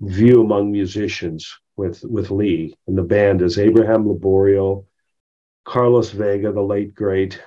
view 0.00 0.40
among 0.40 0.70
musicians 0.70 1.58
with 1.76 2.02
with 2.04 2.30
Lee, 2.30 2.76
and 2.86 2.96
the 2.96 3.02
band 3.02 3.42
is 3.42 3.58
Abraham 3.58 4.04
Laboriel, 4.04 4.84
Carlos 5.64 6.10
Vega, 6.10 6.52
the 6.52 6.62
late 6.62 6.94
great, 6.94 7.40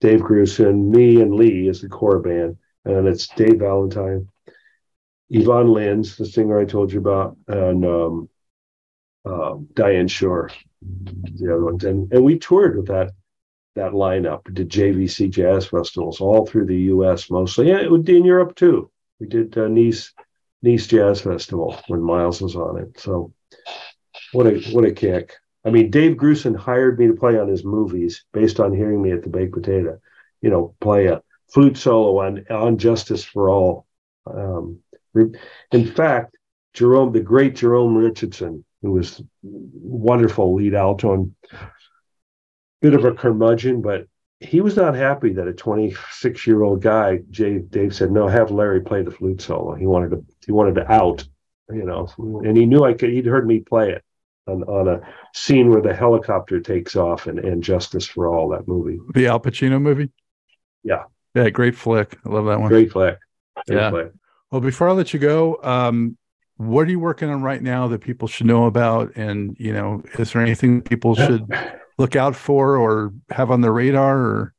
Dave 0.00 0.20
Grusin, 0.20 0.90
me, 0.90 1.20
and 1.20 1.34
Lee 1.34 1.68
is 1.68 1.80
the 1.80 1.88
core 1.88 2.18
band, 2.18 2.56
and 2.84 3.06
it's 3.06 3.28
Dave 3.28 3.60
Valentine, 3.60 4.28
Ivan 5.34 5.68
Lins, 5.68 6.16
the 6.16 6.26
singer 6.26 6.58
I 6.58 6.64
told 6.64 6.92
you 6.92 6.98
about, 6.98 7.36
and 7.48 7.84
um, 7.84 8.28
uh, 9.24 9.54
Diane 9.74 10.08
Schuur, 10.08 10.50
the 10.82 11.52
other 11.52 11.64
ones, 11.64 11.84
and 11.84 12.12
and 12.12 12.24
we 12.24 12.38
toured 12.38 12.76
with 12.76 12.88
that 12.88 13.12
that 13.74 13.92
lineup. 13.92 14.52
did 14.52 14.70
JVC 14.70 15.30
jazz 15.30 15.66
festivals 15.66 16.20
all 16.20 16.46
through 16.46 16.66
the 16.66 16.76
U.S. 16.76 17.30
mostly, 17.30 17.70
and 17.70 17.80
it 17.80 17.90
would 17.90 18.04
be 18.04 18.16
in 18.16 18.24
Europe 18.24 18.54
too. 18.54 18.90
We 19.20 19.26
did 19.26 19.56
uh, 19.56 19.68
Nice 19.68 20.12
Nice 20.62 20.86
Jazz 20.86 21.20
Festival 21.20 21.76
when 21.88 22.00
Miles 22.00 22.40
was 22.40 22.56
on 22.56 22.78
it. 22.78 22.98
So 22.98 23.32
what 24.32 24.46
a 24.46 24.60
what 24.72 24.84
a 24.84 24.92
kick! 24.92 25.34
I 25.64 25.70
mean, 25.70 25.90
Dave 25.90 26.16
Grusin 26.16 26.56
hired 26.56 26.98
me 26.98 27.06
to 27.06 27.14
play 27.14 27.38
on 27.38 27.48
his 27.48 27.64
movies 27.64 28.24
based 28.32 28.60
on 28.60 28.74
hearing 28.74 29.02
me 29.02 29.12
at 29.12 29.22
the 29.22 29.28
Baked 29.28 29.52
Potato. 29.52 30.00
You 30.40 30.50
know, 30.50 30.74
play 30.80 31.06
a 31.06 31.22
flute 31.52 31.76
solo 31.76 32.20
on 32.20 32.46
on 32.50 32.78
Justice 32.78 33.24
for 33.24 33.50
All. 33.50 33.86
Um, 34.26 34.80
in 35.14 35.86
fact, 35.94 36.36
Jerome, 36.72 37.12
the 37.12 37.20
great 37.20 37.54
Jerome 37.54 37.96
Richardson, 37.96 38.64
who 38.82 38.92
was 38.92 39.22
wonderful 39.42 40.54
lead 40.54 40.74
alto 40.74 41.12
and 41.12 41.34
bit 42.84 42.92
of 42.92 43.06
a 43.06 43.14
curmudgeon, 43.14 43.80
but 43.80 44.06
he 44.40 44.60
was 44.60 44.76
not 44.76 44.94
happy 44.94 45.32
that 45.32 45.48
a 45.48 45.54
26 45.54 46.46
year 46.46 46.62
old 46.62 46.82
guy, 46.82 47.20
Jay, 47.30 47.60
Dave 47.60 47.94
said, 47.94 48.12
no, 48.12 48.28
have 48.28 48.50
Larry 48.50 48.82
play 48.82 49.00
the 49.00 49.10
flute 49.10 49.40
solo. 49.40 49.74
He 49.74 49.86
wanted 49.86 50.10
to, 50.10 50.24
he 50.44 50.52
wanted 50.52 50.74
to 50.74 50.92
out, 50.92 51.24
you 51.70 51.84
know, 51.84 52.06
and 52.18 52.54
he 52.58 52.66
knew 52.66 52.84
I 52.84 52.92
could, 52.92 53.08
he'd 53.08 53.24
heard 53.24 53.46
me 53.46 53.60
play 53.60 53.92
it 53.92 54.04
on, 54.46 54.64
on 54.64 54.88
a 54.88 55.00
scene 55.32 55.70
where 55.70 55.80
the 55.80 55.94
helicopter 55.94 56.60
takes 56.60 56.94
off 56.94 57.26
and, 57.26 57.38
and 57.38 57.62
Justice 57.62 58.04
for 58.04 58.28
All, 58.28 58.50
that 58.50 58.68
movie. 58.68 58.98
The 59.14 59.28
Al 59.28 59.40
Pacino 59.40 59.80
movie? 59.80 60.10
Yeah. 60.82 61.04
Yeah. 61.34 61.48
Great 61.48 61.76
flick. 61.76 62.18
I 62.26 62.28
love 62.28 62.44
that 62.44 62.60
one. 62.60 62.68
Great 62.68 62.92
flick. 62.92 63.16
Great 63.66 63.78
yeah. 63.78 63.88
Flick. 63.88 64.12
Well, 64.50 64.60
before 64.60 64.90
I 64.90 64.92
let 64.92 65.14
you 65.14 65.20
go, 65.20 65.58
um, 65.62 66.18
what 66.58 66.86
are 66.86 66.90
you 66.90 67.00
working 67.00 67.30
on 67.30 67.42
right 67.42 67.62
now 67.62 67.88
that 67.88 68.02
people 68.02 68.28
should 68.28 68.46
know 68.46 68.66
about? 68.66 69.16
And, 69.16 69.56
you 69.58 69.72
know, 69.72 70.02
is 70.18 70.34
there 70.34 70.42
anything 70.42 70.82
people 70.82 71.14
should 71.14 71.50
look 71.98 72.16
out 72.16 72.36
for 72.36 72.76
or 72.76 73.12
have 73.30 73.50
on 73.50 73.60
the 73.60 73.70
radar 73.70 74.18
or? 74.18 74.54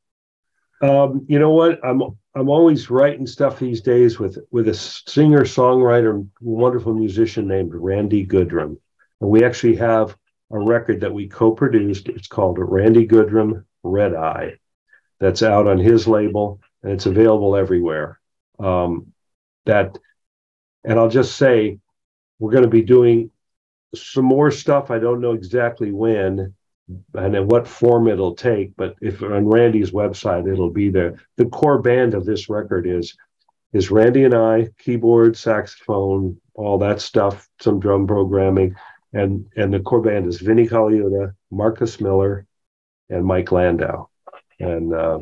Um, 0.82 1.26
you 1.28 1.40
know 1.40 1.52
what? 1.52 1.80
I'm 1.84 2.02
i'm 2.36 2.50
always 2.50 2.90
writing 2.90 3.26
stuff 3.26 3.60
these 3.60 3.82
days 3.82 4.20
with 4.20 4.38
with 4.52 4.68
a 4.68 4.74
singer 4.74 5.42
songwriter 5.42 6.28
wonderful 6.42 6.94
musician 6.94 7.48
named 7.48 7.74
randy 7.74 8.26
goodrum. 8.26 8.78
And 9.22 9.30
we 9.30 9.44
actually 9.44 9.78
have 9.78 10.18
a 10.52 10.60
record 10.60 11.02
that 11.02 11.14
we 11.14 11.28
co-produced. 11.28 12.10
It's 12.10 12.28
called 12.28 12.58
randy 12.60 13.08
goodrum 13.08 13.64
red 13.84 14.14
eye. 14.14 14.56
That's 15.20 15.44
out 15.44 15.68
on 15.68 15.78
his 15.78 16.08
label 16.08 16.60
and 16.84 16.92
it's 16.92 17.06
available 17.06 17.56
everywhere. 17.56 18.20
Um, 18.60 19.14
that 19.66 19.98
and 20.84 21.00
i'll 21.00 21.10
just 21.10 21.36
say 21.38 21.80
we're 22.38 22.52
going 22.52 22.64
to 22.64 22.70
be 22.70 22.84
doing 22.84 23.32
some 23.96 24.26
more 24.26 24.52
stuff. 24.52 24.92
I 24.92 25.00
don't 25.00 25.22
know 25.22 25.34
exactly 25.34 25.92
when 25.92 26.54
and 27.14 27.36
in 27.36 27.48
what 27.48 27.68
form 27.68 28.08
it'll 28.08 28.36
take. 28.36 28.76
But 28.76 28.96
if 29.02 29.22
on 29.22 29.48
Randy's 29.48 29.92
website, 29.92 30.52
it'll 30.52 30.72
be 30.72 30.90
there. 30.90 31.20
The 31.38 31.46
core 31.46 31.82
band 31.82 32.14
of 32.14 32.26
this 32.26 32.50
record 32.50 32.88
is 32.88 33.16
is 33.74 33.92
Randy 33.92 34.24
and 34.24 34.34
I, 34.34 34.70
keyboard, 34.80 35.36
saxophone, 35.36 36.40
all 36.54 36.78
that 36.78 37.02
stuff, 37.02 37.50
some 37.60 37.80
drum 37.80 38.08
programming, 38.08 38.76
and 39.14 39.46
and 39.56 39.74
the 39.74 39.80
core 39.80 40.02
band 40.02 40.28
is 40.28 40.40
Vinnie 40.40 40.68
Colaiuta, 40.68 41.34
Marcus 41.52 42.00
Miller, 42.00 42.46
and 43.10 43.26
Mike 43.26 43.52
Landau, 43.52 44.08
and 44.60 44.94
uh, 44.94 45.20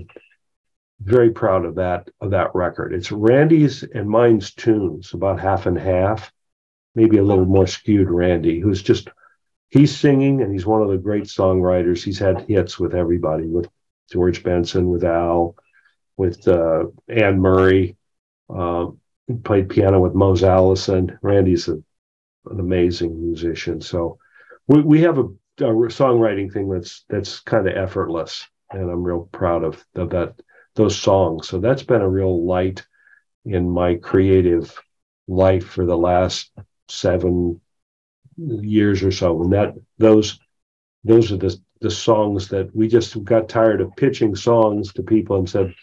very 1.02 1.32
proud 1.32 1.66
of 1.66 1.76
that 1.76 2.10
of 2.22 2.32
that 2.32 2.54
record. 2.54 2.94
It's 2.94 3.12
Randy's 3.12 3.84
and 3.84 4.10
mine's 4.10 4.54
tunes, 4.54 5.14
about 5.14 5.40
half 5.40 5.66
and 5.66 5.78
half, 5.78 6.32
maybe 6.96 7.18
a 7.18 7.24
little 7.24 7.46
more 7.46 7.68
skewed. 7.68 8.10
Randy, 8.10 8.60
who's 8.60 8.82
just 8.82 9.10
he's 9.74 9.98
singing 9.98 10.42
and 10.42 10.54
he's 10.54 10.68
one 10.68 10.84
of 10.84 10.90
the 10.90 10.98
great 10.98 11.24
songwriters. 11.24 12.04
He's 12.04 12.20
had 12.20 12.42
hits 12.48 12.80
with 12.80 12.94
everybody, 12.94 13.48
with 13.48 13.68
George 14.12 14.44
Benson, 14.44 14.90
with 14.90 15.04
Al, 15.04 15.56
with 16.16 16.48
uh, 16.48 16.86
Anne 17.10 17.40
Murray. 17.40 17.98
Uh, 18.56 18.88
he 19.26 19.34
played 19.34 19.70
piano 19.70 20.00
with 20.00 20.14
Mose 20.14 20.44
Allison. 20.44 21.18
Randy's 21.24 21.68
a, 21.70 21.74
an 22.52 22.60
amazing 22.60 23.20
musician. 23.20 23.82
So 23.82 24.20
we, 24.68 24.82
we 24.82 25.02
have 25.02 25.18
a, 25.18 25.24
a 25.24 25.74
songwriting 25.90 26.54
thing 26.54 26.70
that's 26.70 27.04
that's 27.10 27.40
kind 27.40 27.68
of 27.68 27.76
effortless, 27.76 28.48
and 28.70 28.92
I'm 28.92 29.04
real 29.04 29.28
proud 29.32 29.64
of, 29.64 29.84
of 29.96 30.12
that 30.12 30.36
those 30.76 31.00
songs. 31.00 31.48
So 31.48 31.60
that's 31.60 31.84
been 31.84 32.02
a 32.02 32.10
real 32.10 32.46
light 32.46 32.86
in 33.46 33.70
my 33.70 33.96
creative 33.96 34.80
life 35.28 35.66
for 35.66 35.86
the 35.86 35.98
last 35.98 36.52
seven 36.90 37.60
years 38.38 39.04
or 39.04 39.12
so. 39.12 39.42
And 39.44 39.54
that 39.54 39.76
those 39.98 40.40
those 41.04 41.32
are 41.32 41.38
the 41.38 41.58
the 41.82 41.92
songs 41.92 42.48
that 42.50 42.74
we 42.76 42.88
just 42.88 43.22
got 43.24 43.50
tired 43.50 43.82
of 43.82 43.96
pitching 43.98 44.36
songs 44.36 44.94
to 44.94 45.04
people 45.04 45.38
and 45.38 45.50
said, 45.50 45.74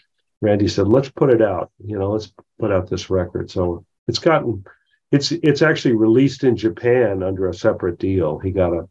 Randy 0.41 0.67
said, 0.67 0.87
let's 0.87 1.09
put 1.09 1.31
it 1.31 1.43
out. 1.43 1.71
You 1.85 1.99
know, 1.99 2.11
let's 2.11 2.33
put 2.59 2.71
out 2.71 2.89
this 2.89 3.11
record. 3.11 3.51
So 3.51 3.85
it's 4.07 4.19
gotten 4.19 4.65
it's 5.11 5.31
it's 5.31 5.61
actually 5.61 5.95
released 5.95 6.43
in 6.43 6.55
Japan 6.55 7.21
under 7.21 7.49
a 7.49 7.53
separate 7.53 7.99
deal. 7.99 8.39
He 8.39 8.51
got 8.51 8.73
a 8.73 8.87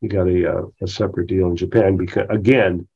he 0.00 0.08
got 0.08 0.28
a 0.28 0.44
a, 0.44 0.84
a 0.84 0.88
separate 0.88 1.26
deal 1.26 1.48
in 1.48 1.56
Japan 1.56 1.96
because 1.96 2.26
again, 2.30 2.88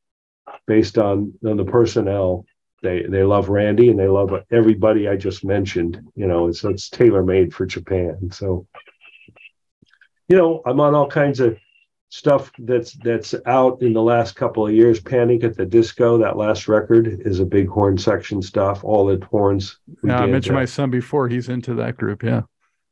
based 0.66 0.98
on, 0.98 1.34
on 1.44 1.56
the 1.56 1.64
personnel 1.64 2.46
they 2.82 3.02
they 3.02 3.22
love 3.22 3.48
Randy 3.48 3.88
and 3.90 3.98
they 3.98 4.08
love 4.08 4.32
everybody 4.50 5.08
I 5.08 5.16
just 5.16 5.44
mentioned. 5.44 6.00
You 6.14 6.26
know, 6.26 6.48
it's 6.48 6.64
it's 6.64 6.88
tailor 6.88 7.22
made 7.22 7.54
for 7.54 7.64
Japan. 7.64 8.30
So 8.32 8.66
you 10.32 10.38
know, 10.38 10.62
I'm 10.64 10.80
on 10.80 10.94
all 10.94 11.08
kinds 11.08 11.40
of 11.40 11.58
stuff 12.08 12.50
that's 12.60 12.94
that's 13.04 13.34
out 13.44 13.82
in 13.82 13.92
the 13.92 14.00
last 14.00 14.34
couple 14.34 14.66
of 14.66 14.72
years. 14.72 14.98
Panic 14.98 15.44
at 15.44 15.58
the 15.58 15.66
Disco, 15.66 16.16
that 16.16 16.38
last 16.38 16.68
record 16.68 17.06
is 17.06 17.38
a 17.38 17.44
big 17.44 17.68
horn 17.68 17.98
section 17.98 18.40
stuff. 18.40 18.82
All 18.82 19.04
the 19.04 19.22
horns. 19.26 19.78
Yeah, 20.02 20.20
I 20.20 20.26
mentioned 20.26 20.54
my 20.54 20.64
son 20.64 20.88
before. 20.88 21.28
He's 21.28 21.50
into 21.50 21.74
that 21.74 21.98
group. 21.98 22.22
Yeah. 22.22 22.42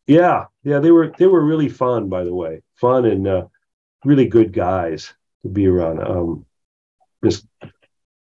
Yeah, 0.07 0.47
yeah, 0.65 0.81
they 0.81 0.91
were 0.91 1.15
they 1.17 1.29
were 1.29 1.43
really 1.43 1.71
fun. 1.71 2.11
By 2.11 2.25
the 2.25 2.35
way, 2.35 2.61
fun 2.75 3.07
and 3.07 3.27
uh, 3.27 3.47
really 4.05 4.27
good 4.27 4.53
guys 4.53 5.15
to 5.43 5.49
be 5.49 5.67
around. 5.67 6.03
Um, 6.03 6.45
just 7.25 7.47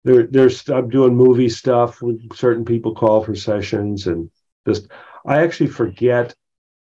there, 0.03 0.27
there's 0.27 0.69
I'm 0.69 0.89
doing 0.89 1.15
movie 1.15 1.49
stuff 1.49 2.03
with 2.03 2.35
certain 2.35 2.65
people 2.65 2.93
call 2.93 3.23
for 3.23 3.37
sessions 3.37 4.09
and 4.09 4.29
just 4.67 4.89
I 5.25 5.45
actually 5.45 5.69
forget 5.69 6.35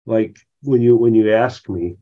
like 0.07 0.37
when 0.63 0.81
you 0.81 0.95
when 0.95 1.13
you 1.13 1.31
ask 1.31 1.69
me 1.69 1.97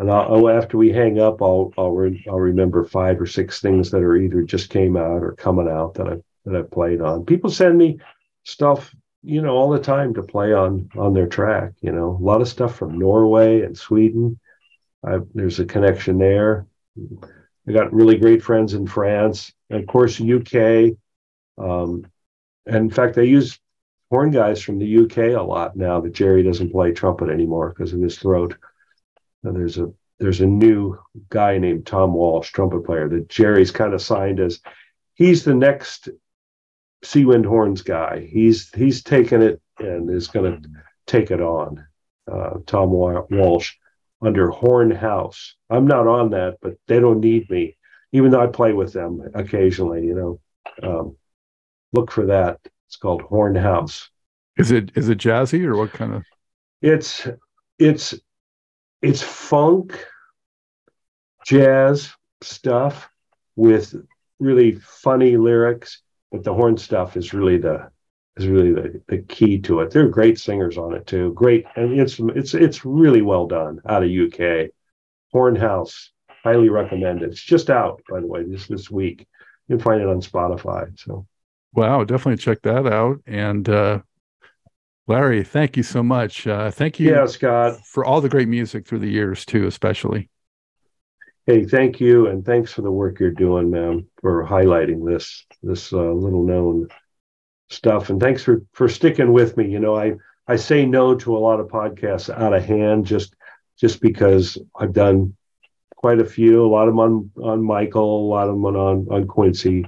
and 0.00 0.10
I'll, 0.10 0.48
after 0.48 0.78
we 0.78 0.90
hang 0.90 1.20
up, 1.20 1.42
I'll 1.42 1.74
I'll, 1.76 1.92
re, 1.92 2.24
I'll 2.26 2.40
remember 2.40 2.84
five 2.84 3.20
or 3.20 3.26
six 3.26 3.60
things 3.60 3.90
that 3.90 4.02
are 4.02 4.16
either 4.16 4.42
just 4.42 4.70
came 4.70 4.96
out 4.96 5.22
or 5.22 5.32
coming 5.32 5.68
out 5.68 5.92
that 5.94 6.08
I 6.08 6.16
that 6.46 6.56
I 6.56 6.62
played 6.62 7.02
on. 7.02 7.26
People 7.26 7.50
send 7.50 7.76
me 7.76 7.98
stuff, 8.44 8.94
you 9.22 9.42
know, 9.42 9.54
all 9.54 9.68
the 9.68 9.78
time 9.78 10.14
to 10.14 10.22
play 10.22 10.54
on 10.54 10.88
on 10.96 11.12
their 11.12 11.26
track. 11.26 11.72
You 11.82 11.92
know, 11.92 12.16
a 12.18 12.24
lot 12.24 12.40
of 12.40 12.48
stuff 12.48 12.76
from 12.76 12.98
Norway 12.98 13.60
and 13.60 13.76
Sweden. 13.76 14.40
I, 15.06 15.18
there's 15.34 15.60
a 15.60 15.66
connection 15.66 16.16
there. 16.16 16.66
I 17.68 17.72
got 17.72 17.92
really 17.92 18.16
great 18.16 18.42
friends 18.42 18.72
in 18.72 18.86
France, 18.86 19.52
and 19.68 19.82
of 19.82 19.86
course 19.86 20.18
UK. 20.18 20.96
Um, 21.58 22.06
and 22.64 22.76
in 22.76 22.90
fact, 22.90 23.18
I 23.18 23.22
use 23.22 23.60
horn 24.10 24.30
guys 24.30 24.62
from 24.62 24.78
the 24.78 25.04
UK 25.04 25.38
a 25.38 25.42
lot 25.42 25.76
now 25.76 26.00
that 26.00 26.14
Jerry 26.14 26.42
doesn't 26.42 26.72
play 26.72 26.92
trumpet 26.92 27.28
anymore 27.28 27.68
because 27.68 27.92
of 27.92 28.00
his 28.00 28.18
throat. 28.18 28.56
And 29.42 29.56
there's 29.56 29.78
a 29.78 29.92
there's 30.18 30.40
a 30.40 30.46
new 30.46 30.98
guy 31.30 31.58
named 31.58 31.86
Tom 31.86 32.12
Walsh, 32.12 32.50
trumpet 32.50 32.84
player, 32.84 33.08
that 33.08 33.28
Jerry's 33.28 33.70
kind 33.70 33.94
of 33.94 34.02
signed 34.02 34.38
as 34.38 34.60
he's 35.14 35.44
the 35.44 35.54
next 35.54 36.08
Seawind 37.02 37.46
Horns 37.46 37.82
guy. 37.82 38.28
He's 38.30 38.70
he's 38.74 39.02
taken 39.02 39.42
it 39.42 39.60
and 39.78 40.10
is 40.10 40.28
going 40.28 40.62
to 40.62 40.68
take 41.06 41.30
it 41.30 41.40
on. 41.40 41.86
Uh, 42.30 42.58
Tom 42.66 42.90
Walsh 42.90 43.74
under 44.22 44.50
Horn 44.50 44.90
House. 44.90 45.56
I'm 45.68 45.86
not 45.86 46.06
on 46.06 46.30
that, 46.30 46.58
but 46.60 46.74
they 46.86 47.00
don't 47.00 47.20
need 47.20 47.50
me, 47.50 47.76
even 48.12 48.30
though 48.30 48.42
I 48.42 48.46
play 48.46 48.72
with 48.72 48.92
them 48.92 49.22
occasionally. 49.34 50.04
You 50.04 50.14
know, 50.14 50.88
um, 50.88 51.16
look 51.92 52.10
for 52.10 52.26
that. 52.26 52.60
It's 52.86 52.96
called 52.96 53.22
Horn 53.22 53.54
House. 53.54 54.10
Is 54.56 54.70
it 54.70 54.92
is 54.94 55.08
it 55.08 55.18
jazzy 55.18 55.64
or 55.64 55.76
what 55.76 55.92
kind 55.92 56.14
of? 56.14 56.24
It's 56.82 57.26
it's 57.78 58.14
it's 59.02 59.22
funk, 59.22 60.04
jazz 61.46 62.10
stuff 62.42 63.10
with 63.56 63.94
really 64.38 64.72
funny 64.72 65.36
lyrics, 65.36 66.02
but 66.30 66.44
the 66.44 66.54
horn 66.54 66.76
stuff 66.76 67.16
is 67.16 67.32
really 67.32 67.58
the 67.58 67.90
is 68.36 68.46
really 68.46 68.72
the, 68.72 69.02
the 69.08 69.18
key 69.18 69.58
to 69.60 69.80
it. 69.80 69.90
There 69.90 70.04
are 70.04 70.08
great 70.08 70.38
singers 70.38 70.78
on 70.78 70.94
it 70.94 71.06
too. 71.06 71.32
Great, 71.34 71.66
and 71.76 71.98
it's 71.98 72.18
it's 72.18 72.54
it's 72.54 72.84
really 72.84 73.22
well 73.22 73.46
done 73.46 73.80
out 73.88 74.02
of 74.02 74.10
UK. 74.10 74.70
Horn 75.32 75.54
House, 75.54 76.10
highly 76.28 76.68
recommended. 76.68 77.30
It's 77.30 77.42
just 77.42 77.70
out 77.70 78.02
by 78.08 78.20
the 78.20 78.26
way 78.26 78.44
this 78.44 78.66
this 78.66 78.90
week. 78.90 79.26
You 79.68 79.76
can 79.76 79.84
find 79.84 80.00
it 80.00 80.08
on 80.08 80.20
Spotify. 80.20 80.98
So, 80.98 81.26
wow, 81.74 82.02
definitely 82.04 82.42
check 82.42 82.62
that 82.62 82.86
out. 82.86 83.18
And 83.26 83.68
uh, 83.68 84.00
Larry, 85.10 85.42
thank 85.42 85.76
you 85.76 85.82
so 85.82 86.04
much. 86.04 86.46
Uh, 86.46 86.70
thank 86.70 87.00
you, 87.00 87.10
yeah, 87.10 87.26
Scott, 87.26 87.84
for 87.84 88.04
all 88.04 88.20
the 88.20 88.28
great 88.28 88.46
music 88.46 88.86
through 88.86 89.00
the 89.00 89.10
years 89.10 89.44
too, 89.44 89.66
especially. 89.66 90.30
Hey, 91.46 91.64
thank 91.64 91.98
you, 91.98 92.28
and 92.28 92.46
thanks 92.46 92.72
for 92.72 92.82
the 92.82 92.92
work 92.92 93.18
you're 93.18 93.32
doing, 93.32 93.70
man, 93.70 94.06
for 94.20 94.46
highlighting 94.46 95.04
this 95.04 95.44
this 95.64 95.92
uh, 95.92 96.12
little 96.12 96.44
known 96.44 96.86
stuff. 97.70 98.10
And 98.10 98.20
thanks 98.20 98.44
for 98.44 98.62
for 98.72 98.88
sticking 98.88 99.32
with 99.32 99.56
me. 99.56 99.68
You 99.68 99.80
know, 99.80 99.96
I 99.96 100.14
I 100.46 100.54
say 100.54 100.86
no 100.86 101.16
to 101.16 101.36
a 101.36 101.40
lot 101.40 101.58
of 101.58 101.66
podcasts 101.66 102.32
out 102.32 102.54
of 102.54 102.64
hand 102.64 103.04
just 103.04 103.34
just 103.80 104.00
because 104.00 104.58
I've 104.78 104.92
done 104.92 105.36
quite 105.96 106.20
a 106.20 106.24
few, 106.24 106.64
a 106.64 106.70
lot 106.70 106.86
of 106.86 106.94
them 106.94 107.00
on 107.00 107.30
on 107.42 107.64
Michael, 107.64 108.28
a 108.28 108.30
lot 108.30 108.48
of 108.48 108.54
them 108.54 108.64
on 108.64 109.08
on 109.10 109.26
Quincy, 109.26 109.86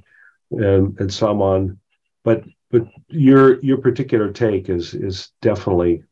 and 0.50 0.98
and 0.98 1.14
some 1.14 1.40
on, 1.40 1.78
but 2.24 2.42
but 2.72 2.88
your 3.08 3.60
your 3.62 3.76
particular 3.76 4.32
take 4.32 4.68
is 4.68 4.94
is 4.94 5.28
definitely 5.40 6.02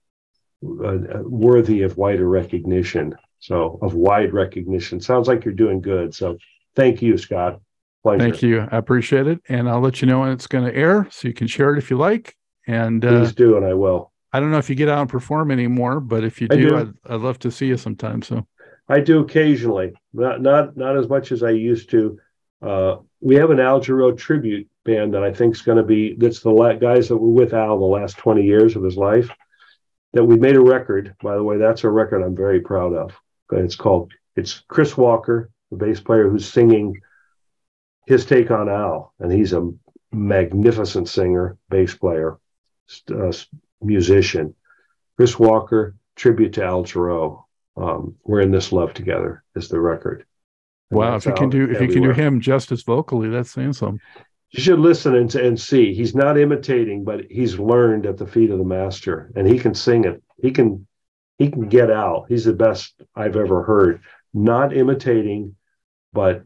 uh, 0.62 0.86
uh 0.86 1.22
worthy 1.22 1.82
of 1.82 1.96
wider 1.96 2.28
recognition. 2.28 3.14
So 3.40 3.78
of 3.82 3.94
wide 3.94 4.32
recognition. 4.34 5.00
Sounds 5.00 5.26
like 5.26 5.44
you're 5.44 5.54
doing 5.54 5.80
good. 5.80 6.14
So 6.14 6.36
thank 6.76 7.00
you, 7.00 7.16
Scott. 7.16 7.60
Pleasure. 8.02 8.20
Thank 8.20 8.42
you. 8.42 8.68
I 8.70 8.76
appreciate 8.76 9.26
it. 9.26 9.40
And 9.48 9.68
I'll 9.68 9.80
let 9.80 10.00
you 10.02 10.06
know 10.06 10.20
when 10.20 10.30
it's 10.30 10.46
going 10.46 10.64
to 10.64 10.74
air 10.74 11.08
so 11.10 11.26
you 11.26 11.34
can 11.34 11.46
share 11.46 11.74
it 11.74 11.78
if 11.78 11.90
you 11.90 11.96
like. 11.96 12.36
And 12.66 13.04
uh, 13.04 13.20
please 13.20 13.34
do, 13.34 13.56
and 13.56 13.64
I 13.64 13.74
will. 13.74 14.12
I 14.32 14.40
don't 14.40 14.50
know 14.50 14.58
if 14.58 14.68
you 14.68 14.76
get 14.76 14.88
out 14.88 15.00
and 15.00 15.08
perform 15.08 15.50
anymore, 15.50 16.00
but 16.00 16.22
if 16.22 16.40
you 16.40 16.48
do, 16.48 16.68
do. 16.68 16.76
I'd, 16.76 16.92
I'd 17.06 17.20
love 17.20 17.38
to 17.40 17.50
see 17.50 17.66
you 17.66 17.78
sometime. 17.78 18.22
So 18.22 18.46
I 18.88 19.00
do 19.00 19.20
occasionally, 19.20 19.94
not 20.12 20.42
not 20.42 20.76
not 20.76 20.96
as 20.96 21.08
much 21.08 21.32
as 21.32 21.42
I 21.42 21.50
used 21.50 21.90
to. 21.90 22.18
Uh, 22.60 22.96
we 23.20 23.36
have 23.36 23.50
an 23.50 23.58
Al 23.58 23.80
Jarreau 23.80 24.16
tribute 24.16 24.69
band 24.84 25.14
that 25.14 25.22
I 25.22 25.32
think 25.32 25.54
is 25.54 25.62
going 25.62 25.78
to 25.78 25.84
be 25.84 26.14
that's 26.14 26.40
the 26.40 26.50
la- 26.50 26.74
guys 26.74 27.08
that 27.08 27.16
were 27.16 27.30
with 27.30 27.54
Al 27.54 27.78
the 27.78 27.84
last 27.84 28.16
20 28.18 28.42
years 28.42 28.76
of 28.76 28.82
his 28.82 28.96
life. 28.96 29.30
That 30.12 30.24
we 30.24 30.36
made 30.36 30.56
a 30.56 30.60
record, 30.60 31.14
by 31.22 31.36
the 31.36 31.44
way, 31.44 31.56
that's 31.56 31.84
a 31.84 31.88
record 31.88 32.22
I'm 32.22 32.34
very 32.34 32.60
proud 32.60 32.94
of. 32.94 33.12
It's 33.52 33.76
called 33.76 34.12
it's 34.34 34.60
Chris 34.68 34.96
Walker, 34.96 35.50
the 35.70 35.76
bass 35.76 36.00
player, 36.00 36.28
who's 36.28 36.48
singing 36.48 37.00
his 38.06 38.26
take 38.26 38.50
on 38.50 38.68
Al, 38.68 39.12
and 39.20 39.30
he's 39.30 39.52
a 39.52 39.70
magnificent 40.10 41.08
singer, 41.08 41.56
bass 41.68 41.94
player, 41.94 42.38
uh, 43.14 43.32
musician. 43.80 44.54
Chris 45.16 45.38
Walker, 45.38 45.94
tribute 46.16 46.54
to 46.54 46.64
Al 46.64 46.84
Jarreau. 46.84 47.44
Um, 47.76 48.16
We're 48.24 48.40
in 48.40 48.50
this 48.50 48.72
love 48.72 48.94
together 48.94 49.44
is 49.54 49.68
the 49.68 49.80
record. 49.80 50.24
And 50.90 50.98
wow! 50.98 51.16
If 51.16 51.26
you 51.26 51.34
can 51.34 51.50
do 51.50 51.70
if 51.70 51.80
you 51.80 51.88
can 51.88 52.02
do 52.02 52.10
him 52.10 52.40
justice 52.40 52.82
vocally, 52.82 53.28
that's 53.28 53.50
saying 53.50 53.74
something. 53.74 54.00
You 54.50 54.62
should 54.62 54.80
listen 54.80 55.14
and, 55.14 55.32
and 55.34 55.60
see. 55.60 55.94
He's 55.94 56.14
not 56.14 56.38
imitating, 56.38 57.04
but 57.04 57.24
he's 57.30 57.58
learned 57.58 58.06
at 58.06 58.16
the 58.16 58.26
feet 58.26 58.50
of 58.50 58.58
the 58.58 58.64
master, 58.64 59.30
and 59.36 59.46
he 59.46 59.58
can 59.58 59.74
sing 59.74 60.04
it. 60.04 60.22
He 60.42 60.50
can 60.50 60.86
he 61.38 61.50
can 61.50 61.68
get 61.68 61.90
out. 61.90 62.26
He's 62.28 62.44
the 62.44 62.52
best 62.52 63.00
I've 63.14 63.36
ever 63.36 63.62
heard. 63.62 64.02
Not 64.34 64.76
imitating, 64.76 65.56
but 66.12 66.42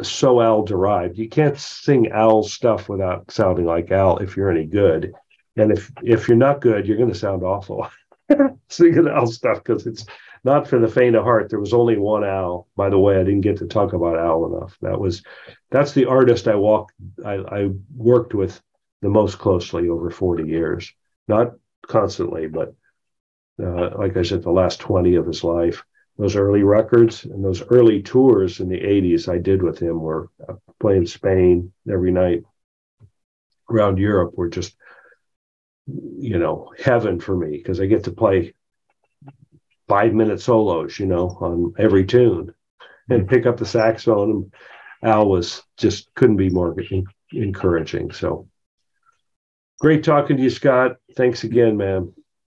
so 0.00 0.40
Al 0.40 0.62
derived. 0.64 1.18
You 1.18 1.28
can't 1.28 1.58
sing 1.58 2.08
Al 2.08 2.42
stuff 2.42 2.88
without 2.88 3.30
sounding 3.30 3.66
like 3.66 3.90
Al 3.90 4.18
if 4.18 4.36
you're 4.36 4.50
any 4.50 4.64
good. 4.64 5.12
And 5.56 5.70
if 5.70 5.92
if 6.02 6.28
you're 6.28 6.36
not 6.36 6.60
good, 6.60 6.86
you're 6.86 6.96
going 6.96 7.12
to 7.12 7.18
sound 7.18 7.42
awful 7.42 7.86
singing 8.68 9.08
Al 9.08 9.26
stuff 9.26 9.62
because 9.62 9.86
it's 9.86 10.06
not 10.44 10.66
for 10.66 10.78
the 10.78 10.88
faint 10.88 11.16
of 11.16 11.24
heart. 11.24 11.48
There 11.48 11.60
was 11.60 11.72
only 11.72 11.96
one 11.96 12.24
Al. 12.24 12.68
By 12.76 12.90
the 12.90 12.98
way, 12.98 13.16
I 13.16 13.24
didn't 13.24 13.42
get 13.42 13.58
to 13.58 13.66
talk 13.66 13.92
about 13.92 14.18
Al 14.18 14.46
enough. 14.46 14.76
That 14.82 14.98
was 14.98 15.22
that's 15.70 15.92
the 15.92 16.06
artist 16.06 16.48
I 16.48 16.56
walked 16.56 16.94
I, 17.24 17.34
I 17.34 17.70
worked 17.94 18.34
with 18.34 18.60
the 19.00 19.08
most 19.08 19.38
closely 19.38 19.88
over 19.88 20.10
40 20.10 20.48
years. 20.48 20.92
Not 21.28 21.52
constantly, 21.86 22.48
but 22.48 22.74
uh, 23.62 23.96
like 23.96 24.16
I 24.16 24.22
said, 24.22 24.42
the 24.42 24.50
last 24.50 24.80
20 24.80 25.14
of 25.16 25.26
his 25.26 25.44
life 25.44 25.84
those 26.18 26.36
early 26.36 26.62
records 26.62 27.24
and 27.24 27.44
those 27.44 27.62
early 27.68 28.02
tours 28.02 28.60
in 28.60 28.68
the 28.68 28.78
80s 28.78 29.28
I 29.28 29.38
did 29.38 29.62
with 29.62 29.78
him 29.78 30.00
were 30.00 30.28
uh, 30.46 30.54
playing 30.78 31.06
Spain 31.06 31.72
every 31.90 32.12
night 32.12 32.42
around 33.70 33.98
Europe 33.98 34.34
were 34.36 34.48
just 34.48 34.76
you 35.86 36.38
know 36.38 36.72
heaven 36.78 37.18
for 37.18 37.36
me 37.36 37.56
because 37.56 37.80
I 37.80 37.86
get 37.86 38.04
to 38.04 38.12
play 38.12 38.54
five 39.92 40.12
minute 40.14 40.40
solos 40.40 40.98
you 40.98 41.06
know 41.06 41.28
on 41.40 41.74
every 41.78 42.04
tune 42.04 42.54
and 43.08 43.22
mm-hmm. 43.22 43.28
pick 43.28 43.46
up 43.46 43.56
the 43.56 43.66
saxophone 43.66 44.30
and 44.30 44.52
Al 45.10 45.28
was 45.28 45.62
just 45.76 46.14
couldn't 46.14 46.36
be 46.36 46.50
more 46.50 46.74
encouraging 47.32 48.10
so 48.12 48.48
great 49.80 50.04
talking 50.04 50.36
to 50.36 50.42
you 50.42 50.50
Scott 50.50 50.96
thanks 51.16 51.44
again 51.44 51.76
man 51.76 52.12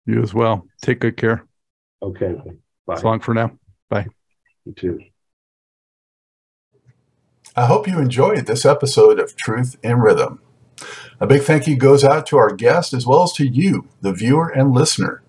you 0.06 0.22
as 0.22 0.34
well 0.34 0.68
take 0.82 1.00
good 1.00 1.18
care 1.18 1.46
okay 2.02 2.36
Bye. 2.86 3.00
So 3.00 3.08
long 3.08 3.20
for 3.20 3.34
now. 3.34 3.52
Bye. 3.90 4.08
You 4.66 4.74
too. 4.74 5.00
I 7.56 7.66
hope 7.66 7.88
you 7.88 8.00
enjoyed 8.00 8.46
this 8.46 8.66
episode 8.66 9.20
of 9.20 9.36
Truth 9.36 9.78
in 9.84 10.00
Rhythm. 10.00 10.42
A 11.20 11.28
big 11.28 11.44
thank 11.44 11.68
you 11.68 11.78
goes 11.78 12.04
out 12.04 12.26
to 12.28 12.38
our 12.38 12.54
guest 12.54 12.94
as 12.94 13.06
well 13.06 13.24
as 13.24 13.32
to 13.34 13.48
you, 13.48 13.88
the 14.02 14.12
viewer 14.12 14.50
and 14.50 14.74
listener. 14.74 15.24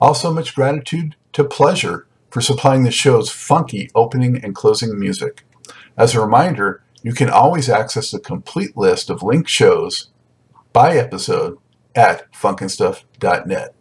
Also, 0.00 0.32
much 0.32 0.54
gratitude 0.54 1.14
to 1.32 1.44
Pleasure 1.44 2.06
for 2.30 2.40
supplying 2.40 2.84
the 2.84 2.90
show's 2.90 3.30
funky 3.30 3.90
opening 3.94 4.42
and 4.42 4.54
closing 4.54 4.98
music. 4.98 5.44
As 5.96 6.14
a 6.14 6.20
reminder, 6.20 6.82
you 7.02 7.12
can 7.12 7.28
always 7.28 7.68
access 7.68 8.10
the 8.10 8.18
complete 8.18 8.76
list 8.76 9.10
of 9.10 9.22
linked 9.22 9.50
shows 9.50 10.10
by 10.72 10.96
episode 10.96 11.58
at 11.94 12.32
funknstuff.net. 12.32 13.74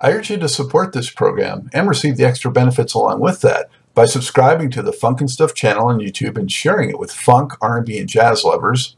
I 0.00 0.12
urge 0.12 0.30
you 0.30 0.38
to 0.38 0.48
support 0.48 0.92
this 0.92 1.10
program 1.10 1.68
and 1.72 1.88
receive 1.88 2.16
the 2.16 2.24
extra 2.24 2.50
benefits 2.50 2.94
along 2.94 3.20
with 3.20 3.40
that 3.42 3.68
by 3.94 4.06
subscribing 4.06 4.70
to 4.70 4.82
the 4.82 4.92
Funk 4.92 5.20
and 5.20 5.30
Stuff 5.30 5.52
channel 5.52 5.88
on 5.88 5.98
YouTube 5.98 6.38
and 6.38 6.50
sharing 6.50 6.90
it 6.90 6.98
with 6.98 7.12
funk, 7.12 7.52
R&B, 7.60 7.98
and 7.98 8.08
jazz 8.08 8.44
lovers, 8.44 8.96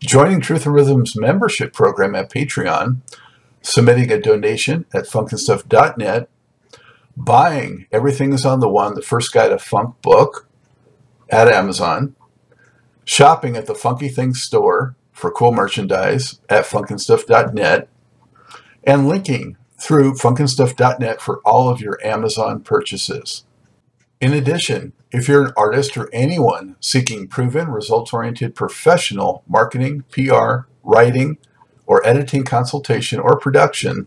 joining 0.00 0.40
Truth 0.40 0.66
in 0.66 0.72
Rhythm's 0.72 1.16
membership 1.16 1.72
program 1.72 2.14
at 2.14 2.30
Patreon, 2.30 2.98
submitting 3.62 4.10
a 4.10 4.20
donation 4.20 4.84
at 4.92 5.04
funkandstuff.net, 5.04 6.28
buying 7.16 7.86
Everything 7.92 8.32
is 8.32 8.44
on 8.44 8.60
the 8.60 8.68
One, 8.68 8.94
the 8.94 9.02
first 9.02 9.32
guide 9.32 9.48
to 9.48 9.58
funk 9.58 10.00
book 10.02 10.48
at 11.30 11.48
Amazon, 11.48 12.14
shopping 13.04 13.56
at 13.56 13.66
the 13.66 13.74
Funky 13.74 14.08
Things 14.08 14.42
store 14.42 14.96
for 15.12 15.30
cool 15.30 15.52
merchandise 15.52 16.40
at 16.48 16.64
funkandstuff.net, 16.64 17.88
and 18.84 19.08
linking 19.08 19.56
through 19.80 20.14
funkandstuff.net 20.14 21.20
for 21.20 21.40
all 21.44 21.68
of 21.68 21.80
your 21.80 21.98
Amazon 22.04 22.62
purchases. 22.62 23.44
In 24.20 24.32
addition, 24.32 24.92
if 25.10 25.28
you're 25.28 25.46
an 25.46 25.52
artist 25.56 25.96
or 25.96 26.08
anyone 26.12 26.76
seeking 26.80 27.26
proven, 27.26 27.68
results 27.68 28.12
oriented 28.12 28.54
professional 28.54 29.42
marketing, 29.48 30.04
PR, 30.10 30.68
writing, 30.82 31.38
or 31.86 32.06
editing 32.06 32.44
consultation 32.44 33.18
or 33.18 33.38
production, 33.38 34.06